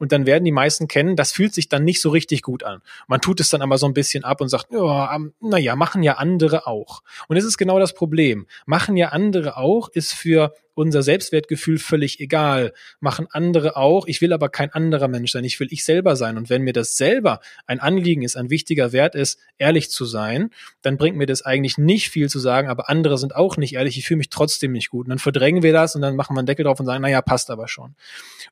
Und 0.00 0.10
dann 0.12 0.26
werden 0.26 0.44
die 0.44 0.50
meisten 0.50 0.88
kennen, 0.88 1.14
das 1.14 1.30
fühlt 1.30 1.54
sich 1.54 1.68
dann 1.68 1.84
nicht 1.84 2.00
so 2.00 2.08
richtig 2.08 2.42
gut 2.42 2.64
an. 2.64 2.82
Man 3.06 3.20
tut 3.20 3.38
es 3.38 3.50
dann 3.50 3.62
aber 3.62 3.78
so 3.78 3.86
ein 3.86 3.94
bisschen 3.94 4.24
ab 4.24 4.40
und 4.40 4.48
sagt, 4.48 4.72
ja, 4.72 5.14
ähm, 5.14 5.34
naja, 5.40 5.76
machen 5.76 6.02
ja 6.02 6.14
andere 6.14 6.66
auch. 6.66 7.02
Und 7.28 7.36
es 7.36 7.44
ist 7.44 7.58
genau 7.58 7.78
das 7.78 7.94
Problem. 7.94 8.46
Machen 8.66 8.96
ja 8.96 9.10
andere 9.10 9.56
auch 9.58 9.90
ist 9.90 10.14
für 10.14 10.54
unser 10.74 11.02
Selbstwertgefühl 11.02 11.78
völlig 11.78 12.20
egal. 12.20 12.72
Machen 13.00 13.26
andere 13.30 13.76
auch. 13.76 14.06
Ich 14.06 14.20
will 14.20 14.32
aber 14.32 14.48
kein 14.48 14.72
anderer 14.72 15.08
Mensch 15.08 15.32
sein. 15.32 15.44
Ich 15.44 15.58
will 15.60 15.68
ich 15.70 15.84
selber 15.84 16.16
sein. 16.16 16.36
Und 16.36 16.50
wenn 16.50 16.62
mir 16.62 16.72
das 16.72 16.96
selber 16.96 17.40
ein 17.66 17.80
Anliegen 17.80 18.22
ist, 18.22 18.36
ein 18.36 18.50
wichtiger 18.50 18.92
Wert 18.92 19.14
ist, 19.14 19.38
ehrlich 19.58 19.90
zu 19.90 20.04
sein, 20.04 20.50
dann 20.82 20.96
bringt 20.96 21.16
mir 21.16 21.26
das 21.26 21.42
eigentlich 21.42 21.78
nicht 21.78 22.10
viel 22.10 22.28
zu 22.28 22.38
sagen, 22.38 22.68
aber 22.68 22.88
andere 22.88 23.18
sind 23.18 23.34
auch 23.34 23.56
nicht 23.56 23.74
ehrlich. 23.74 23.98
Ich 23.98 24.06
fühle 24.06 24.18
mich 24.18 24.30
trotzdem 24.30 24.72
nicht 24.72 24.90
gut. 24.90 25.06
Und 25.06 25.10
dann 25.10 25.18
verdrängen 25.18 25.62
wir 25.62 25.72
das 25.72 25.94
und 25.96 26.02
dann 26.02 26.16
machen 26.16 26.34
wir 26.34 26.40
einen 26.40 26.46
Deckel 26.46 26.64
drauf 26.64 26.80
und 26.80 26.86
sagen, 26.86 27.02
naja, 27.02 27.22
passt 27.22 27.50
aber 27.50 27.68
schon. 27.68 27.94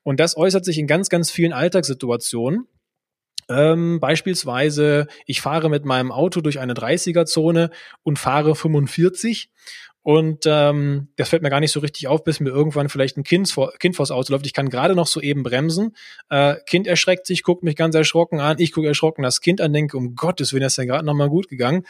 Und 0.02 0.20
das 0.20 0.36
äußert 0.36 0.64
sich 0.64 0.78
in 0.78 0.86
ganz, 0.86 1.08
ganz 1.08 1.30
vielen 1.30 1.52
Alltagssituationen. 1.52 2.66
Ähm, 3.50 3.98
beispielsweise, 3.98 5.06
ich 5.24 5.40
fahre 5.40 5.70
mit 5.70 5.86
meinem 5.86 6.12
Auto 6.12 6.42
durch 6.42 6.60
eine 6.60 6.74
30er-Zone 6.74 7.70
und 8.02 8.18
fahre 8.18 8.54
45 8.54 9.50
und 10.02 10.44
ähm, 10.46 11.08
das 11.16 11.28
fällt 11.28 11.42
mir 11.42 11.50
gar 11.50 11.60
nicht 11.60 11.72
so 11.72 11.80
richtig 11.80 12.08
auf, 12.08 12.24
bis 12.24 12.40
mir 12.40 12.50
irgendwann 12.50 12.88
vielleicht 12.88 13.16
ein 13.16 13.24
Kind, 13.24 13.50
vor, 13.50 13.72
kind 13.78 13.96
vors 13.96 14.10
Auto 14.10 14.32
läuft. 14.32 14.46
Ich 14.46 14.54
kann 14.54 14.70
gerade 14.70 14.94
noch 14.94 15.06
so 15.06 15.20
eben 15.20 15.42
bremsen. 15.42 15.94
Äh, 16.30 16.56
kind 16.66 16.86
erschreckt 16.86 17.26
sich, 17.26 17.42
guckt 17.42 17.62
mich 17.62 17.76
ganz 17.76 17.94
erschrocken 17.94 18.40
an. 18.40 18.58
Ich 18.58 18.72
gucke 18.72 18.86
erschrocken 18.86 19.22
das 19.22 19.40
Kind 19.40 19.60
an, 19.60 19.72
denke, 19.72 19.96
um 19.96 20.14
Gottes 20.14 20.52
Willen, 20.52 20.62
das 20.62 20.74
ist 20.74 20.78
ja 20.78 20.84
gerade 20.84 21.04
noch 21.04 21.14
mal 21.14 21.28
gut 21.28 21.48
gegangen. 21.48 21.84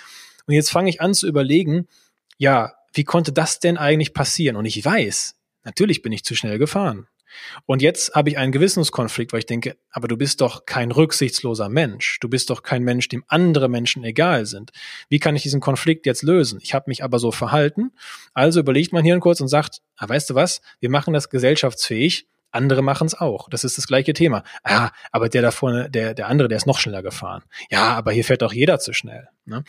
Und 0.47 0.55
jetzt 0.55 0.71
fange 0.71 0.91
ich 0.91 1.01
an 1.01 1.15
zu 1.15 1.29
überlegen, 1.29 1.87
ja, 2.39 2.75
wie 2.93 3.05
konnte 3.05 3.33
das 3.33 3.61
denn 3.61 3.77
eigentlich 3.77 4.15
passieren? 4.15 4.57
Und 4.57 4.65
ich 4.65 4.85
weiß, 4.85 5.37
natürlich 5.65 6.03
bin 6.03 6.13
ich 6.13 6.25
zu 6.25 6.35
schnell 6.35 6.59
gefahren. 6.59 7.07
Und 7.67 7.83
jetzt 7.83 8.15
habe 8.15 8.31
ich 8.31 8.39
einen 8.39 8.53
Gewissenskonflikt, 8.53 9.33
weil 9.33 9.41
ich 9.41 9.47
denke, 9.47 9.77
aber 9.91 10.09
du 10.09 10.17
bist 10.17 10.41
doch 10.41 10.67
kein 10.67 10.91
rücksichtsloser 10.91 11.69
Mensch. 11.69 12.19
Du 12.21 12.29
bist 12.29 12.51
doch 12.51 12.63
kein 12.63 12.83
Mensch, 12.83 13.09
dem 13.09 13.25
andere 13.29 13.69
Menschen 13.69 14.05
egal 14.05 14.47
sind. 14.47 14.71
Wie 15.09 15.19
kann 15.19 15.37
ich 15.37 15.43
diesen 15.43 15.61
Konflikt 15.61 16.07
jetzt 16.07 16.23
lösen? 16.23 16.59
Ich 16.63 16.75
habe 16.75 16.85
mich 16.89 17.05
aber 17.05 17.19
so 17.19 17.31
verhalten. 17.31 17.93
Also 18.35 18.61
überlegt 18.61 18.93
man 18.93 19.05
hier 19.05 19.19
kurz 19.19 19.41
und 19.41 19.49
sagt, 19.49 19.81
ah, 19.97 20.09
weißt 20.09 20.31
du 20.31 20.35
was, 20.35 20.61
wir 20.81 20.91
machen 20.91 21.15
das 21.15 21.31
gesellschaftsfähig. 21.31 22.27
Andere 22.51 22.83
machen 22.83 23.07
es 23.07 23.15
auch. 23.15 23.49
Das 23.51 23.65
ist 23.65 23.77
das 23.77 23.87
gleiche 23.87 24.15
Thema. 24.15 24.43
Ah, 24.63 24.91
aber 25.13 25.29
der 25.29 25.43
da 25.43 25.51
vorne, 25.51 25.91
der, 25.91 26.15
der 26.15 26.29
andere, 26.29 26.49
der 26.49 26.57
ist 26.57 26.67
noch 26.67 26.79
schneller 26.79 27.03
gefahren. 27.03 27.43
Ja, 27.71 27.95
aber 27.95 28.13
hier 28.13 28.25
fährt 28.25 28.43
doch 28.43 28.53
jeder 28.53 28.79
zu 28.79 28.95
schnell. 28.95 29.29
Ne? 29.45 29.65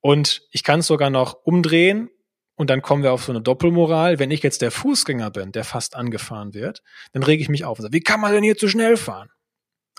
Und 0.00 0.42
ich 0.52 0.62
kann 0.62 0.80
es 0.80 0.86
sogar 0.86 1.10
noch 1.10 1.34
umdrehen 1.44 2.10
und 2.56 2.70
dann 2.70 2.82
kommen 2.82 3.02
wir 3.02 3.12
auf 3.12 3.24
so 3.24 3.32
eine 3.32 3.42
Doppelmoral. 3.42 4.18
Wenn 4.18 4.30
ich 4.30 4.42
jetzt 4.42 4.62
der 4.62 4.70
Fußgänger 4.70 5.30
bin, 5.30 5.52
der 5.52 5.64
fast 5.64 5.94
angefahren 5.94 6.54
wird, 6.54 6.82
dann 7.12 7.22
rege 7.22 7.42
ich 7.42 7.48
mich 7.48 7.64
auf 7.64 7.78
und 7.78 7.82
sage, 7.82 7.92
wie 7.92 8.00
kann 8.00 8.20
man 8.20 8.32
denn 8.32 8.42
hier 8.42 8.56
zu 8.56 8.68
schnell 8.68 8.96
fahren? 8.96 9.30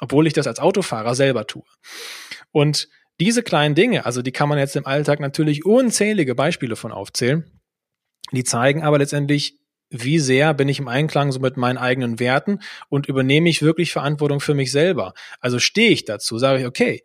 Obwohl 0.02 0.28
ich 0.28 0.34
das 0.34 0.48
als 0.48 0.60
Autofahrer 0.60 1.16
selber 1.16 1.48
tue. 1.48 1.64
Und 2.52 2.90
diese 3.20 3.44
kleinen 3.44 3.76
Dinge, 3.76 4.06
also 4.06 4.22
die 4.22 4.32
kann 4.32 4.50
man 4.50 4.60
jetzt 4.60 4.76
im 4.76 4.86
Alltag 4.86 5.20
natürlich 5.20 5.66
unzählige 5.66 6.36
Beispiele 6.36 6.76
von 6.76 6.92
aufzählen. 6.92 7.60
Die 8.32 8.44
zeigen 8.44 8.84
aber 8.84 8.98
letztendlich, 9.00 9.60
wie 9.90 10.20
sehr 10.20 10.54
bin 10.54 10.68
ich 10.68 10.80
im 10.80 10.88
Einklang 10.88 11.32
so 11.32 11.40
mit 11.40 11.58
meinen 11.58 11.78
eigenen 11.78 12.20
Werten 12.20 12.60
und 12.90 13.08
übernehme 13.08 13.50
ich 13.50 13.62
wirklich 13.62 13.92
Verantwortung 13.92 14.40
für 14.40 14.54
mich 14.54 14.72
selber. 14.72 15.14
Also 15.40 15.60
stehe 15.60 15.92
ich 15.92 16.06
dazu, 16.06 16.38
sage 16.38 16.62
ich, 16.62 16.66
okay, 16.68 17.04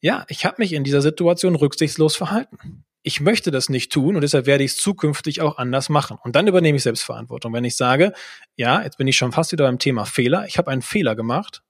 ja, 0.00 0.24
ich 0.28 0.44
habe 0.44 0.56
mich 0.58 0.72
in 0.72 0.82
dieser 0.82 1.02
Situation 1.02 1.54
rücksichtslos 1.54 2.16
verhalten. 2.16 2.84
Ich 3.02 3.20
möchte 3.20 3.50
das 3.50 3.68
nicht 3.68 3.92
tun 3.92 4.14
und 4.14 4.22
deshalb 4.22 4.46
werde 4.46 4.64
ich 4.64 4.72
es 4.72 4.76
zukünftig 4.76 5.40
auch 5.40 5.58
anders 5.58 5.88
machen. 5.88 6.18
Und 6.22 6.36
dann 6.36 6.46
übernehme 6.46 6.76
ich 6.76 6.82
Selbstverantwortung. 6.82 7.52
Wenn 7.52 7.64
ich 7.64 7.76
sage, 7.76 8.12
ja, 8.56 8.82
jetzt 8.82 8.98
bin 8.98 9.08
ich 9.08 9.16
schon 9.16 9.32
fast 9.32 9.52
wieder 9.52 9.64
beim 9.64 9.78
Thema 9.78 10.04
Fehler, 10.04 10.46
ich 10.46 10.58
habe 10.58 10.70
einen 10.70 10.82
Fehler 10.82 11.16
gemacht 11.16 11.62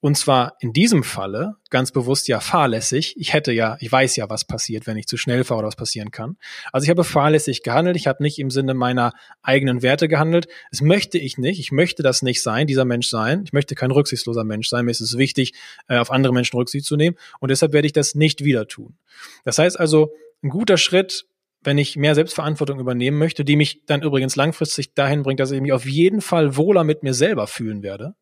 und 0.00 0.16
zwar 0.16 0.56
in 0.60 0.72
diesem 0.72 1.02
Falle 1.02 1.56
ganz 1.70 1.90
bewusst 1.90 2.28
ja 2.28 2.38
fahrlässig. 2.38 3.14
Ich 3.18 3.32
hätte 3.32 3.50
ja, 3.50 3.76
ich 3.80 3.90
weiß 3.90 4.14
ja, 4.14 4.30
was 4.30 4.44
passiert, 4.44 4.86
wenn 4.86 4.96
ich 4.96 5.08
zu 5.08 5.16
schnell 5.16 5.42
fahre 5.42 5.58
oder 5.58 5.68
was 5.68 5.76
passieren 5.76 6.12
kann. 6.12 6.36
Also 6.72 6.84
ich 6.84 6.90
habe 6.90 7.02
fahrlässig 7.02 7.64
gehandelt. 7.64 7.96
Ich 7.96 8.06
habe 8.06 8.22
nicht 8.22 8.38
im 8.38 8.50
Sinne 8.50 8.74
meiner 8.74 9.12
eigenen 9.42 9.82
Werte 9.82 10.06
gehandelt. 10.06 10.46
Das 10.70 10.82
möchte 10.82 11.18
ich 11.18 11.36
nicht. 11.36 11.58
Ich 11.58 11.72
möchte 11.72 12.04
das 12.04 12.22
nicht 12.22 12.42
sein, 12.42 12.68
dieser 12.68 12.84
Mensch 12.84 13.08
sein. 13.08 13.42
Ich 13.44 13.52
möchte 13.52 13.74
kein 13.74 13.90
rücksichtsloser 13.90 14.44
Mensch 14.44 14.68
sein. 14.68 14.84
Mir 14.84 14.92
ist 14.92 15.00
es 15.00 15.18
wichtig, 15.18 15.54
äh, 15.88 15.98
auf 15.98 16.12
andere 16.12 16.32
Menschen 16.32 16.56
Rücksicht 16.56 16.84
zu 16.84 16.94
nehmen. 16.94 17.16
Und 17.40 17.50
deshalb 17.50 17.72
werde 17.72 17.86
ich 17.86 17.92
das 17.92 18.14
nicht 18.14 18.44
wieder 18.44 18.68
tun. 18.68 18.96
Das 19.44 19.58
heißt 19.58 19.80
also, 19.80 20.12
ein 20.44 20.50
guter 20.50 20.76
Schritt, 20.76 21.26
wenn 21.62 21.76
ich 21.76 21.96
mehr 21.96 22.14
Selbstverantwortung 22.14 22.78
übernehmen 22.78 23.18
möchte, 23.18 23.44
die 23.44 23.56
mich 23.56 23.84
dann 23.86 24.02
übrigens 24.02 24.36
langfristig 24.36 24.94
dahin 24.94 25.24
bringt, 25.24 25.40
dass 25.40 25.50
ich 25.50 25.60
mich 25.60 25.72
auf 25.72 25.86
jeden 25.86 26.20
Fall 26.20 26.56
wohler 26.56 26.84
mit 26.84 27.02
mir 27.02 27.14
selber 27.14 27.48
fühlen 27.48 27.82
werde, 27.82 28.14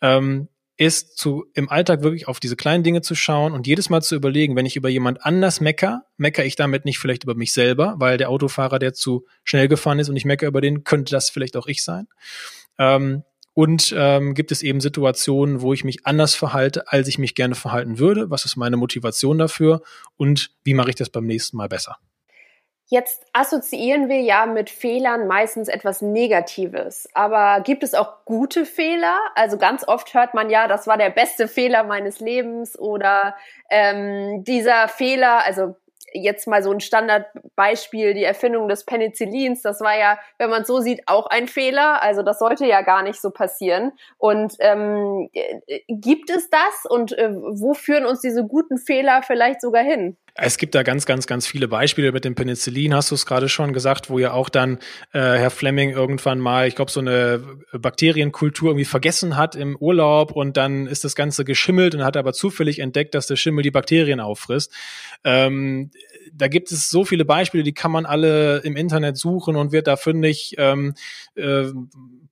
ähm, 0.00 0.48
ist 0.80 1.18
zu, 1.18 1.44
im 1.52 1.68
Alltag 1.68 2.02
wirklich 2.02 2.26
auf 2.26 2.40
diese 2.40 2.56
kleinen 2.56 2.82
Dinge 2.82 3.02
zu 3.02 3.14
schauen 3.14 3.52
und 3.52 3.66
jedes 3.66 3.90
Mal 3.90 4.00
zu 4.00 4.14
überlegen, 4.16 4.56
wenn 4.56 4.64
ich 4.64 4.76
über 4.76 4.88
jemand 4.88 5.26
anders 5.26 5.60
mecker, 5.60 6.06
mecker 6.16 6.42
ich 6.42 6.56
damit 6.56 6.86
nicht 6.86 6.98
vielleicht 6.98 7.22
über 7.22 7.34
mich 7.34 7.52
selber, 7.52 7.96
weil 7.98 8.16
der 8.16 8.30
Autofahrer, 8.30 8.78
der 8.78 8.94
zu 8.94 9.26
schnell 9.44 9.68
gefahren 9.68 9.98
ist 9.98 10.08
und 10.08 10.16
ich 10.16 10.24
mecker 10.24 10.46
über 10.46 10.62
den, 10.62 10.82
könnte 10.82 11.10
das 11.10 11.28
vielleicht 11.28 11.58
auch 11.58 11.66
ich 11.66 11.84
sein. 11.84 12.08
Ähm, 12.78 13.24
und 13.52 13.94
ähm, 13.94 14.32
gibt 14.32 14.52
es 14.52 14.62
eben 14.62 14.80
Situationen, 14.80 15.60
wo 15.60 15.74
ich 15.74 15.84
mich 15.84 16.06
anders 16.06 16.34
verhalte, 16.34 16.90
als 16.90 17.08
ich 17.08 17.18
mich 17.18 17.34
gerne 17.34 17.56
verhalten 17.56 17.98
würde? 17.98 18.30
Was 18.30 18.46
ist 18.46 18.56
meine 18.56 18.78
Motivation 18.78 19.36
dafür? 19.36 19.82
Und 20.16 20.50
wie 20.64 20.72
mache 20.72 20.88
ich 20.88 20.96
das 20.96 21.10
beim 21.10 21.26
nächsten 21.26 21.58
Mal 21.58 21.68
besser? 21.68 21.98
Jetzt 22.92 23.24
assoziieren 23.32 24.08
wir 24.08 24.20
ja 24.20 24.46
mit 24.46 24.68
Fehlern 24.68 25.28
meistens 25.28 25.68
etwas 25.68 26.02
Negatives. 26.02 27.08
Aber 27.14 27.60
gibt 27.60 27.84
es 27.84 27.94
auch 27.94 28.24
gute 28.24 28.66
Fehler? 28.66 29.16
Also 29.36 29.58
ganz 29.58 29.86
oft 29.86 30.12
hört 30.12 30.34
man 30.34 30.50
ja, 30.50 30.66
das 30.66 30.88
war 30.88 30.98
der 30.98 31.10
beste 31.10 31.46
Fehler 31.46 31.84
meines 31.84 32.18
Lebens 32.18 32.76
oder 32.76 33.36
ähm, 33.70 34.42
dieser 34.42 34.88
Fehler, 34.88 35.46
also 35.46 35.76
jetzt 36.12 36.48
mal 36.48 36.64
so 36.64 36.72
ein 36.72 36.80
Standardbeispiel, 36.80 38.14
die 38.14 38.24
Erfindung 38.24 38.68
des 38.68 38.84
Penicillins, 38.84 39.62
das 39.62 39.80
war 39.80 39.96
ja, 39.96 40.18
wenn 40.38 40.50
man 40.50 40.64
so 40.64 40.80
sieht, 40.80 41.02
auch 41.06 41.26
ein 41.26 41.46
Fehler. 41.46 42.02
Also 42.02 42.22
das 42.22 42.40
sollte 42.40 42.66
ja 42.66 42.82
gar 42.82 43.04
nicht 43.04 43.20
so 43.20 43.30
passieren. 43.30 43.92
Und 44.18 44.54
ähm, 44.58 45.28
äh, 45.32 45.80
gibt 45.86 46.30
es 46.30 46.50
das 46.50 46.86
und 46.88 47.16
äh, 47.16 47.30
wo 47.32 47.74
führen 47.74 48.06
uns 48.06 48.20
diese 48.20 48.44
guten 48.44 48.78
Fehler 48.78 49.22
vielleicht 49.22 49.60
sogar 49.60 49.84
hin? 49.84 50.16
Es 50.42 50.56
gibt 50.56 50.74
da 50.74 50.82
ganz, 50.82 51.04
ganz, 51.04 51.26
ganz 51.26 51.46
viele 51.46 51.68
Beispiele 51.68 52.12
mit 52.12 52.24
dem 52.24 52.34
Penicillin, 52.34 52.94
hast 52.94 53.10
du 53.10 53.14
es 53.14 53.26
gerade 53.26 53.50
schon 53.50 53.74
gesagt, 53.74 54.08
wo 54.08 54.18
ja 54.18 54.32
auch 54.32 54.48
dann 54.48 54.78
äh, 55.12 55.18
Herr 55.20 55.50
Fleming 55.50 55.90
irgendwann 55.90 56.38
mal, 56.38 56.66
ich 56.66 56.76
glaube, 56.76 56.90
so 56.90 57.00
eine 57.00 57.42
Bakterienkultur 57.72 58.70
irgendwie 58.70 58.86
vergessen 58.86 59.36
hat 59.36 59.54
im 59.54 59.76
Urlaub 59.76 60.32
und 60.32 60.56
dann 60.56 60.86
ist 60.86 61.04
das 61.04 61.14
Ganze 61.14 61.44
geschimmelt 61.44 61.94
und 61.94 62.04
hat 62.04 62.16
aber 62.16 62.32
zufällig 62.32 62.78
entdeckt, 62.78 63.14
dass 63.14 63.26
der 63.26 63.36
Schimmel 63.36 63.62
die 63.62 63.70
Bakterien 63.70 64.18
auffrisst. 64.18 64.72
Ähm, 65.24 65.90
da 66.32 66.48
gibt 66.48 66.72
es 66.72 66.88
so 66.88 67.04
viele 67.04 67.26
Beispiele, 67.26 67.62
die 67.62 67.74
kann 67.74 67.90
man 67.90 68.06
alle 68.06 68.58
im 68.58 68.76
Internet 68.76 69.18
suchen 69.18 69.56
und 69.56 69.72
wird 69.72 69.86
da 69.86 69.96
fündig. 69.96 70.54
Ähm, 70.56 70.94
äh, 71.34 71.66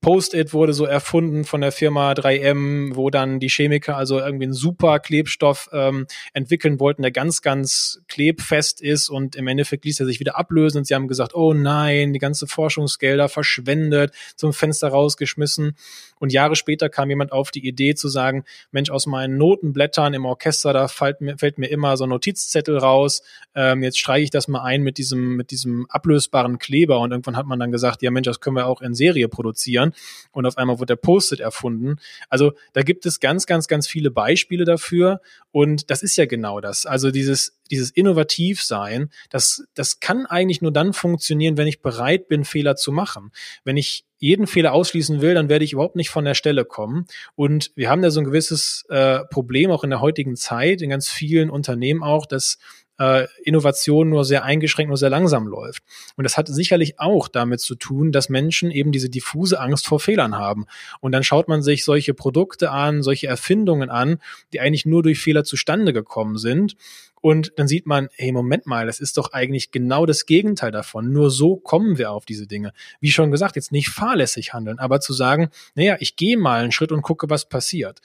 Post-it 0.00 0.52
wurde 0.52 0.72
so 0.72 0.84
erfunden 0.84 1.44
von 1.44 1.60
der 1.60 1.72
Firma 1.72 2.12
3M, 2.12 2.94
wo 2.94 3.10
dann 3.10 3.40
die 3.40 3.48
Chemiker 3.48 3.96
also 3.96 4.18
irgendwie 4.20 4.44
einen 4.44 4.52
super 4.52 5.00
Klebstoff 5.00 5.68
ähm, 5.72 6.06
entwickeln 6.32 6.78
wollten, 6.78 7.02
der 7.02 7.10
ganz, 7.10 7.42
ganz 7.42 7.97
klebfest 8.06 8.80
ist 8.80 9.08
und 9.08 9.36
im 9.36 9.46
Endeffekt 9.46 9.84
ließ 9.84 10.00
er 10.00 10.06
sich 10.06 10.20
wieder 10.20 10.38
ablösen 10.38 10.78
und 10.78 10.86
sie 10.86 10.94
haben 10.94 11.08
gesagt, 11.08 11.34
oh 11.34 11.54
nein, 11.54 12.12
die 12.12 12.18
ganze 12.18 12.46
Forschungsgelder 12.46 13.28
verschwendet, 13.28 14.12
zum 14.36 14.52
Fenster 14.52 14.88
rausgeschmissen. 14.88 15.74
Und 16.18 16.32
Jahre 16.32 16.56
später 16.56 16.88
kam 16.88 17.10
jemand 17.10 17.32
auf 17.32 17.50
die 17.50 17.66
Idee 17.66 17.94
zu 17.94 18.08
sagen, 18.08 18.44
Mensch, 18.70 18.90
aus 18.90 19.06
meinen 19.06 19.36
Notenblättern 19.36 20.14
im 20.14 20.24
Orchester, 20.24 20.72
da 20.72 20.88
fällt 20.88 21.20
mir, 21.20 21.38
fällt 21.38 21.58
mir 21.58 21.68
immer 21.68 21.96
so 21.96 22.04
ein 22.04 22.10
Notizzettel 22.10 22.78
raus. 22.78 23.22
Ähm, 23.54 23.82
jetzt 23.82 23.98
streiche 23.98 24.24
ich 24.24 24.30
das 24.30 24.48
mal 24.48 24.62
ein 24.62 24.82
mit 24.82 24.98
diesem, 24.98 25.36
mit 25.36 25.50
diesem 25.50 25.86
ablösbaren 25.88 26.58
Kleber. 26.58 27.00
Und 27.00 27.12
irgendwann 27.12 27.36
hat 27.36 27.46
man 27.46 27.58
dann 27.58 27.72
gesagt, 27.72 28.02
ja 28.02 28.10
Mensch, 28.10 28.26
das 28.26 28.40
können 28.40 28.56
wir 28.56 28.66
auch 28.66 28.80
in 28.80 28.94
Serie 28.94 29.28
produzieren. 29.28 29.92
Und 30.32 30.46
auf 30.46 30.58
einmal 30.58 30.78
wurde 30.78 30.94
der 30.94 30.96
Post-it 30.96 31.40
erfunden. 31.40 31.96
Also 32.28 32.52
da 32.72 32.82
gibt 32.82 33.06
es 33.06 33.20
ganz, 33.20 33.46
ganz, 33.46 33.68
ganz 33.68 33.86
viele 33.86 34.10
Beispiele 34.10 34.64
dafür. 34.64 35.20
Und 35.52 35.90
das 35.90 36.02
ist 36.02 36.16
ja 36.16 36.26
genau 36.26 36.60
das. 36.60 36.86
Also 36.86 37.10
dieses, 37.10 37.57
dieses 37.70 37.90
Innovativsein, 37.90 39.10
das, 39.30 39.64
das 39.74 40.00
kann 40.00 40.26
eigentlich 40.26 40.62
nur 40.62 40.72
dann 40.72 40.92
funktionieren, 40.92 41.56
wenn 41.56 41.66
ich 41.66 41.82
bereit 41.82 42.28
bin, 42.28 42.44
Fehler 42.44 42.76
zu 42.76 42.92
machen. 42.92 43.32
Wenn 43.64 43.76
ich 43.76 44.04
jeden 44.18 44.46
Fehler 44.46 44.72
ausschließen 44.72 45.20
will, 45.20 45.34
dann 45.34 45.48
werde 45.48 45.64
ich 45.64 45.72
überhaupt 45.72 45.96
nicht 45.96 46.10
von 46.10 46.24
der 46.24 46.34
Stelle 46.34 46.64
kommen. 46.64 47.06
Und 47.36 47.70
wir 47.76 47.88
haben 47.88 48.02
da 48.02 48.10
so 48.10 48.20
ein 48.20 48.26
gewisses 48.26 48.84
äh, 48.88 49.20
Problem 49.26 49.70
auch 49.70 49.84
in 49.84 49.90
der 49.90 50.00
heutigen 50.00 50.36
Zeit, 50.36 50.82
in 50.82 50.90
ganz 50.90 51.08
vielen 51.08 51.50
Unternehmen 51.50 52.02
auch, 52.02 52.26
dass 52.26 52.58
äh, 52.98 53.26
Innovation 53.44 54.08
nur 54.08 54.24
sehr 54.24 54.44
eingeschränkt, 54.44 54.88
nur 54.88 54.96
sehr 54.96 55.10
langsam 55.10 55.46
läuft. 55.46 55.82
Und 56.16 56.24
das 56.24 56.36
hat 56.36 56.48
sicherlich 56.48 56.98
auch 56.98 57.28
damit 57.28 57.60
zu 57.60 57.76
tun, 57.76 58.12
dass 58.12 58.28
Menschen 58.28 58.70
eben 58.70 58.92
diese 58.92 59.08
diffuse 59.08 59.60
Angst 59.60 59.86
vor 59.86 60.00
Fehlern 60.00 60.36
haben. 60.36 60.66
Und 61.00 61.12
dann 61.12 61.22
schaut 61.22 61.48
man 61.48 61.62
sich 61.62 61.84
solche 61.84 62.14
Produkte 62.14 62.70
an, 62.70 63.02
solche 63.02 63.28
Erfindungen 63.28 63.90
an, 63.90 64.20
die 64.52 64.60
eigentlich 64.60 64.84
nur 64.84 65.02
durch 65.02 65.20
Fehler 65.20 65.44
zustande 65.44 65.92
gekommen 65.92 66.38
sind. 66.38 66.76
Und 67.20 67.52
dann 67.56 67.68
sieht 67.68 67.86
man, 67.86 68.08
hey, 68.14 68.32
Moment 68.32 68.66
mal, 68.66 68.86
das 68.86 69.00
ist 69.00 69.16
doch 69.16 69.32
eigentlich 69.32 69.70
genau 69.70 70.06
das 70.06 70.26
Gegenteil 70.26 70.70
davon. 70.70 71.12
Nur 71.12 71.30
so 71.30 71.56
kommen 71.56 71.98
wir 71.98 72.12
auf 72.12 72.24
diese 72.24 72.46
Dinge. 72.46 72.72
Wie 73.00 73.10
schon 73.10 73.30
gesagt, 73.30 73.56
jetzt 73.56 73.72
nicht 73.72 73.88
fahrlässig 73.88 74.52
handeln, 74.52 74.78
aber 74.78 75.00
zu 75.00 75.12
sagen, 75.12 75.50
naja, 75.74 75.96
ich 76.00 76.16
gehe 76.16 76.36
mal 76.36 76.62
einen 76.62 76.72
Schritt 76.72 76.92
und 76.92 77.02
gucke, 77.02 77.30
was 77.30 77.48
passiert. 77.48 78.00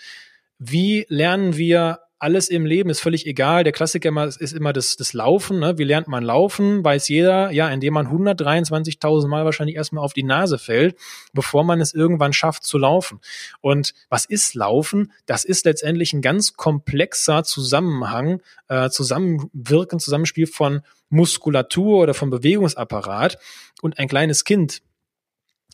Wie 0.60 1.06
lernen 1.10 1.58
wir 1.58 2.00
alles 2.24 2.48
im 2.48 2.66
Leben 2.66 2.90
ist 2.90 3.02
völlig 3.02 3.28
egal. 3.28 3.66
Der 3.66 3.74
Klassiker 3.74 4.26
ist 4.26 4.54
immer 4.54 4.72
das, 4.72 4.96
das 4.96 5.12
Laufen. 5.12 5.60
Ne? 5.60 5.78
Wie 5.78 5.84
lernt 5.84 6.08
man 6.08 6.24
laufen? 6.24 6.82
Weiß 6.82 7.10
jeder, 7.10 7.52
ja, 7.52 7.70
indem 7.70 7.96
man 7.96 8.08
123.000 8.08 9.28
Mal 9.28 9.44
wahrscheinlich 9.44 9.76
erstmal 9.76 10.06
auf 10.06 10.14
die 10.14 10.24
Nase 10.24 10.58
fällt, 10.58 10.98
bevor 11.34 11.66
man 11.66 11.82
es 11.82 11.94
irgendwann 11.94 12.32
schafft 12.32 12.64
zu 12.64 12.78
laufen. 12.78 13.20
Und 13.60 13.94
was 14.08 14.24
ist 14.24 14.56
Laufen? 14.56 15.12
Das 15.26 15.44
ist 15.44 15.66
letztendlich 15.66 16.14
ein 16.14 16.22
ganz 16.22 16.54
komplexer 16.54 17.44
Zusammenhang, 17.44 18.42
äh, 18.70 18.90
Zusammenwirken, 18.90 20.00
Zusammenspiel 20.00 20.48
von 20.48 20.80
Muskulatur 21.10 22.04
oder 22.04 22.14
vom 22.14 22.30
Bewegungsapparat. 22.30 23.38
Und 23.82 24.00
ein 24.00 24.08
kleines 24.08 24.46
Kind 24.46 24.82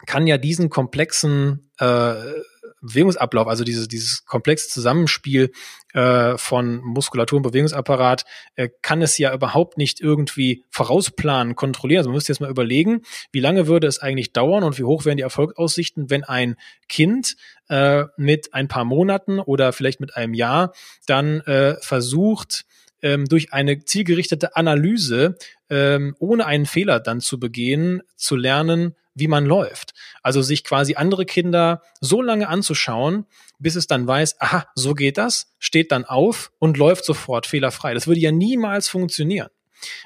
kann 0.07 0.25
ja 0.25 0.39
diesen 0.39 0.71
komplexen 0.71 1.69
äh, 1.77 2.15
Bewegungsablauf, 2.81 3.47
also 3.47 3.63
dieses, 3.63 3.87
dieses 3.87 4.25
komplexe 4.25 4.69
Zusammenspiel 4.69 5.51
äh, 5.93 6.37
von 6.37 6.77
Muskulatur 6.77 7.37
und 7.37 7.43
Bewegungsapparat, 7.43 8.25
äh, 8.55 8.69
kann 8.81 9.01
es 9.01 9.17
ja 9.17 9.33
überhaupt 9.33 9.77
nicht 9.77 10.01
irgendwie 10.01 10.63
vorausplanen, 10.69 11.55
kontrollieren. 11.55 11.99
Also 11.99 12.09
man 12.09 12.15
müsste 12.15 12.31
jetzt 12.31 12.39
mal 12.39 12.49
überlegen, 12.49 13.01
wie 13.31 13.39
lange 13.39 13.67
würde 13.67 13.87
es 13.87 13.99
eigentlich 13.99 14.33
dauern 14.33 14.63
und 14.63 14.77
wie 14.77 14.83
hoch 14.83 15.05
wären 15.05 15.17
die 15.17 15.23
Erfolgsaussichten, 15.23 16.09
wenn 16.09 16.23
ein 16.23 16.55
Kind 16.87 17.35
äh, 17.69 18.05
mit 18.17 18.53
ein 18.53 18.67
paar 18.67 18.85
Monaten 18.85 19.39
oder 19.39 19.73
vielleicht 19.73 19.99
mit 19.99 20.15
einem 20.15 20.33
Jahr 20.33 20.73
dann 21.05 21.41
äh, 21.41 21.75
versucht, 21.81 22.65
ähm, 23.01 23.25
durch 23.25 23.53
eine 23.53 23.83
zielgerichtete 23.83 24.55
Analyse, 24.55 25.37
ähm, 25.69 26.15
ohne 26.19 26.45
einen 26.45 26.65
Fehler 26.65 26.99
dann 26.99 27.21
zu 27.21 27.39
begehen, 27.39 28.01
zu 28.15 28.35
lernen, 28.35 28.95
wie 29.15 29.27
man 29.27 29.45
läuft. 29.45 29.93
Also 30.23 30.41
sich 30.41 30.63
quasi 30.63 30.95
andere 30.95 31.25
Kinder 31.25 31.81
so 31.99 32.21
lange 32.21 32.47
anzuschauen, 32.47 33.25
bis 33.59 33.75
es 33.75 33.87
dann 33.87 34.07
weiß, 34.07 34.39
aha, 34.39 34.67
so 34.75 34.93
geht 34.93 35.17
das, 35.17 35.53
steht 35.59 35.91
dann 35.91 36.05
auf 36.05 36.51
und 36.59 36.77
läuft 36.77 37.05
sofort 37.05 37.45
fehlerfrei. 37.45 37.93
Das 37.93 38.07
würde 38.07 38.21
ja 38.21 38.31
niemals 38.31 38.87
funktionieren. 38.87 39.49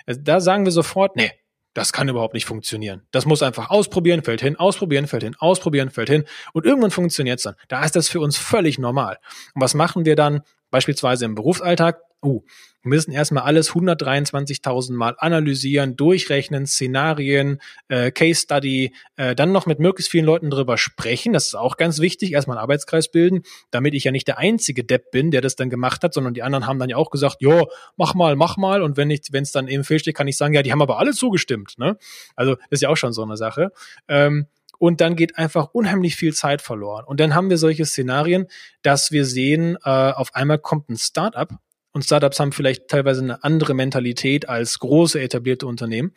Äh, 0.06 0.16
da 0.20 0.42
sagen 0.42 0.66
wir 0.66 0.72
sofort, 0.72 1.16
nee, 1.16 1.32
das 1.74 1.92
kann 1.92 2.08
überhaupt 2.08 2.36
nicht 2.36 2.46
funktionieren. 2.46 3.02
Das 3.12 3.26
muss 3.26 3.42
einfach 3.42 3.70
ausprobieren, 3.72 4.24
fällt 4.24 4.42
hin, 4.42 4.56
ausprobieren, 4.58 5.08
fällt 5.08 5.24
hin, 5.24 5.36
ausprobieren, 5.40 5.90
fällt 5.90 6.10
hin. 6.10 6.26
Und 6.54 6.66
irgendwann 6.66 6.92
funktioniert 6.92 7.40
es 7.40 7.44
dann. 7.44 7.56
Da 7.68 7.84
ist 7.84 7.96
das 7.96 8.10
für 8.10 8.20
uns 8.20 8.38
völlig 8.38 8.78
normal. 8.78 9.18
Und 9.56 9.62
was 9.62 9.74
machen 9.74 10.06
wir 10.06 10.16
dann 10.16 10.42
beispielsweise 10.74 11.26
im 11.26 11.36
Berufsalltag? 11.36 12.02
uh, 12.24 12.42
wir 12.82 12.90
müssen 12.90 13.12
erstmal 13.12 13.44
alles 13.44 13.72
123.000 13.72 14.94
Mal 14.94 15.16
analysieren, 15.18 15.96
durchrechnen, 15.96 16.66
Szenarien, 16.66 17.62
äh, 17.88 18.12
Case 18.12 18.42
Study, 18.42 18.94
äh, 19.16 19.36
dann 19.36 19.54
noch 19.54 19.66
mit 19.66 19.80
möglichst 19.80 20.12
vielen 20.12 20.26
Leuten 20.26 20.50
drüber 20.50 20.78
sprechen. 20.78 21.32
Das 21.32 21.46
ist 21.46 21.56
auch 21.56 21.78
ganz 21.78 22.00
wichtig. 22.00 22.34
Erstmal 22.34 22.58
einen 22.58 22.64
Arbeitskreis 22.64 23.10
bilden, 23.10 23.44
damit 23.72 23.94
ich 23.94 24.04
ja 24.04 24.12
nicht 24.12 24.28
der 24.28 24.38
einzige 24.38 24.84
Depp 24.84 25.12
bin, 25.12 25.32
der 25.32 25.40
das 25.40 25.56
dann 25.56 25.70
gemacht 25.70 26.04
hat, 26.04 26.14
sondern 26.14 26.34
die 26.34 26.44
anderen 26.44 26.68
haben 26.68 26.80
dann 26.80 26.90
ja 26.90 26.98
auch 26.98 27.10
gesagt, 27.10 27.38
jo, 27.40 27.70
mach 27.96 28.16
mal, 28.16 28.36
mach 28.36 28.58
mal. 28.58 28.82
Und 28.82 28.98
wenn 28.98 29.10
ich, 29.10 29.22
wenn 29.32 29.44
es 29.44 29.54
dann 29.54 29.70
eben 29.70 29.86
fehlsteht, 29.86 30.16
kann 30.16 30.28
ich 30.28 30.36
sagen, 30.36 30.54
ja, 30.54 30.62
die 30.62 30.74
haben 30.74 30.82
aber 30.82 31.00
alle 31.00 31.14
zugestimmt. 31.14 31.76
Ne? 31.78 31.98
Also 32.36 32.56
das 32.56 32.66
ist 32.72 32.82
ja 32.82 32.90
auch 32.90 32.98
schon 32.98 33.14
so 33.14 33.24
eine 33.24 33.38
Sache. 33.38 33.72
Ähm, 34.10 34.48
und 34.84 35.00
dann 35.00 35.16
geht 35.16 35.38
einfach 35.38 35.70
unheimlich 35.72 36.18
viel 36.18 36.34
Zeit 36.34 36.62
verloren. 36.62 37.06
Und 37.06 37.22
dann 37.22 37.34
haben 37.34 37.50
wir 37.50 37.58
solche 37.58 37.86
Szenarien, 37.86 38.48
dass 38.82 39.14
wir 39.14 39.24
sehen, 39.24 39.78
äh, 39.86 39.90
auf 39.90 40.36
einmal 40.36 40.60
kommt 40.60 40.90
ein 40.90 40.98
Startup 40.98 41.50
und 41.94 42.04
Startups 42.04 42.38
haben 42.42 42.52
vielleicht 42.52 42.90
teilweise 42.90 43.22
eine 43.22 43.46
andere 43.46 43.76
Mentalität 43.76 44.50
als 44.50 44.80
große 44.80 45.22
etablierte 45.22 45.68
Unternehmen. 45.68 46.12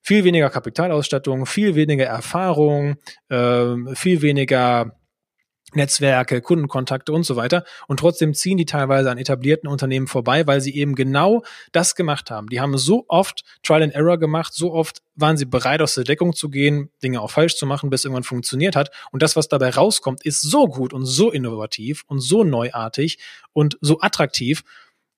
Viel 0.00 0.24
weniger 0.24 0.48
Kapitalausstattung, 0.48 1.44
viel 1.44 1.74
weniger 1.74 2.06
Erfahrung, 2.06 2.96
äh, 3.28 3.74
viel 3.94 4.22
weniger 4.22 4.97
Netzwerke, 5.74 6.40
Kundenkontakte 6.40 7.12
und 7.12 7.24
so 7.24 7.36
weiter. 7.36 7.64
Und 7.86 8.00
trotzdem 8.00 8.34
ziehen 8.34 8.56
die 8.56 8.64
teilweise 8.64 9.10
an 9.10 9.18
etablierten 9.18 9.68
Unternehmen 9.68 10.06
vorbei, 10.06 10.46
weil 10.46 10.60
sie 10.60 10.74
eben 10.74 10.94
genau 10.94 11.42
das 11.72 11.94
gemacht 11.94 12.30
haben. 12.30 12.48
Die 12.48 12.60
haben 12.60 12.76
so 12.78 13.04
oft 13.08 13.44
Trial 13.62 13.82
and 13.82 13.94
Error 13.94 14.18
gemacht, 14.18 14.54
so 14.54 14.72
oft 14.72 15.02
waren 15.14 15.36
sie 15.36 15.44
bereit, 15.44 15.82
aus 15.82 15.94
der 15.94 16.04
Deckung 16.04 16.34
zu 16.34 16.48
gehen, 16.48 16.90
Dinge 17.02 17.20
auch 17.20 17.30
falsch 17.30 17.56
zu 17.56 17.66
machen, 17.66 17.90
bis 17.90 18.04
irgendwann 18.04 18.24
funktioniert 18.24 18.76
hat. 18.76 18.90
Und 19.10 19.22
das, 19.22 19.36
was 19.36 19.48
dabei 19.48 19.70
rauskommt, 19.70 20.24
ist 20.24 20.40
so 20.40 20.66
gut 20.66 20.92
und 20.92 21.04
so 21.04 21.30
innovativ 21.30 22.04
und 22.06 22.20
so 22.20 22.44
neuartig 22.44 23.18
und 23.52 23.76
so 23.80 24.00
attraktiv, 24.00 24.62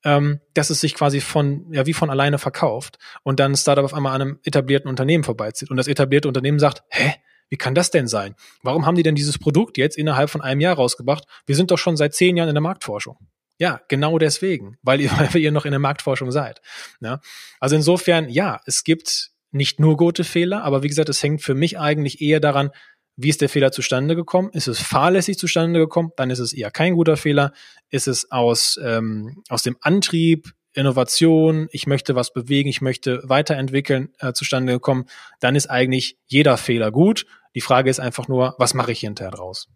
ähm, 0.05 0.41
dass 0.55 0.71
es 0.71 0.81
sich 0.81 0.95
quasi 0.95 1.21
von, 1.21 1.67
ja, 1.73 1.87
wie 1.87 1.93
von 1.93 2.11
alleine 2.11 2.39
verkauft 2.39 2.99
und 3.23 3.39
dann 3.39 3.53
ein 3.53 3.57
Startup 3.57 3.85
auf 3.85 3.95
einmal 3.95 4.15
an 4.15 4.23
einem 4.23 4.39
etablierten 4.45 4.89
Unternehmen 4.89 5.25
vorbeizieht. 5.25 5.71
Und 5.71 5.77
das 5.77 5.89
etablierte 5.89 6.29
Unternehmen 6.29 6.59
sagt, 6.59 6.83
hä? 6.89 7.15
Wie 7.51 7.57
kann 7.57 7.75
das 7.75 7.91
denn 7.91 8.09
sein? 8.09 8.35
Warum 8.63 8.87
haben 8.87 8.95
die 8.95 9.03
denn 9.03 9.17
dieses 9.17 9.39
Produkt 9.39 9.77
jetzt 9.77 9.99
innerhalb 9.99 10.31
von 10.31 10.41
einem 10.41 10.61
Jahr 10.61 10.77
rausgebracht? 10.77 11.25
Wir 11.47 11.57
sind 11.57 11.71
doch 11.71 11.79
schon 11.79 11.97
seit 11.97 12.15
zehn 12.15 12.37
Jahren 12.37 12.49
in 12.49 12.55
der 12.55 12.63
Marktforschung. 12.63 13.19
Ja, 13.59 13.81
genau 13.89 14.19
deswegen, 14.19 14.79
weil 14.83 15.01
ihr, 15.01 15.11
weil 15.11 15.37
ihr 15.37 15.53
noch 15.53 15.67
in 15.67 15.73
der 15.73 15.81
Marktforschung 15.81 16.31
seid. 16.31 16.63
Ja? 17.01 17.21
Also 17.59 17.77
insofern, 17.77 18.31
ja, 18.31 18.61
es 18.65 18.85
gibt 18.85 19.33
nicht 19.53 19.81
nur 19.81 19.97
gute 19.97 20.25
Fehler, 20.25 20.63
aber 20.63 20.83
wie 20.83 20.89
gesagt, 20.89 21.09
es 21.09 21.23
hängt 21.23 21.43
für 21.43 21.55
mich 21.55 21.79
eigentlich 21.79 22.23
eher 22.23 22.41
daran, 22.41 22.71
wie 23.17 23.29
ist 23.29 23.43
der 23.43 23.49
Fehler 23.51 23.71
zustande 23.71 24.17
gekommen? 24.17 24.51
Ist 24.53 24.69
es 24.69 24.81
fahrlässig 24.81 25.37
zustande 25.37 25.79
gekommen? 25.79 26.11
Dann 26.17 26.31
ist 26.31 26.39
es 26.39 26.55
eher 26.55 26.71
kein 26.71 26.95
guter 26.95 27.19
Fehler. 27.19 27.53
Ist 27.91 28.09
es 28.09 28.31
aus, 28.31 28.81
ähm, 28.83 29.43
aus 29.51 29.63
dem 29.63 29.77
Antrieb, 29.81 30.55
Innovation, 30.75 31.69
ich 31.73 31.87
möchte 31.87 32.15
was 32.15 32.33
bewegen, 32.33 32.69
ich 32.69 32.81
möchte 32.81 33.21
weiterentwickeln, 33.25 34.13
äh, 34.21 34.33
zustande 34.33 34.73
gekommen, 34.75 35.07
dann 35.41 35.57
ist 35.57 35.69
eigentlich 35.69 36.17
jeder 36.27 36.57
Fehler 36.57 36.91
gut. 36.91 37.27
Die 37.55 37.61
Frage 37.61 37.91
ist 37.91 38.01
einfach 38.01 38.29
nur, 38.29 38.55
was 38.59 38.75
mache 38.75 38.93
ich 38.93 39.01
hinterher 39.01 39.33
draus? 39.33 39.69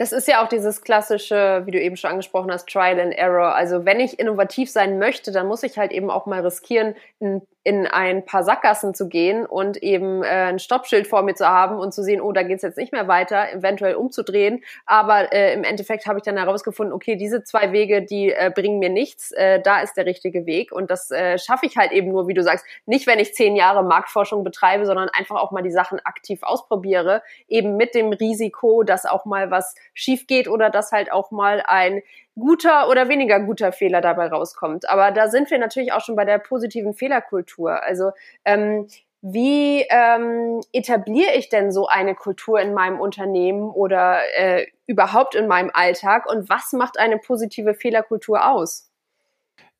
Das 0.00 0.12
ist 0.12 0.26
ja 0.26 0.42
auch 0.42 0.48
dieses 0.48 0.80
klassische, 0.80 1.60
wie 1.66 1.72
du 1.72 1.78
eben 1.78 1.94
schon 1.94 2.12
angesprochen 2.12 2.50
hast, 2.50 2.66
Trial 2.70 2.98
and 2.98 3.12
Error. 3.12 3.54
Also 3.54 3.84
wenn 3.84 4.00
ich 4.00 4.18
innovativ 4.18 4.70
sein 4.70 4.98
möchte, 4.98 5.30
dann 5.30 5.46
muss 5.46 5.62
ich 5.62 5.76
halt 5.76 5.92
eben 5.92 6.10
auch 6.10 6.24
mal 6.24 6.40
riskieren, 6.40 6.94
ein 7.20 7.42
in 7.62 7.86
ein 7.86 8.24
paar 8.24 8.42
Sackgassen 8.42 8.94
zu 8.94 9.08
gehen 9.08 9.44
und 9.44 9.76
eben 9.82 10.22
äh, 10.22 10.28
ein 10.28 10.58
Stoppschild 10.58 11.06
vor 11.06 11.22
mir 11.22 11.34
zu 11.34 11.46
haben 11.46 11.78
und 11.78 11.92
zu 11.92 12.02
sehen, 12.02 12.22
oh, 12.22 12.32
da 12.32 12.42
geht's 12.42 12.62
jetzt 12.62 12.78
nicht 12.78 12.92
mehr 12.92 13.06
weiter, 13.06 13.52
eventuell 13.52 13.96
umzudrehen. 13.96 14.64
Aber 14.86 15.30
äh, 15.32 15.52
im 15.52 15.62
Endeffekt 15.62 16.06
habe 16.06 16.18
ich 16.18 16.24
dann 16.24 16.38
herausgefunden, 16.38 16.94
okay, 16.94 17.16
diese 17.16 17.44
zwei 17.44 17.72
Wege, 17.72 18.02
die 18.02 18.32
äh, 18.32 18.50
bringen 18.54 18.78
mir 18.78 18.88
nichts, 18.88 19.30
äh, 19.32 19.60
da 19.60 19.82
ist 19.82 19.98
der 19.98 20.06
richtige 20.06 20.46
Weg. 20.46 20.72
Und 20.72 20.90
das 20.90 21.10
äh, 21.10 21.38
schaffe 21.38 21.66
ich 21.66 21.76
halt 21.76 21.92
eben 21.92 22.08
nur, 22.08 22.28
wie 22.28 22.34
du 22.34 22.42
sagst, 22.42 22.64
nicht, 22.86 23.06
wenn 23.06 23.18
ich 23.18 23.34
zehn 23.34 23.56
Jahre 23.56 23.84
Marktforschung 23.84 24.42
betreibe, 24.42 24.86
sondern 24.86 25.10
einfach 25.10 25.36
auch 25.36 25.50
mal 25.50 25.62
die 25.62 25.70
Sachen 25.70 26.00
aktiv 26.00 26.42
ausprobiere, 26.42 27.22
eben 27.46 27.76
mit 27.76 27.94
dem 27.94 28.12
Risiko, 28.12 28.84
dass 28.84 29.04
auch 29.04 29.26
mal 29.26 29.50
was 29.50 29.74
schief 29.92 30.26
geht 30.26 30.48
oder 30.48 30.70
dass 30.70 30.92
halt 30.92 31.12
auch 31.12 31.30
mal 31.30 31.62
ein 31.66 32.00
guter 32.40 32.88
oder 32.88 33.08
weniger 33.08 33.40
guter 33.40 33.70
Fehler 33.70 34.00
dabei 34.00 34.26
rauskommt. 34.26 34.88
Aber 34.88 35.12
da 35.12 35.28
sind 35.28 35.50
wir 35.50 35.58
natürlich 35.58 35.92
auch 35.92 36.00
schon 36.00 36.16
bei 36.16 36.24
der 36.24 36.38
positiven 36.38 36.94
Fehlerkultur. 36.94 37.82
Also 37.82 38.10
ähm, 38.44 38.88
wie 39.22 39.84
ähm, 39.90 40.62
etabliere 40.72 41.34
ich 41.36 41.50
denn 41.50 41.72
so 41.72 41.86
eine 41.86 42.14
Kultur 42.14 42.58
in 42.58 42.72
meinem 42.72 42.98
Unternehmen 42.98 43.70
oder 43.70 44.20
äh, 44.34 44.66
überhaupt 44.86 45.34
in 45.34 45.46
meinem 45.46 45.70
Alltag 45.72 46.24
und 46.26 46.48
was 46.48 46.72
macht 46.72 46.98
eine 46.98 47.18
positive 47.18 47.74
Fehlerkultur 47.74 48.48
aus? 48.50 48.90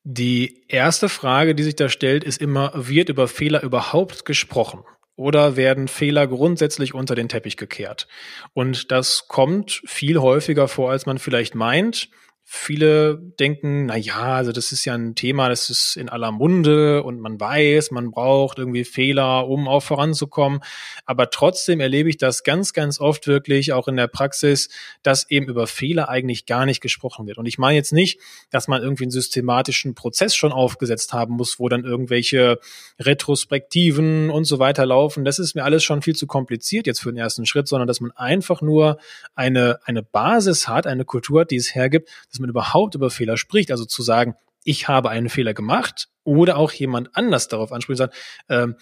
Die 0.05 0.65
erste 0.69 1.09
Frage, 1.09 1.55
die 1.55 1.63
sich 1.63 1.77
da 1.77 1.89
stellt, 1.89 2.25
ist 2.25 2.41
immer, 2.41 2.73
wird 2.75 3.09
über 3.09 3.29
Fehler 3.29 3.63
überhaupt 3.63 4.25
gesprochen? 4.25 4.85
Oder 5.17 5.57
werden 5.57 5.89
Fehler 5.89 6.27
grundsätzlich 6.27 6.95
unter 6.95 7.15
den 7.15 7.29
Teppich 7.29 7.59
gekehrt? 7.59 8.09
Und 8.55 8.91
das 8.91 9.29
kommt 9.29 9.83
viel 9.85 10.19
häufiger 10.19 10.69
vor, 10.69 10.91
als 10.91 11.05
man 11.05 11.19
vielleicht 11.19 11.55
meint. 11.55 12.09
Viele 12.53 13.17
denken, 13.39 13.87
na 13.87 13.97
ja, 13.97 14.35
also 14.35 14.51
das 14.51 14.73
ist 14.73 14.85
ja 14.85 14.95
ein 14.95 15.15
Thema, 15.15 15.49
das 15.49 15.71
ist 15.71 15.97
in 15.97 16.09
aller 16.09 16.33
Munde 16.33 17.05
und 17.05 17.21
man 17.21 17.39
weiß, 17.39 17.93
man 17.93 18.11
braucht 18.11 18.59
irgendwie 18.59 18.83
Fehler, 18.83 19.47
um 19.47 19.69
auch 19.69 19.85
voranzukommen. 19.85 20.59
Aber 21.05 21.31
trotzdem 21.31 21.79
erlebe 21.79 22.09
ich 22.09 22.17
das 22.17 22.43
ganz, 22.43 22.73
ganz 22.73 22.99
oft 22.99 23.29
wirklich 23.29 23.73
auch 23.73 23.87
in 23.87 23.97
der 23.97 24.09
Praxis, 24.09 24.69
dass 25.05 25.31
eben 25.31 25.47
über 25.47 25.69
Fehler 25.69 26.09
eigentlich 26.09 26.45
gar 26.45 26.67
nicht 26.67 26.81
gesprochen 26.81 27.29
wird. 27.29 27.39
Und 27.39 27.47
ich 27.47 27.59
meine 27.59 27.77
jetzt 27.77 27.93
nicht, 27.93 28.19
dass 28.51 28.67
man 28.67 28.83
irgendwie 28.83 29.05
einen 29.05 29.13
systematischen 29.13 29.95
Prozess 29.95 30.35
schon 30.35 30.51
aufgesetzt 30.51 31.13
haben 31.13 31.35
muss, 31.35 31.61
wo 31.61 31.69
dann 31.69 31.85
irgendwelche 31.85 32.59
Retrospektiven 32.99 34.29
und 34.29 34.45
so 34.45 34.59
weiter 34.59 34.87
laufen. 34.87 35.25
Das 35.25 35.39
ist 35.39 35.55
mir 35.55 35.63
alles 35.63 35.85
schon 35.85 36.03
viel 36.03 36.17
zu 36.17 36.27
kompliziert 36.27 36.89
jetzt 36.89 37.01
für 37.01 37.13
den 37.13 37.19
ersten 37.19 37.47
Schritt, 37.47 37.69
sondern 37.69 37.87
dass 37.87 38.01
man 38.01 38.11
einfach 38.13 38.61
nur 38.61 38.99
eine, 39.37 39.79
eine 39.85 40.03
Basis 40.03 40.67
hat, 40.67 40.89
eine 40.89 41.05
Kultur 41.05 41.43
hat, 41.43 41.53
die 41.53 41.57
es 41.57 41.75
hergibt, 41.77 42.11
dass 42.31 42.41
man 42.41 42.51
überhaupt 42.51 42.95
über 42.95 43.11
Fehler 43.11 43.37
spricht. 43.37 43.71
Also 43.71 43.85
zu 43.85 44.03
sagen, 44.03 44.35
ich 44.65 44.89
habe 44.89 45.11
einen 45.11 45.29
Fehler 45.29 45.55
gemacht 45.55 46.09
oder 46.23 46.59
auch 46.59 46.71
jemand 46.73 47.17
anders 47.17 47.49
darauf 47.49 47.73
anspricht 47.73 48.01
und 48.01 48.11
sagt, 48.11 48.17
ähm, 48.51 48.77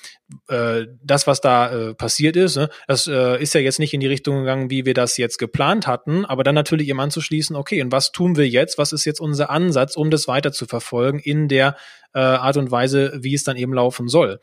äh, 0.49 0.87
das, 1.03 1.27
was 1.27 1.41
da 1.41 1.71
äh, 1.71 1.95
passiert 1.95 2.37
ist, 2.37 2.57
ne, 2.57 2.69
das 2.89 3.07
äh, 3.07 3.41
ist 3.41 3.55
ja 3.55 3.61
jetzt 3.61 3.79
nicht 3.79 3.95
in 3.95 4.01
die 4.01 4.09
Richtung 4.09 4.41
gegangen, 4.41 4.71
wie 4.71 4.85
wir 4.85 4.95
das 4.95 5.17
jetzt 5.17 5.39
geplant 5.39 5.87
hatten, 5.87 6.25
aber 6.25 6.43
dann 6.43 6.57
natürlich 6.57 6.89
eben 6.89 7.01
anzuschließen, 7.01 7.55
okay, 7.55 7.81
und 7.81 7.93
was 7.93 8.11
tun 8.11 8.37
wir 8.37 8.49
jetzt? 8.49 8.77
Was 8.77 8.93
ist 8.93 9.05
jetzt 9.05 9.21
unser 9.21 9.51
Ansatz, 9.51 9.97
um 9.97 10.11
das 10.11 10.27
weiter 10.27 10.53
zu 10.53 10.67
verfolgen 10.67 11.21
in 11.21 11.49
der 11.49 11.77
äh, 12.13 12.19
Art 12.19 12.57
und 12.57 12.71
Weise, 12.71 13.19
wie 13.23 13.35
es 13.35 13.45
dann 13.45 13.57
eben 13.57 13.73
laufen 13.73 14.09
soll? 14.09 14.41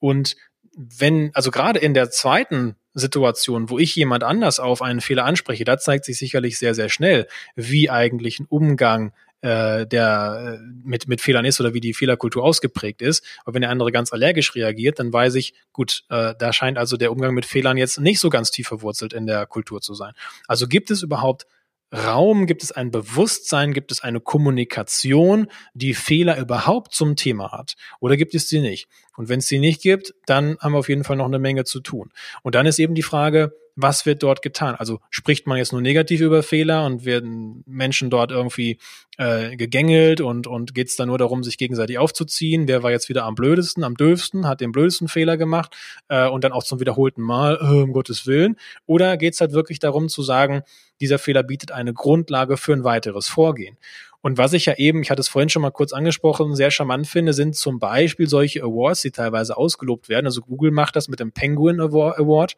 Und 0.00 0.34
wenn, 0.76 1.30
also 1.34 1.50
gerade 1.50 1.78
in 1.78 1.94
der 1.94 2.10
zweiten 2.10 2.76
Situation, 2.94 3.70
wo 3.70 3.78
ich 3.78 3.94
jemand 3.96 4.24
anders 4.24 4.60
auf 4.60 4.82
einen 4.82 5.00
Fehler 5.00 5.24
anspreche, 5.24 5.64
da 5.64 5.78
zeigt 5.78 6.04
sich 6.04 6.18
sicherlich 6.18 6.58
sehr, 6.58 6.74
sehr 6.74 6.88
schnell, 6.88 7.26
wie 7.56 7.90
eigentlich 7.90 8.38
ein 8.38 8.46
Umgang 8.48 9.12
äh, 9.44 9.86
der 9.86 10.58
äh, 10.58 10.64
mit, 10.84 11.06
mit 11.06 11.20
Fehlern 11.20 11.44
ist 11.44 11.60
oder 11.60 11.74
wie 11.74 11.80
die 11.80 11.92
Fehlerkultur 11.92 12.42
ausgeprägt 12.42 13.02
ist. 13.02 13.22
Aber 13.44 13.54
wenn 13.54 13.60
der 13.60 13.70
andere 13.70 13.92
ganz 13.92 14.10
allergisch 14.12 14.54
reagiert, 14.54 14.98
dann 14.98 15.12
weiß 15.12 15.34
ich, 15.34 15.52
gut, 15.72 16.04
äh, 16.08 16.34
da 16.38 16.52
scheint 16.54 16.78
also 16.78 16.96
der 16.96 17.12
Umgang 17.12 17.34
mit 17.34 17.44
Fehlern 17.44 17.76
jetzt 17.76 18.00
nicht 18.00 18.20
so 18.20 18.30
ganz 18.30 18.50
tief 18.50 18.68
verwurzelt 18.68 19.12
in 19.12 19.26
der 19.26 19.44
Kultur 19.44 19.82
zu 19.82 19.92
sein. 19.92 20.14
Also 20.48 20.66
gibt 20.66 20.90
es 20.90 21.02
überhaupt 21.02 21.46
Raum, 21.94 22.46
gibt 22.46 22.64
es 22.64 22.72
ein 22.72 22.90
Bewusstsein, 22.90 23.72
gibt 23.72 23.92
es 23.92 24.02
eine 24.02 24.20
Kommunikation, 24.20 25.46
die 25.74 25.94
Fehler 25.94 26.38
überhaupt 26.38 26.92
zum 26.92 27.14
Thema 27.14 27.52
hat? 27.52 27.76
Oder 28.00 28.16
gibt 28.16 28.34
es 28.34 28.48
sie 28.48 28.60
nicht? 28.60 28.88
Und 29.16 29.28
wenn 29.28 29.38
es 29.38 29.46
sie 29.46 29.60
nicht 29.60 29.80
gibt, 29.80 30.12
dann 30.26 30.58
haben 30.58 30.72
wir 30.72 30.78
auf 30.78 30.88
jeden 30.88 31.04
Fall 31.04 31.16
noch 31.16 31.26
eine 31.26 31.38
Menge 31.38 31.64
zu 31.64 31.80
tun. 31.80 32.10
Und 32.42 32.56
dann 32.56 32.66
ist 32.66 32.80
eben 32.80 32.96
die 32.96 33.02
Frage, 33.02 33.54
was 33.76 34.06
wird 34.06 34.22
dort 34.22 34.42
getan? 34.42 34.74
Also 34.76 35.00
spricht 35.10 35.46
man 35.46 35.58
jetzt 35.58 35.72
nur 35.72 35.80
negativ 35.80 36.20
über 36.20 36.42
Fehler 36.42 36.86
und 36.86 37.04
werden 37.04 37.62
Menschen 37.66 38.10
dort 38.10 38.30
irgendwie 38.30 38.78
äh, 39.18 39.56
gegängelt 39.56 40.20
und, 40.20 40.46
und 40.46 40.74
geht 40.74 40.88
es 40.88 40.96
dann 40.96 41.08
nur 41.08 41.18
darum, 41.18 41.42
sich 41.42 41.58
gegenseitig 41.58 41.98
aufzuziehen? 41.98 42.68
Wer 42.68 42.82
war 42.82 42.90
jetzt 42.90 43.08
wieder 43.08 43.24
am 43.24 43.34
blödesten, 43.34 43.84
am 43.84 43.96
döfsten, 43.96 44.46
hat 44.46 44.60
den 44.60 44.72
blödesten 44.72 45.08
Fehler 45.08 45.36
gemacht 45.36 45.76
äh, 46.08 46.28
und 46.28 46.44
dann 46.44 46.52
auch 46.52 46.62
zum 46.62 46.80
wiederholten 46.80 47.22
Mal, 47.22 47.58
äh, 47.60 47.82
um 47.82 47.92
Gottes 47.92 48.26
Willen? 48.26 48.56
Oder 48.86 49.16
geht 49.16 49.34
es 49.34 49.40
halt 49.40 49.52
wirklich 49.52 49.78
darum 49.78 50.08
zu 50.08 50.22
sagen, 50.22 50.62
dieser 51.00 51.18
Fehler 51.18 51.42
bietet 51.42 51.72
eine 51.72 51.92
Grundlage 51.92 52.56
für 52.56 52.72
ein 52.72 52.84
weiteres 52.84 53.28
Vorgehen? 53.28 53.76
Und 54.24 54.38
was 54.38 54.54
ich 54.54 54.64
ja 54.64 54.74
eben, 54.78 55.02
ich 55.02 55.10
hatte 55.10 55.20
es 55.20 55.28
vorhin 55.28 55.50
schon 55.50 55.60
mal 55.60 55.70
kurz 55.70 55.92
angesprochen, 55.92 56.56
sehr 56.56 56.70
charmant 56.70 57.06
finde, 57.06 57.34
sind 57.34 57.56
zum 57.56 57.78
Beispiel 57.78 58.26
solche 58.26 58.62
Awards, 58.62 59.02
die 59.02 59.10
teilweise 59.10 59.54
ausgelobt 59.54 60.08
werden. 60.08 60.24
Also 60.24 60.40
Google 60.40 60.70
macht 60.70 60.96
das 60.96 61.08
mit 61.08 61.20
dem 61.20 61.32
Penguin 61.32 61.78
Award. 61.78 62.56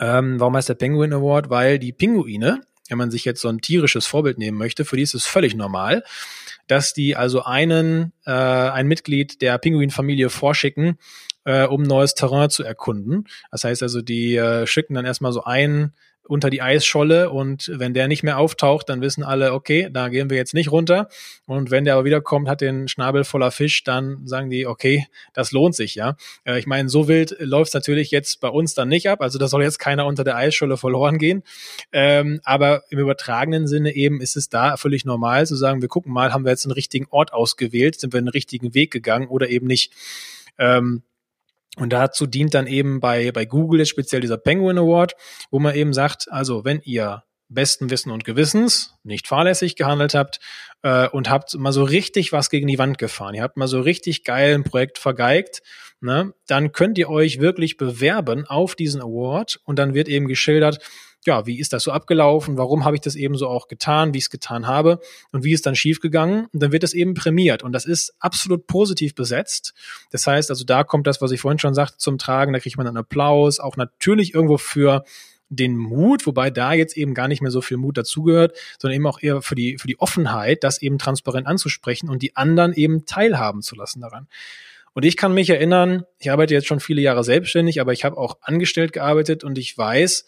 Ähm, 0.00 0.40
warum 0.40 0.56
heißt 0.56 0.68
der 0.68 0.74
Penguin 0.74 1.12
Award? 1.12 1.50
Weil 1.50 1.78
die 1.78 1.92
Pinguine, 1.92 2.62
wenn 2.88 2.98
man 2.98 3.10
sich 3.10 3.24
jetzt 3.24 3.40
so 3.40 3.48
ein 3.48 3.60
tierisches 3.60 4.06
Vorbild 4.06 4.38
nehmen 4.38 4.58
möchte, 4.58 4.84
für 4.84 4.96
die 4.96 5.02
ist 5.02 5.14
es 5.14 5.26
völlig 5.26 5.54
normal, 5.54 6.02
dass 6.66 6.94
die 6.94 7.16
also 7.16 7.44
einen, 7.44 8.12
äh, 8.24 8.30
ein 8.32 8.86
Mitglied 8.86 9.42
der 9.42 9.58
Pinguinfamilie 9.58 10.30
vorschicken, 10.30 10.98
äh, 11.44 11.66
um 11.66 11.82
neues 11.82 12.14
Terrain 12.14 12.50
zu 12.50 12.64
erkunden. 12.64 13.26
Das 13.50 13.64
heißt 13.64 13.82
also, 13.82 14.02
die 14.02 14.36
äh, 14.36 14.66
schicken 14.66 14.94
dann 14.94 15.04
erstmal 15.06 15.32
so 15.32 15.44
einen 15.44 15.92
unter 16.30 16.48
die 16.48 16.62
Eisscholle 16.62 17.30
und 17.30 17.70
wenn 17.74 17.92
der 17.92 18.06
nicht 18.06 18.22
mehr 18.22 18.38
auftaucht, 18.38 18.88
dann 18.88 19.00
wissen 19.00 19.24
alle, 19.24 19.52
okay, 19.52 19.88
da 19.92 20.08
gehen 20.08 20.30
wir 20.30 20.36
jetzt 20.36 20.54
nicht 20.54 20.70
runter. 20.70 21.08
Und 21.44 21.72
wenn 21.72 21.84
der 21.84 21.94
aber 21.94 22.04
wiederkommt, 22.04 22.48
hat 22.48 22.60
den 22.60 22.86
Schnabel 22.86 23.24
voller 23.24 23.50
Fisch, 23.50 23.82
dann 23.82 24.26
sagen 24.26 24.48
die, 24.48 24.66
okay, 24.66 25.06
das 25.34 25.50
lohnt 25.50 25.74
sich, 25.74 25.96
ja. 25.96 26.16
Äh, 26.44 26.60
ich 26.60 26.66
meine, 26.66 26.88
so 26.88 27.08
wild 27.08 27.34
läuft 27.40 27.70
es 27.70 27.74
natürlich 27.74 28.12
jetzt 28.12 28.40
bei 28.40 28.48
uns 28.48 28.74
dann 28.74 28.88
nicht 28.88 29.08
ab. 29.08 29.20
Also 29.22 29.38
da 29.38 29.48
soll 29.48 29.64
jetzt 29.64 29.80
keiner 29.80 30.06
unter 30.06 30.22
der 30.22 30.36
Eisscholle 30.36 30.76
verloren 30.76 31.18
gehen. 31.18 31.42
Ähm, 31.92 32.40
aber 32.44 32.84
im 32.90 33.00
übertragenen 33.00 33.66
Sinne 33.66 33.92
eben 33.94 34.20
ist 34.20 34.36
es 34.36 34.48
da 34.48 34.76
völlig 34.76 35.04
normal 35.04 35.46
zu 35.46 35.56
sagen, 35.56 35.82
wir 35.82 35.88
gucken 35.88 36.12
mal, 36.12 36.32
haben 36.32 36.44
wir 36.44 36.50
jetzt 36.50 36.64
einen 36.64 36.72
richtigen 36.72 37.06
Ort 37.10 37.32
ausgewählt, 37.32 37.98
sind 37.98 38.12
wir 38.12 38.18
einen 38.18 38.28
richtigen 38.28 38.72
Weg 38.72 38.92
gegangen 38.92 39.26
oder 39.28 39.48
eben 39.48 39.66
nicht. 39.66 39.92
Ähm, 40.58 41.02
und 41.76 41.92
dazu 41.92 42.26
dient 42.26 42.54
dann 42.54 42.66
eben 42.66 43.00
bei, 43.00 43.32
bei 43.32 43.44
Google 43.44 43.86
speziell 43.86 44.20
dieser 44.20 44.38
Penguin 44.38 44.78
Award, 44.78 45.14
wo 45.50 45.58
man 45.58 45.74
eben 45.74 45.92
sagt, 45.92 46.26
also 46.30 46.64
wenn 46.64 46.80
ihr 46.82 47.22
besten 47.48 47.90
Wissen 47.90 48.10
und 48.10 48.24
Gewissens 48.24 48.94
nicht 49.02 49.26
fahrlässig 49.26 49.76
gehandelt 49.76 50.14
habt 50.14 50.40
äh, 50.82 51.08
und 51.08 51.28
habt 51.28 51.54
mal 51.54 51.72
so 51.72 51.82
richtig 51.82 52.32
was 52.32 52.48
gegen 52.48 52.68
die 52.68 52.78
Wand 52.78 52.98
gefahren, 52.98 53.34
ihr 53.34 53.42
habt 53.42 53.56
mal 53.56 53.68
so 53.68 53.80
richtig 53.80 54.24
geil 54.24 54.54
ein 54.54 54.64
Projekt 54.64 54.98
vergeigt, 54.98 55.62
ne, 56.00 56.32
dann 56.46 56.72
könnt 56.72 56.96
ihr 56.96 57.10
euch 57.10 57.40
wirklich 57.40 57.76
bewerben 57.76 58.46
auf 58.46 58.74
diesen 58.74 59.02
Award 59.02 59.60
und 59.64 59.78
dann 59.78 59.94
wird 59.94 60.08
eben 60.08 60.28
geschildert, 60.28 60.78
ja, 61.26 61.46
wie 61.46 61.60
ist 61.60 61.72
das 61.72 61.82
so 61.82 61.92
abgelaufen, 61.92 62.56
warum 62.56 62.84
habe 62.84 62.96
ich 62.96 63.02
das 63.02 63.14
eben 63.14 63.36
so 63.36 63.48
auch 63.48 63.68
getan, 63.68 64.14
wie 64.14 64.18
ich 64.18 64.24
es 64.24 64.30
getan 64.30 64.66
habe? 64.66 65.00
Und 65.32 65.44
wie 65.44 65.52
ist 65.52 65.66
dann 65.66 65.76
schiefgegangen? 65.76 66.46
Und 66.52 66.62
dann 66.62 66.72
wird 66.72 66.82
das 66.82 66.94
eben 66.94 67.14
prämiert. 67.14 67.62
Und 67.62 67.72
das 67.72 67.84
ist 67.84 68.14
absolut 68.20 68.66
positiv 68.66 69.14
besetzt. 69.14 69.74
Das 70.10 70.26
heißt, 70.26 70.50
also 70.50 70.64
da 70.64 70.82
kommt 70.82 71.06
das, 71.06 71.20
was 71.20 71.30
ich 71.30 71.40
vorhin 71.40 71.58
schon 71.58 71.74
sagte, 71.74 71.98
zum 71.98 72.16
Tragen, 72.16 72.52
da 72.52 72.58
kriegt 72.58 72.78
man 72.78 72.86
einen 72.86 72.96
Applaus, 72.96 73.60
auch 73.60 73.76
natürlich 73.76 74.34
irgendwo 74.34 74.56
für 74.56 75.04
den 75.50 75.76
Mut, 75.76 76.26
wobei 76.26 76.50
da 76.50 76.72
jetzt 76.72 76.96
eben 76.96 77.12
gar 77.12 77.28
nicht 77.28 77.42
mehr 77.42 77.50
so 77.50 77.60
viel 77.60 77.76
Mut 77.76 77.98
dazugehört, 77.98 78.56
sondern 78.78 78.96
eben 78.96 79.06
auch 79.06 79.20
eher 79.20 79.42
für 79.42 79.56
die, 79.56 79.78
für 79.78 79.88
die 79.88 79.98
Offenheit, 79.98 80.64
das 80.64 80.80
eben 80.80 80.96
transparent 80.96 81.46
anzusprechen 81.46 82.08
und 82.08 82.22
die 82.22 82.36
anderen 82.36 82.72
eben 82.72 83.04
teilhaben 83.04 83.60
zu 83.60 83.74
lassen 83.74 84.00
daran. 84.00 84.28
Und 84.92 85.04
ich 85.04 85.16
kann 85.16 85.34
mich 85.34 85.50
erinnern, 85.50 86.04
ich 86.18 86.30
arbeite 86.30 86.54
jetzt 86.54 86.66
schon 86.66 86.80
viele 86.80 87.02
Jahre 87.02 87.24
selbstständig, 87.24 87.80
aber 87.80 87.92
ich 87.92 88.04
habe 88.04 88.16
auch 88.16 88.38
angestellt 88.40 88.92
gearbeitet 88.92 89.44
und 89.44 89.58
ich 89.58 89.76
weiß, 89.76 90.24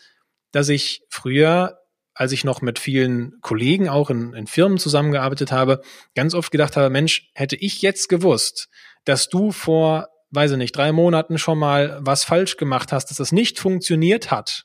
dass 0.53 0.69
ich 0.69 1.03
früher, 1.11 1.79
als 2.15 2.33
ich 2.33 2.45
noch 2.45 2.63
mit 2.63 2.79
vielen 2.79 3.33
Kollegen 3.41 3.89
auch 3.89 4.11
in, 4.11 4.35
in 4.35 4.47
Firmen 4.47 4.79
zusammengearbeitet 4.79 5.51
habe, 5.51 5.83
ganz 6.15 6.35
oft 6.35 6.51
gedacht 6.51 6.77
habe, 6.77 6.91
Mensch, 6.91 7.31
hätte 7.35 7.57
ich 7.57 7.83
jetzt 7.83 8.09
gewusst, 8.09 8.69
dass 9.05 9.29
du 9.29 9.51
vor, 9.51 10.09
weiß 10.31 10.53
ich 10.53 10.59
nicht, 10.59 10.77
drei 10.77 10.93
Monaten 10.93 11.39
schon 11.39 11.59
mal 11.59 11.99
was 12.01 12.25
falsch 12.25 12.57
gemacht 12.57 12.93
hast, 12.93 13.07
dass 13.07 13.17
das 13.17 13.33
nicht 13.33 13.59
funktioniert 13.59 14.31
hat, 14.31 14.65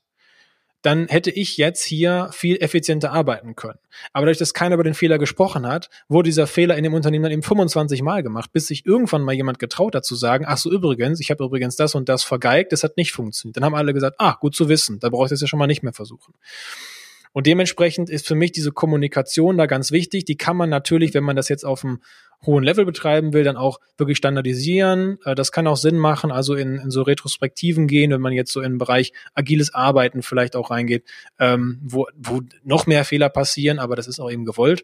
dann 0.81 1.07
hätte 1.07 1.31
ich 1.31 1.57
jetzt 1.57 1.83
hier 1.83 2.29
viel 2.31 2.57
effizienter 2.57 3.11
arbeiten 3.11 3.55
können. 3.55 3.79
Aber 4.13 4.25
dadurch, 4.25 4.37
dass 4.37 4.53
keiner 4.53 4.75
über 4.75 4.83
den 4.83 4.93
Fehler 4.93 5.17
gesprochen 5.17 5.67
hat, 5.67 5.89
wurde 6.07 6.27
dieser 6.27 6.47
Fehler 6.47 6.77
in 6.77 6.83
dem 6.83 6.93
Unternehmen 6.93 7.23
dann 7.23 7.31
eben 7.31 7.43
25 7.43 8.01
Mal 8.01 8.23
gemacht, 8.23 8.51
bis 8.53 8.67
sich 8.67 8.85
irgendwann 8.85 9.23
mal 9.23 9.33
jemand 9.33 9.59
getraut 9.59 9.95
hat 9.95 10.05
zu 10.05 10.15
sagen, 10.15 10.45
ach 10.47 10.57
so 10.57 10.71
übrigens, 10.71 11.19
ich 11.19 11.31
habe 11.31 11.43
übrigens 11.43 11.75
das 11.75 11.95
und 11.95 12.09
das 12.09 12.23
vergeigt, 12.23 12.71
das 12.71 12.83
hat 12.83 12.97
nicht 12.97 13.11
funktioniert. 13.11 13.57
Dann 13.57 13.65
haben 13.65 13.75
alle 13.75 13.93
gesagt, 13.93 14.17
ah, 14.19 14.37
gut 14.39 14.55
zu 14.55 14.69
wissen, 14.69 14.99
da 14.99 15.09
brauche 15.09 15.25
ich 15.25 15.29
das 15.29 15.41
ja 15.41 15.47
schon 15.47 15.59
mal 15.59 15.67
nicht 15.67 15.83
mehr 15.83 15.93
versuchen. 15.93 16.33
Und 17.37 17.45
dementsprechend 17.45 18.09
ist 18.09 18.25
für 18.25 18.33
mich 18.33 18.51
diese 18.51 18.71
Kommunikation 18.71 19.59
da 19.59 19.67
ganz 19.67 19.91
wichtig. 19.91 20.25
Die 20.25 20.37
kann 20.37 20.57
man 20.57 20.71
natürlich, 20.71 21.13
wenn 21.13 21.23
man 21.23 21.35
das 21.35 21.49
jetzt 21.49 21.65
auf 21.65 21.85
einem 21.85 21.99
hohen 22.43 22.63
Level 22.63 22.83
betreiben 22.83 23.31
will, 23.31 23.43
dann 23.43 23.57
auch 23.57 23.79
wirklich 23.95 24.17
standardisieren. 24.17 25.19
Äh, 25.23 25.35
das 25.35 25.51
kann 25.51 25.67
auch 25.67 25.77
Sinn 25.77 25.99
machen, 25.99 26.31
also 26.31 26.55
in, 26.55 26.79
in 26.79 26.89
so 26.89 27.03
Retrospektiven 27.03 27.85
gehen, 27.85 28.09
wenn 28.09 28.21
man 28.21 28.33
jetzt 28.33 28.51
so 28.51 28.61
in 28.61 28.71
den 28.71 28.77
Bereich 28.79 29.13
agiles 29.35 29.71
Arbeiten 29.71 30.23
vielleicht 30.23 30.55
auch 30.55 30.71
reingeht, 30.71 31.03
ähm, 31.37 31.79
wo, 31.83 32.07
wo 32.15 32.41
noch 32.63 32.87
mehr 32.87 33.05
Fehler 33.05 33.29
passieren, 33.29 33.77
aber 33.77 33.95
das 33.95 34.07
ist 34.07 34.19
auch 34.19 34.31
eben 34.31 34.43
gewollt. 34.43 34.83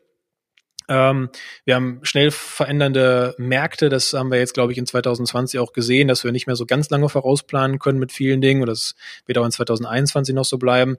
Ähm, 0.87 1.29
wir 1.65 1.73
haben 1.73 2.01
schnell 2.03 2.29
verändernde 2.29 3.33
Märkte, 3.39 3.89
das 3.89 4.13
haben 4.13 4.29
wir 4.29 4.37
jetzt, 4.37 4.53
glaube 4.53 4.73
ich, 4.73 4.77
in 4.77 4.85
2020 4.85 5.59
auch 5.59 5.73
gesehen, 5.73 6.07
dass 6.07 6.23
wir 6.23 6.31
nicht 6.31 6.45
mehr 6.45 6.55
so 6.55 6.67
ganz 6.67 6.91
lange 6.91 7.09
vorausplanen 7.09 7.79
können 7.79 7.97
mit 7.97 8.11
vielen 8.11 8.41
Dingen 8.41 8.61
und 8.61 8.67
das 8.67 8.93
wird 9.25 9.39
auch 9.39 9.45
in 9.45 9.51
2021 9.51 10.35
noch 10.35 10.45
so 10.45 10.59
bleiben. 10.59 10.97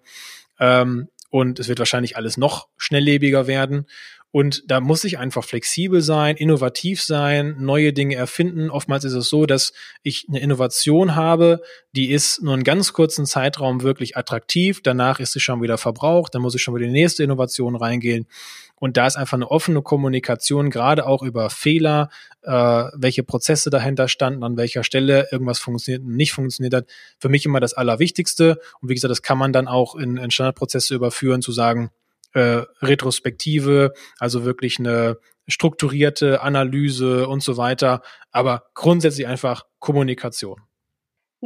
Ähm, 0.59 1.09
und 1.35 1.59
es 1.59 1.67
wird 1.67 1.81
wahrscheinlich 1.81 2.17
alles 2.17 2.37
noch 2.37 2.69
schnelllebiger 2.77 3.49
werden. 3.49 3.87
Und 4.35 4.65
da 4.67 4.81
muss 4.81 5.05
ich 5.05 5.17
einfach 5.17 5.45
flexibel 5.45 6.01
sein, 6.01 6.35
innovativ 6.35 7.01
sein, 7.01 7.55
neue 7.61 7.93
Dinge 7.93 8.17
erfinden. 8.17 8.69
Oftmals 8.69 9.05
ist 9.05 9.13
es 9.13 9.29
so, 9.29 9.47
dass 9.47 9.73
ich 10.03 10.27
eine 10.29 10.41
Innovation 10.41 11.15
habe, 11.15 11.63
die 11.95 12.11
ist 12.11 12.43
nur 12.43 12.55
einen 12.55 12.65
ganz 12.65 12.93
kurzen 12.93 13.27
Zeitraum 13.27 13.83
wirklich 13.83 14.17
attraktiv. 14.17 14.83
Danach 14.83 15.21
ist 15.21 15.35
sie 15.35 15.39
schon 15.39 15.63
wieder 15.63 15.79
verbraucht. 15.79 16.35
Dann 16.35 16.43
muss 16.43 16.57
ich 16.57 16.63
schon 16.63 16.75
wieder 16.75 16.87
die 16.87 16.93
nächste 16.93 17.23
Innovation 17.23 17.77
reingehen. 17.77 18.27
Und 18.75 18.97
da 18.97 19.07
ist 19.07 19.15
einfach 19.15 19.37
eine 19.37 19.53
offene 19.53 19.83
Kommunikation, 19.83 20.69
gerade 20.69 21.07
auch 21.07 21.23
über 21.23 21.49
Fehler, 21.49 22.11
äh, 22.43 22.51
welche 22.51 23.23
Prozesse 23.23 23.71
dahinter 23.71 24.09
standen, 24.09 24.43
an 24.43 24.57
welcher 24.57 24.83
Stelle 24.83 25.29
irgendwas 25.31 25.61
funktioniert 25.61 26.03
und 26.03 26.17
nicht 26.17 26.33
funktioniert 26.33 26.75
hat, 26.75 26.87
für 27.21 27.29
mich 27.29 27.47
immer 27.47 27.61
das 27.61 27.75
Allerwichtigste. 27.75 28.59
Und 28.81 28.89
wie 28.89 28.95
gesagt, 28.95 29.13
das 29.13 29.23
kann 29.23 29.39
man 29.39 29.53
dann 29.53 29.69
auch 29.69 29.95
in, 29.95 30.17
in 30.17 30.33
Standardprozesse 30.33 30.97
überführen, 30.97 31.41
zu 31.41 31.53
sagen, 31.53 31.93
äh, 32.35 32.63
Retrospektive, 32.83 33.93
also 34.19 34.45
wirklich 34.45 34.79
eine 34.79 35.19
strukturierte 35.49 36.43
Analyse 36.43 37.29
und 37.29 37.43
so 37.43 37.57
weiter, 37.57 38.03
aber 38.31 38.65
grundsätzlich 38.75 39.27
einfach 39.27 39.65
Kommunikation. 39.79 40.61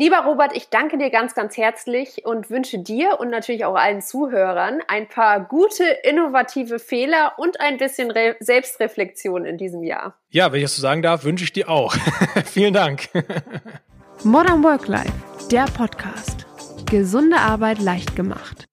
Lieber 0.00 0.18
Robert, 0.18 0.56
ich 0.56 0.68
danke 0.68 0.96
dir 0.96 1.10
ganz, 1.10 1.34
ganz 1.34 1.56
herzlich 1.56 2.24
und 2.24 2.50
wünsche 2.50 2.78
dir 2.78 3.18
und 3.18 3.30
natürlich 3.30 3.64
auch 3.64 3.74
allen 3.74 4.00
Zuhörern 4.00 4.78
ein 4.86 5.08
paar 5.08 5.40
gute, 5.40 5.82
innovative 6.04 6.78
Fehler 6.78 7.32
und 7.36 7.60
ein 7.60 7.78
bisschen 7.78 8.12
Re 8.12 8.36
Selbstreflexion 8.38 9.44
in 9.44 9.58
diesem 9.58 9.82
Jahr. 9.82 10.14
Ja, 10.30 10.52
wenn 10.52 10.58
ich 10.58 10.66
das 10.66 10.76
so 10.76 10.82
sagen 10.82 11.02
darf, 11.02 11.24
wünsche 11.24 11.42
ich 11.42 11.52
dir 11.52 11.68
auch. 11.68 11.96
Vielen 12.44 12.74
Dank. 12.74 13.08
Modern 14.22 14.62
Work 14.62 14.86
Life, 14.86 15.12
der 15.50 15.64
Podcast. 15.64 16.46
Gesunde 16.88 17.38
Arbeit 17.38 17.80
leicht 17.80 18.14
gemacht. 18.14 18.68